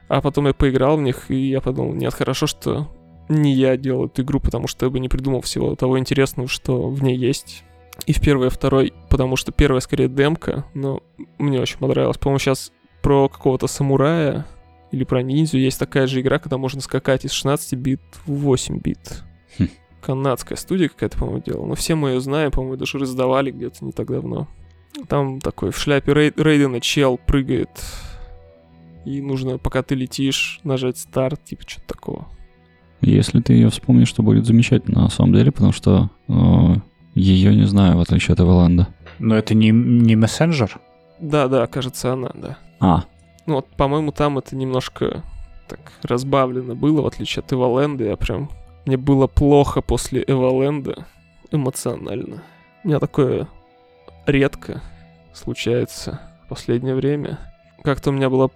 А 0.07 0.21
потом 0.21 0.47
я 0.47 0.53
поиграл 0.53 0.97
в 0.97 1.01
них, 1.01 1.29
и 1.29 1.49
я 1.49 1.61
подумал, 1.61 1.93
нет, 1.93 2.13
хорошо, 2.13 2.47
что 2.47 2.87
не 3.29 3.53
я 3.53 3.75
делал 3.75 4.05
эту 4.05 4.21
игру, 4.21 4.39
потому 4.39 4.67
что 4.67 4.85
я 4.85 4.89
бы 4.89 4.99
не 4.99 5.09
придумал 5.09 5.41
всего 5.41 5.75
того 5.75 5.99
интересного, 5.99 6.47
что 6.47 6.89
в 6.89 7.03
ней 7.03 7.17
есть. 7.17 7.63
И 8.05 8.13
в 8.13 8.21
первой, 8.21 8.47
и 8.47 8.49
второй, 8.49 8.93
потому 9.09 9.35
что 9.35 9.51
первая 9.51 9.81
скорее 9.81 10.07
демка, 10.07 10.65
но 10.73 11.01
мне 11.39 11.59
очень 11.59 11.79
понравилось. 11.79 12.17
По-моему, 12.17 12.39
сейчас 12.39 12.71
про 13.01 13.27
какого-то 13.27 13.67
самурая 13.67 14.45
или 14.91 15.03
про 15.03 15.21
ниндзю 15.21 15.57
есть 15.57 15.79
такая 15.79 16.07
же 16.07 16.21
игра, 16.21 16.39
когда 16.39 16.57
можно 16.57 16.79
скакать 16.79 17.25
из 17.25 17.31
16 17.31 17.73
бит 17.73 18.01
в 18.25 18.33
8 18.33 18.79
бит. 18.79 19.23
Хм. 19.57 19.67
Канадская 20.07 20.57
студия 20.57 20.87
какая-то, 20.87 21.17
по-моему, 21.17 21.43
делала. 21.45 21.65
Но 21.65 21.75
все 21.75 21.95
мы 21.95 22.11
ее 22.11 22.21
знаем, 22.21 22.49
по-моему, 22.49 22.77
даже 22.77 22.97
раздавали 22.97 23.51
где-то 23.51 23.83
не 23.83 23.91
так 23.91 24.07
давно. 24.07 24.47
Там 25.09 25.41
такой 25.41 25.71
в 25.71 25.77
шляпе 25.77 26.13
Рей- 26.13 26.33
Рейдена 26.37 26.79
чел 26.79 27.17
прыгает, 27.17 27.69
и 29.03 29.21
нужно, 29.21 29.57
пока 29.57 29.83
ты 29.83 29.95
летишь, 29.95 30.61
нажать 30.63 30.97
старт, 30.97 31.43
типа 31.43 31.63
что-то 31.67 31.87
такого. 31.87 32.27
Если 33.01 33.41
ты 33.41 33.51
ее 33.51 33.69
вспомнишь, 33.69 34.13
то 34.13 34.23
будет 34.23 34.45
замечательно 34.45 35.01
на 35.01 35.09
самом 35.09 35.33
деле, 35.33 35.51
потому 35.51 35.73
что 35.73 36.09
ее 37.13 37.53
не 37.53 37.65
знаю, 37.65 37.97
в 37.97 37.99
отличие 37.99 38.31
от 38.33 38.39
Эвеланда. 38.39 38.87
Но 39.19 39.35
это 39.35 39.55
не, 39.55 39.71
не 39.71 40.15
мессенджер? 40.15 40.79
Да-да, 41.19 41.67
кажется, 41.67 42.13
она, 42.13 42.31
да. 42.33 42.57
А, 42.79 43.03
Ну 43.45 43.55
вот, 43.55 43.67
по-моему, 43.75 44.13
там 44.13 44.37
это 44.37 44.55
немножко 44.55 45.21
так 45.67 45.79
разбавлено 46.03 46.75
было, 46.75 47.01
в 47.01 47.07
отличие 47.07 47.43
от 47.43 47.51
Эваленда. 47.51 48.05
Я 48.05 48.15
прям... 48.15 48.49
Мне 48.87 48.95
было 48.95 49.27
плохо 49.27 49.81
после 49.81 50.23
Эваленда 50.25 51.05
эмоционально. 51.51 52.41
У 52.85 52.87
меня 52.87 52.99
такое 52.99 53.49
редко 54.25 54.81
случается 55.33 56.21
в 56.45 56.47
последнее 56.47 56.95
время. 56.95 57.37
Как-то 57.83 58.11
у 58.11 58.13
меня 58.13 58.29
была 58.29 58.49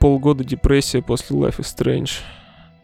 полгода 0.00 0.42
депрессия 0.42 1.02
после 1.02 1.36
Life 1.36 1.60
is 1.60 1.76
Strange. 1.76 2.18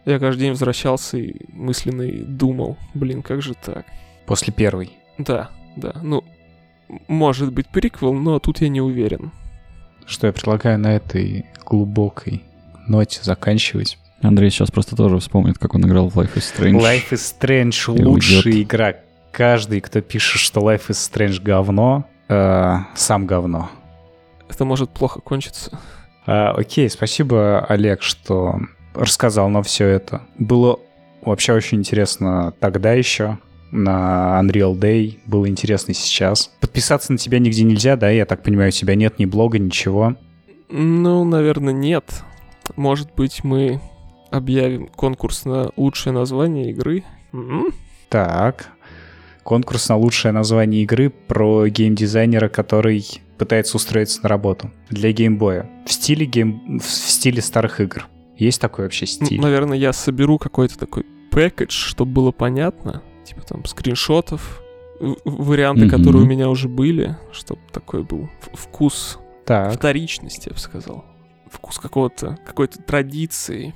Я 0.05 0.17
каждый 0.17 0.43
день 0.43 0.51
возвращался 0.51 1.17
и 1.17 1.35
мысленно 1.49 2.07
думал, 2.25 2.77
блин, 2.93 3.21
как 3.21 3.41
же 3.41 3.53
так? 3.53 3.85
После 4.25 4.53
первой. 4.53 4.93
Да, 5.17 5.49
да, 5.75 5.95
ну, 6.01 6.23
может 7.09 7.51
быть 7.51 7.67
приквел, 7.67 8.13
но 8.13 8.39
тут 8.39 8.61
я 8.61 8.69
не 8.69 8.79
уверен. 8.79 9.33
Что 10.05 10.27
я 10.27 10.31
предлагаю 10.31 10.79
на 10.79 10.95
этой 10.95 11.47
глубокой 11.65 12.43
ноте 12.87 13.21
заканчивать. 13.23 13.97
Андрей 14.23 14.49
сейчас 14.49 14.71
просто 14.71 14.95
тоже 14.95 15.19
вспомнит, 15.19 15.57
как 15.57 15.75
он 15.75 15.85
играл 15.85 16.09
в 16.09 16.17
Life 16.17 16.35
is 16.35 16.53
Strange. 16.55 16.79
Life 16.79 17.11
is 17.11 17.35
Strange 17.39 18.03
лучшая 18.03 18.43
уйдет. 18.43 18.63
игра. 18.63 18.93
Каждый, 19.31 19.81
кто 19.81 20.01
пишет, 20.01 20.39
что 20.39 20.61
Life 20.61 20.87
is 20.89 21.11
Strange 21.11 21.41
говно, 21.41 22.05
э, 22.29 22.75
сам 22.95 23.25
говно. 23.25 23.69
Это 24.49 24.65
может 24.65 24.91
плохо 24.91 25.19
кончиться. 25.21 25.77
А, 26.25 26.51
окей, 26.51 26.89
спасибо, 26.89 27.65
Олег, 27.67 28.01
что 28.01 28.59
рассказал 28.93 29.49
нам 29.49 29.63
все 29.63 29.87
это. 29.87 30.21
Было 30.37 30.79
вообще 31.21 31.53
очень 31.53 31.79
интересно 31.79 32.53
тогда 32.59 32.93
еще, 32.93 33.39
на 33.71 34.39
Unreal 34.43 34.77
Day. 34.77 35.17
Было 35.25 35.47
интересно 35.49 35.91
и 35.91 35.95
сейчас. 35.95 36.51
Подписаться 36.61 37.11
на 37.11 37.17
тебя 37.17 37.39
нигде 37.39 37.63
нельзя, 37.63 37.95
да? 37.95 38.09
Я 38.09 38.25
так 38.25 38.43
понимаю, 38.43 38.69
у 38.69 38.71
тебя 38.71 38.95
нет 38.95 39.17
ни 39.19 39.25
блога, 39.25 39.57
ничего. 39.57 40.15
Ну, 40.69 41.23
наверное, 41.23 41.73
нет. 41.73 42.23
Может 42.75 43.13
быть, 43.15 43.43
мы 43.43 43.81
объявим 44.37 44.87
конкурс 44.87 45.45
на 45.45 45.69
лучшее 45.77 46.13
название 46.13 46.71
игры. 46.71 47.03
М? 47.33 47.71
Так. 48.09 48.69
Конкурс 49.43 49.89
на 49.89 49.97
лучшее 49.97 50.31
название 50.31 50.83
игры 50.83 51.09
про 51.09 51.67
геймдизайнера, 51.67 52.47
который 52.49 53.05
пытается 53.37 53.75
устроиться 53.77 54.21
на 54.23 54.29
работу 54.29 54.71
для 54.89 55.11
геймбоя. 55.11 55.69
В 55.85 55.91
стиле, 55.91 56.25
гейм... 56.25 56.79
в 56.79 56.85
стиле 56.85 57.41
старых 57.41 57.81
игр. 57.81 58.07
Есть 58.37 58.61
такой 58.61 58.85
вообще 58.85 59.05
Ну, 59.19 59.25
стиль? 59.25 59.41
Наверное, 59.41 59.77
я 59.77 59.91
соберу 59.93 60.37
какой-то 60.37 60.77
такой 60.79 61.05
пэкэдж, 61.31 61.71
чтобы 61.71 62.11
было 62.11 62.31
понятно. 62.31 63.01
Типа 63.25 63.41
там 63.41 63.65
скриншотов, 63.65 64.61
варианты, 65.25 65.85
Мгм. 65.85 65.97
которые 65.97 66.23
у 66.23 66.25
меня 66.25 66.49
уже 66.49 66.69
были, 66.69 67.17
чтобы 67.31 67.61
такой 67.71 68.03
был 68.03 68.29
вкус 68.53 69.19
Так. 69.45 69.73
вторичности, 69.73 70.47
я 70.49 70.53
бы 70.53 70.59
сказал. 70.59 71.03
Вкус 71.51 71.77
какого-то, 71.79 72.37
какой-то 72.45 72.81
традиции. 72.81 73.73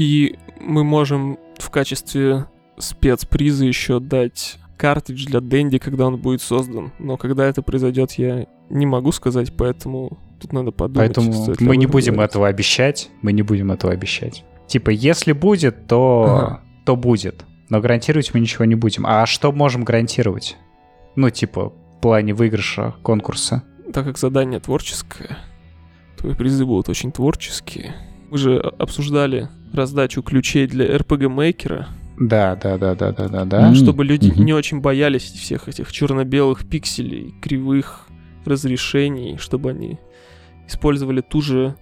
И 0.00 0.38
мы 0.58 0.82
можем 0.82 1.38
в 1.58 1.68
качестве 1.68 2.46
спецприза 2.78 3.66
еще 3.66 4.00
дать 4.00 4.56
картридж 4.78 5.26
для 5.26 5.42
Дэнди, 5.42 5.76
когда 5.76 6.06
он 6.06 6.16
будет 6.16 6.40
создан. 6.40 6.90
Но 6.98 7.18
когда 7.18 7.44
это 7.44 7.60
произойдет, 7.60 8.12
я 8.12 8.46
не 8.70 8.86
могу 8.86 9.12
сказать, 9.12 9.54
поэтому 9.54 10.16
тут 10.40 10.54
надо 10.54 10.70
подумать. 10.70 11.14
Поэтому 11.14 11.54
мы 11.60 11.76
не 11.76 11.84
будем 11.84 12.14
говорить. 12.14 12.30
этого 12.30 12.48
обещать. 12.48 13.10
Мы 13.20 13.34
не 13.34 13.42
будем 13.42 13.72
этого 13.72 13.92
обещать. 13.92 14.42
Типа, 14.68 14.88
если 14.88 15.32
будет, 15.32 15.86
то, 15.86 16.24
Ага. 16.26 16.60
то 16.86 16.96
будет. 16.96 17.44
Но 17.68 17.82
гарантировать 17.82 18.32
мы 18.32 18.40
ничего 18.40 18.64
не 18.64 18.76
будем. 18.76 19.04
А 19.06 19.26
что 19.26 19.52
можем 19.52 19.84
гарантировать? 19.84 20.56
Ну, 21.14 21.28
типа, 21.28 21.74
в 21.98 22.00
плане 22.00 22.32
выигрыша 22.32 22.94
конкурса. 23.02 23.64
Так 23.92 24.06
как 24.06 24.16
задание 24.16 24.60
творческое, 24.60 25.36
то 26.16 26.26
и 26.26 26.34
призы 26.34 26.64
будут 26.64 26.88
очень 26.88 27.12
творческие. 27.12 27.94
Мы 28.30 28.38
же 28.38 28.58
обсуждали 28.78 29.50
раздачу 29.72 30.22
ключей 30.22 30.66
для 30.66 30.96
RPG 30.96 31.34
Maker, 31.34 31.86
Да, 32.18 32.54
да, 32.56 32.76
да, 32.76 32.94
да, 32.94 33.12
да, 33.12 33.28
да, 33.28 33.44
да. 33.44 33.74
Чтобы 33.74 34.04
люди 34.04 34.28
мгм. 34.28 34.44
не 34.44 34.52
очень 34.52 34.80
боялись 34.80 35.22
всех 35.22 35.68
этих 35.68 35.90
черно-белых 35.92 36.68
пикселей, 36.68 37.34
кривых 37.40 38.08
разрешений, 38.44 39.36
чтобы 39.38 39.70
они 39.70 39.98
использовали 40.68 41.20
ту 41.20 41.40
же 41.40 41.76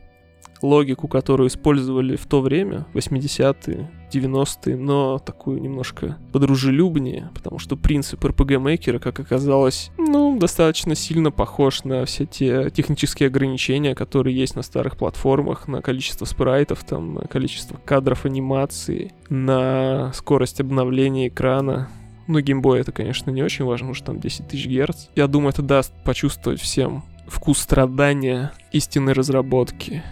логику, 0.62 1.08
которую 1.08 1.48
использовали 1.48 2.16
в 2.16 2.26
то 2.26 2.40
время, 2.40 2.86
80-е, 2.94 3.90
90-е, 4.12 4.76
но 4.76 5.18
такую 5.18 5.60
немножко 5.60 6.16
подружелюбнее, 6.32 7.30
потому 7.34 7.58
что 7.58 7.76
принцип 7.76 8.24
RPG 8.24 8.62
Maker, 8.62 8.98
как 8.98 9.20
оказалось, 9.20 9.90
ну, 9.98 10.38
достаточно 10.38 10.94
сильно 10.94 11.30
похож 11.30 11.84
на 11.84 12.04
все 12.04 12.26
те 12.26 12.70
технические 12.70 13.28
ограничения, 13.28 13.94
которые 13.94 14.36
есть 14.36 14.56
на 14.56 14.62
старых 14.62 14.96
платформах, 14.96 15.68
на 15.68 15.82
количество 15.82 16.24
спрайтов, 16.24 16.84
там, 16.84 17.14
на 17.14 17.20
количество 17.22 17.78
кадров 17.84 18.24
анимации, 18.24 19.12
на 19.28 20.12
скорость 20.14 20.60
обновления 20.60 21.28
экрана. 21.28 21.88
Ну, 22.26 22.40
геймбой 22.40 22.80
это, 22.80 22.92
конечно, 22.92 23.30
не 23.30 23.42
очень 23.42 23.64
важно, 23.64 23.86
потому 23.86 23.94
что 23.94 24.06
там 24.06 24.20
10 24.20 24.48
тысяч 24.48 24.66
герц. 24.66 25.06
Я 25.16 25.26
думаю, 25.26 25.50
это 25.50 25.62
даст 25.62 25.92
почувствовать 26.04 26.60
всем 26.60 27.04
вкус 27.26 27.58
страдания 27.58 28.52
истинной 28.72 29.12
разработки 29.12 30.02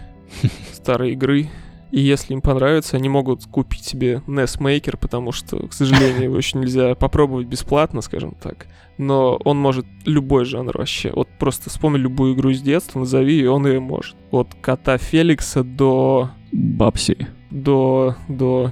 старой 0.73 1.13
игры. 1.13 1.49
И 1.91 2.01
если 2.01 2.33
им 2.33 2.41
понравится, 2.41 2.97
они 2.97 3.07
могут 3.07 3.45
купить 3.45 3.85
себе 3.85 4.21
NES 4.27 4.59
Maker, 4.59 4.97
потому 4.97 5.31
что, 5.31 5.67
к 5.67 5.73
сожалению, 5.73 6.23
его 6.23 6.37
еще 6.37 6.57
нельзя 6.57 6.95
попробовать 6.95 7.47
бесплатно, 7.47 8.01
скажем 8.01 8.35
так. 8.41 8.67
Но 8.97 9.39
он 9.45 9.57
может 9.57 9.85
любой 10.05 10.43
жанр 10.43 10.77
вообще. 10.77 11.11
Вот 11.15 11.29
просто 11.39 11.69
вспомни 11.69 11.97
любую 11.97 12.35
игру 12.35 12.49
из 12.49 12.61
детства, 12.61 12.99
назови, 12.99 13.39
и 13.39 13.45
он 13.45 13.65
ее 13.67 13.79
может. 13.79 14.15
От 14.31 14.53
кота 14.59 14.97
Феликса 14.97 15.63
до... 15.63 16.31
Бабси. 16.51 17.27
до... 17.51 18.15
до... 18.27 18.71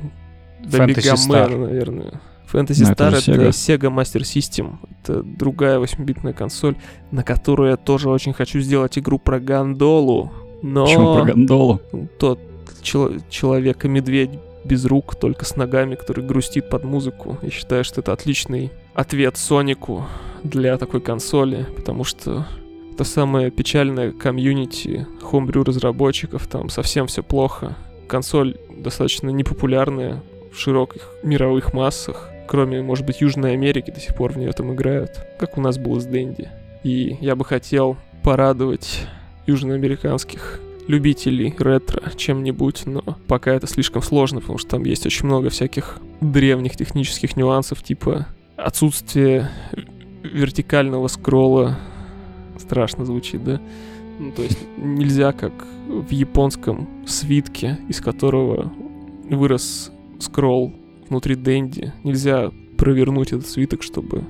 до 0.63 0.85
Star. 0.85 1.55
наверное. 1.57 2.19
Fantasy 2.51 2.89
это 2.89 3.03
Star 3.03 3.15
это 3.15 3.31
Sega. 3.31 3.49
Sega 3.49 3.95
Master 3.95 4.21
System. 4.21 4.77
Это 5.01 5.23
другая 5.23 5.79
8-битная 5.79 6.33
консоль, 6.33 6.75
на 7.11 7.23
которую 7.23 7.71
я 7.71 7.77
тоже 7.77 8.09
очень 8.09 8.33
хочу 8.33 8.59
сделать 8.59 8.97
игру 8.97 9.19
про 9.19 9.39
гондолу. 9.39 10.31
Но 10.65 10.85
Почему 10.85 11.15
про 11.15 11.25
гондолу? 11.25 11.79
тот 12.17 12.39
чело- 12.81 13.11
человека-медведь 13.29 14.31
без 14.63 14.83
рук, 14.85 15.13
только 15.15 15.45
с 15.45 15.55
ногами, 15.55 15.93
который 15.93 16.25
грустит 16.25 16.69
под 16.71 16.83
музыку. 16.83 17.37
Я 17.43 17.51
считаю, 17.51 17.83
что 17.83 18.01
это 18.01 18.13
отличный 18.13 18.71
ответ 18.95 19.37
Сонику 19.37 20.07
для 20.43 20.75
такой 20.79 21.01
консоли, 21.01 21.67
потому 21.75 22.03
что 22.03 22.47
это 22.91 23.03
самое 23.03 23.51
печальное 23.51 24.11
комьюнити 24.11 25.05
хомбрю 25.21 25.63
разработчиков, 25.63 26.47
там 26.47 26.69
совсем 26.69 27.05
все 27.05 27.21
плохо. 27.21 27.75
Консоль 28.07 28.57
достаточно 28.75 29.29
непопулярная 29.29 30.23
в 30.51 30.57
широких 30.59 31.11
мировых 31.21 31.75
массах, 31.75 32.31
кроме, 32.47 32.81
может 32.81 33.05
быть, 33.05 33.21
Южной 33.21 33.53
Америки 33.53 33.91
до 33.91 33.99
сих 33.99 34.15
пор 34.15 34.33
в 34.33 34.37
нее 34.37 34.51
там 34.51 34.73
играют, 34.73 35.11
как 35.37 35.59
у 35.59 35.61
нас 35.61 35.77
было 35.77 35.99
с 35.99 36.05
Дэнди. 36.05 36.49
И 36.83 37.17
я 37.21 37.35
бы 37.35 37.45
хотел 37.45 37.97
порадовать 38.23 39.07
южноамериканских 39.47 40.59
любителей 40.87 41.53
ретро 41.57 42.11
чем-нибудь, 42.15 42.83
но 42.85 43.01
пока 43.27 43.53
это 43.53 43.67
слишком 43.67 44.01
сложно, 44.01 44.39
потому 44.39 44.57
что 44.57 44.69
там 44.69 44.83
есть 44.83 45.05
очень 45.05 45.25
много 45.25 45.49
всяких 45.49 45.99
древних 46.21 46.75
технических 46.75 47.35
нюансов, 47.35 47.83
типа 47.83 48.27
отсутствие 48.55 49.49
вертикального 50.23 51.07
скролла. 51.07 51.77
Страшно 52.57 53.05
звучит, 53.05 53.43
да? 53.43 53.59
Ну, 54.19 54.31
то 54.31 54.43
есть 54.43 54.57
нельзя, 54.77 55.33
как 55.33 55.51
в 55.87 56.09
японском 56.09 56.87
свитке, 57.05 57.77
из 57.89 57.99
которого 57.99 58.71
вырос 59.29 59.91
скролл 60.19 60.73
внутри 61.09 61.35
Дэнди, 61.35 61.91
нельзя 62.03 62.51
провернуть 62.77 63.33
этот 63.33 63.47
свиток, 63.47 63.83
чтобы 63.83 64.23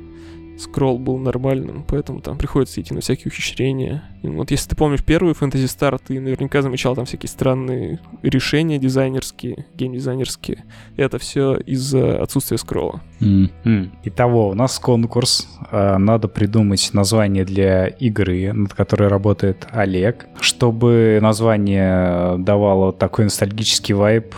скролл 0.57 0.97
был 0.97 1.17
нормальным, 1.17 1.83
поэтому 1.87 2.21
там 2.21 2.37
приходится 2.37 2.81
идти 2.81 2.93
на 2.93 3.01
всякие 3.01 3.27
ухищрения. 3.27 4.03
И 4.21 4.27
вот 4.27 4.51
если 4.51 4.69
ты 4.69 4.75
помнишь 4.75 5.03
первый 5.03 5.33
Fantasy 5.33 5.65
Star, 5.65 5.99
ты 6.05 6.19
наверняка 6.19 6.61
замечал 6.61 6.95
там 6.95 7.05
всякие 7.05 7.29
странные 7.29 7.99
решения 8.21 8.77
дизайнерские, 8.77 9.65
геймдизайнерские. 9.75 10.63
И 10.95 11.01
это 11.01 11.19
все 11.19 11.55
из-за 11.57 12.21
отсутствия 12.21 12.57
скролла. 12.57 13.01
М. 13.21 13.91
Итого, 14.03 14.49
у 14.49 14.53
нас 14.53 14.79
конкурс. 14.79 15.47
А, 15.71 15.97
Надо 15.97 16.27
придумать 16.27 16.89
название 16.93 17.45
для 17.45 17.87
игры, 17.87 18.51
над 18.53 18.73
которой 18.73 19.09
работает 19.09 19.67
Олег, 19.71 20.27
чтобы 20.39 21.19
название 21.21 22.37
давало 22.37 22.93
такой 22.93 23.25
ностальгический 23.25 23.93
вайб 23.93 24.35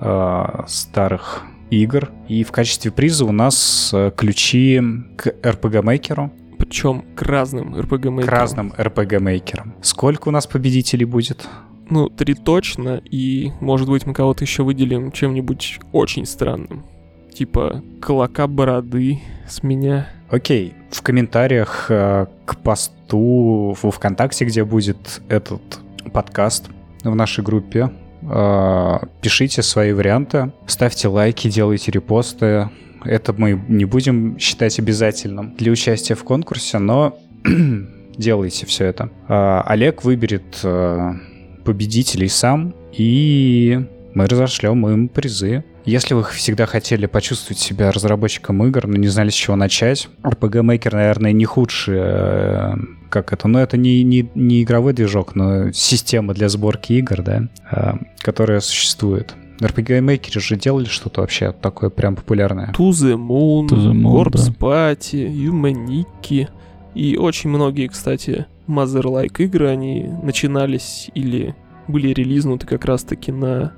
а, 0.00 0.64
старых 0.68 1.44
игр. 1.72 2.10
И 2.28 2.44
в 2.44 2.52
качестве 2.52 2.90
приза 2.90 3.24
у 3.24 3.32
нас 3.32 3.90
а, 3.92 4.10
ключи 4.10 4.80
к 5.16 5.28
RPG-мейкеру, 5.28 6.30
Причем 6.58 7.04
к 7.14 7.22
разным 7.22 7.74
RPG 7.74 8.24
к 8.24 8.28
разным 8.28 8.72
RPG-мейкерам. 8.76 9.74
Сколько 9.82 10.28
у 10.28 10.30
нас 10.30 10.46
победителей 10.46 11.04
будет? 11.04 11.48
Ну, 11.88 12.08
три 12.08 12.34
точно, 12.34 13.02
и, 13.10 13.52
может 13.60 13.88
быть, 13.88 14.06
мы 14.06 14.14
кого-то 14.14 14.44
еще 14.44 14.62
выделим 14.62 15.12
чем-нибудь 15.12 15.80
очень 15.92 16.26
странным. 16.26 16.84
Типа 17.34 17.82
колока 18.00 18.46
бороды 18.46 19.20
с 19.48 19.62
меня. 19.62 20.08
Окей, 20.30 20.74
в 20.90 21.02
комментариях 21.02 21.86
э, 21.90 22.26
к 22.44 22.56
посту 22.58 23.76
во 23.82 23.90
ВКонтакте, 23.90 24.44
где 24.44 24.64
будет 24.64 25.22
этот 25.28 25.62
подкаст 26.12 26.68
в 27.02 27.14
нашей 27.14 27.42
группе, 27.42 27.90
э, 27.90 28.01
пишите 29.20 29.62
свои 29.62 29.92
варианты, 29.92 30.52
ставьте 30.66 31.08
лайки, 31.08 31.48
делайте 31.48 31.90
репосты. 31.90 32.70
Это 33.04 33.32
мы 33.32 33.60
не 33.68 33.84
будем 33.84 34.38
считать 34.38 34.78
обязательным 34.78 35.54
для 35.56 35.72
участия 35.72 36.14
в 36.14 36.22
конкурсе, 36.24 36.78
но 36.78 37.18
делайте 38.16 38.66
все 38.66 38.86
это. 38.86 39.10
Э, 39.28 39.62
Олег 39.66 40.04
выберет 40.04 40.60
э, 40.62 41.12
победителей 41.64 42.28
сам, 42.28 42.74
и 42.92 43.80
мы 44.14 44.26
разошлем 44.26 44.86
им 44.86 45.08
призы. 45.08 45.64
Если 45.84 46.14
вы 46.14 46.22
всегда 46.24 46.66
хотели 46.66 47.06
почувствовать 47.06 47.58
себя 47.58 47.90
разработчиком 47.90 48.64
игр, 48.64 48.86
но 48.86 48.96
не 48.96 49.08
знали, 49.08 49.30
с 49.30 49.34
чего 49.34 49.56
начать, 49.56 50.08
RPG 50.22 50.62
Maker, 50.62 50.94
наверное, 50.94 51.32
не 51.32 51.44
худший, 51.44 51.96
э, 51.98 52.74
как 53.10 53.32
это, 53.32 53.48
ну, 53.48 53.58
это 53.58 53.76
не, 53.76 54.04
не, 54.04 54.30
не 54.34 54.62
игровой 54.62 54.92
движок, 54.92 55.34
но 55.34 55.72
система 55.72 56.34
для 56.34 56.48
сборки 56.48 56.92
игр, 56.92 57.22
да, 57.22 57.48
э, 57.70 57.94
которая 58.18 58.60
существует. 58.60 59.34
RPG 59.60 60.00
Maker 60.00 60.40
же 60.40 60.56
делали 60.56 60.86
что-то 60.86 61.20
вообще 61.20 61.52
такое 61.52 61.90
прям 61.90 62.14
популярное. 62.14 62.72
To 62.78 62.90
the 62.90 63.16
Moon, 63.16 63.68
To 63.68 63.76
the 63.76 63.92
Moon, 63.92 64.24
Corpse 64.24 64.46
да. 64.46 64.66
Party, 64.66 65.28
Humaniki. 65.28 66.48
И 66.94 67.16
очень 67.16 67.50
многие, 67.50 67.88
кстати, 67.88 68.46
Mother-like 68.68 69.42
игры, 69.42 69.68
они 69.68 70.08
начинались 70.22 71.10
или 71.14 71.54
были 71.88 72.08
релизнуты 72.12 72.66
как 72.66 72.84
раз-таки 72.84 73.32
на 73.32 73.72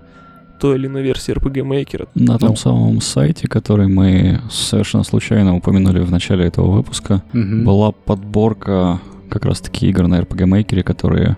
той 0.65 0.77
или 0.79 0.87
иной 0.87 1.03
версии 1.03 1.35
RPG 1.35 1.61
Maker. 1.63 2.09
На 2.15 2.39
том 2.39 2.51
Ну. 2.51 2.57
самом 2.57 3.01
сайте, 3.03 3.49
который 3.49 3.87
мы 3.87 4.41
совершенно 4.51 5.05
случайно 5.05 5.55
упомянули 5.57 6.01
в 6.01 6.11
начале 6.11 6.47
этого 6.47 6.71
выпуска, 6.71 7.23
Мгм. 7.35 7.65
была 7.67 7.93
подборка 7.93 8.99
как 9.29 9.45
раз-таки 9.45 9.89
игр 9.91 10.07
на 10.07 10.21
RPG 10.21 10.47
Maker, 10.47 10.83
которые... 10.83 11.37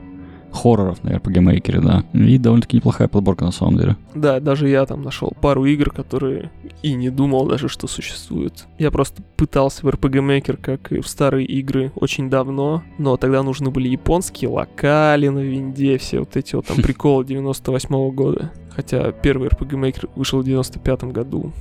Хорроров 0.56 1.04
на 1.04 1.10
RPG 1.10 1.34
Maker, 1.34 1.80
да. 1.80 2.04
И 2.18 2.38
довольно-таки 2.38 2.76
неплохая 2.76 3.08
подборка 3.08 3.44
на 3.44 3.52
самом 3.52 3.76
деле. 3.76 3.96
Да, 4.14 4.40
даже 4.40 4.68
я 4.68 4.84
там 4.86 5.02
нашел 5.02 5.32
пару 5.40 5.64
игр, 5.64 5.90
которые 5.90 6.50
и 6.82 6.94
не 6.94 7.10
думал 7.10 7.46
даже, 7.46 7.68
что 7.68 7.86
существуют. 7.86 8.66
Я 8.78 8.90
просто 8.90 9.22
пытался 9.36 9.82
в 9.82 9.88
RPG 9.88 10.40
Maker, 10.40 10.56
как 10.56 10.92
и 10.92 11.00
в 11.00 11.08
старые 11.08 11.46
игры, 11.46 11.92
очень 11.94 12.30
давно, 12.30 12.82
но 12.98 13.16
тогда 13.16 13.42
нужны 13.42 13.70
были 13.70 13.88
японские 13.88 14.50
локали 14.50 15.28
на 15.28 15.40
винде, 15.40 15.98
все 15.98 16.20
вот 16.20 16.36
эти 16.36 16.56
вот 16.56 16.66
там 16.66 16.76
приколы 16.82 17.24
98 17.24 18.10
года. 18.12 18.52
Хотя 18.70 19.12
первый 19.12 19.48
RPG 19.48 19.80
Maker 19.80 20.10
вышел 20.16 20.40
в 20.40 20.44
95 20.44 21.04
году. 21.04 21.52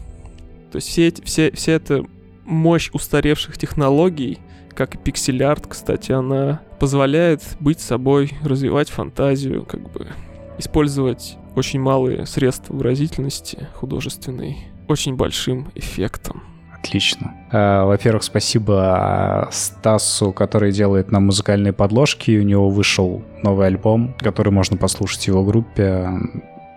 То 0.71 0.77
есть 0.77 0.89
все, 0.89 1.07
эти, 1.07 1.21
все, 1.21 1.51
все 1.51 1.73
это 1.73 2.05
мощь 2.45 2.89
устаревших 2.93 3.57
технологий, 3.57 4.39
как 4.75 4.95
и 4.95 4.97
пиксель-арт, 4.97 5.67
кстати, 5.67 6.11
она 6.11 6.61
позволяет 6.79 7.41
быть 7.59 7.79
собой, 7.79 8.31
развивать 8.43 8.89
фантазию, 8.89 9.65
как 9.65 9.89
бы 9.91 10.07
использовать 10.57 11.37
очень 11.55 11.79
малые 11.79 12.25
средства 12.25 12.73
выразительности 12.73 13.67
художественной, 13.75 14.57
очень 14.87 15.15
большим 15.15 15.71
эффектом. 15.75 16.43
Отлично. 16.73 17.33
Э, 17.51 17.83
Во-первых, 17.85 18.23
спасибо 18.23 19.47
э, 19.47 19.51
Стасу, 19.51 20.31
который 20.31 20.71
делает 20.71 21.11
нам 21.11 21.25
музыкальные 21.25 21.73
подложки. 21.73 22.37
У 22.37 22.43
него 22.43 22.69
вышел 22.69 23.23
новый 23.41 23.67
альбом, 23.67 24.15
который 24.19 24.51
можно 24.51 24.77
послушать 24.77 25.23
в 25.23 25.27
его 25.29 25.43
группе. 25.43 26.07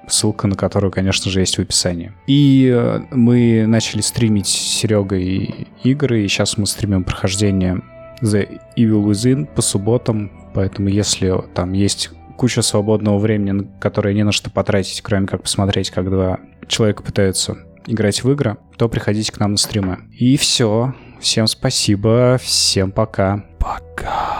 Ссылка 0.08 0.46
на 0.46 0.56
которую, 0.56 0.90
конечно 0.90 1.30
же, 1.30 1.40
есть 1.40 1.58
в 1.58 1.60
описании. 1.60 2.12
И 2.26 2.70
э, 2.72 3.00
мы 3.10 3.66
начали 3.66 4.00
стримить 4.00 4.46
с 4.46 4.50
Серегой 4.50 5.68
игры, 5.84 6.22
и 6.22 6.28
сейчас 6.28 6.56
мы 6.56 6.66
стримим 6.66 7.04
прохождение 7.04 7.82
The 8.22 8.60
Evil 8.76 9.04
Within 9.04 9.46
по 9.46 9.62
субботам. 9.62 10.50
Поэтому, 10.54 10.88
если 10.88 11.34
там 11.54 11.72
есть 11.72 12.10
куча 12.36 12.62
свободного 12.62 13.18
времени, 13.18 13.68
которое 13.80 14.14
не 14.14 14.22
на 14.22 14.32
что 14.32 14.50
потратить, 14.50 15.00
кроме 15.02 15.26
как 15.26 15.42
посмотреть, 15.42 15.90
как 15.90 16.10
два 16.10 16.38
человека 16.66 17.02
пытаются 17.02 17.58
играть 17.86 18.22
в 18.22 18.30
игры, 18.30 18.58
то 18.76 18.88
приходите 18.88 19.32
к 19.32 19.38
нам 19.40 19.52
на 19.52 19.56
стримы. 19.56 19.98
И 20.12 20.36
все. 20.36 20.94
Всем 21.20 21.46
спасибо, 21.48 22.38
всем 22.40 22.92
пока. 22.92 23.44
Пока. 23.58 24.38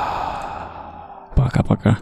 Пока-пока. 1.35 1.99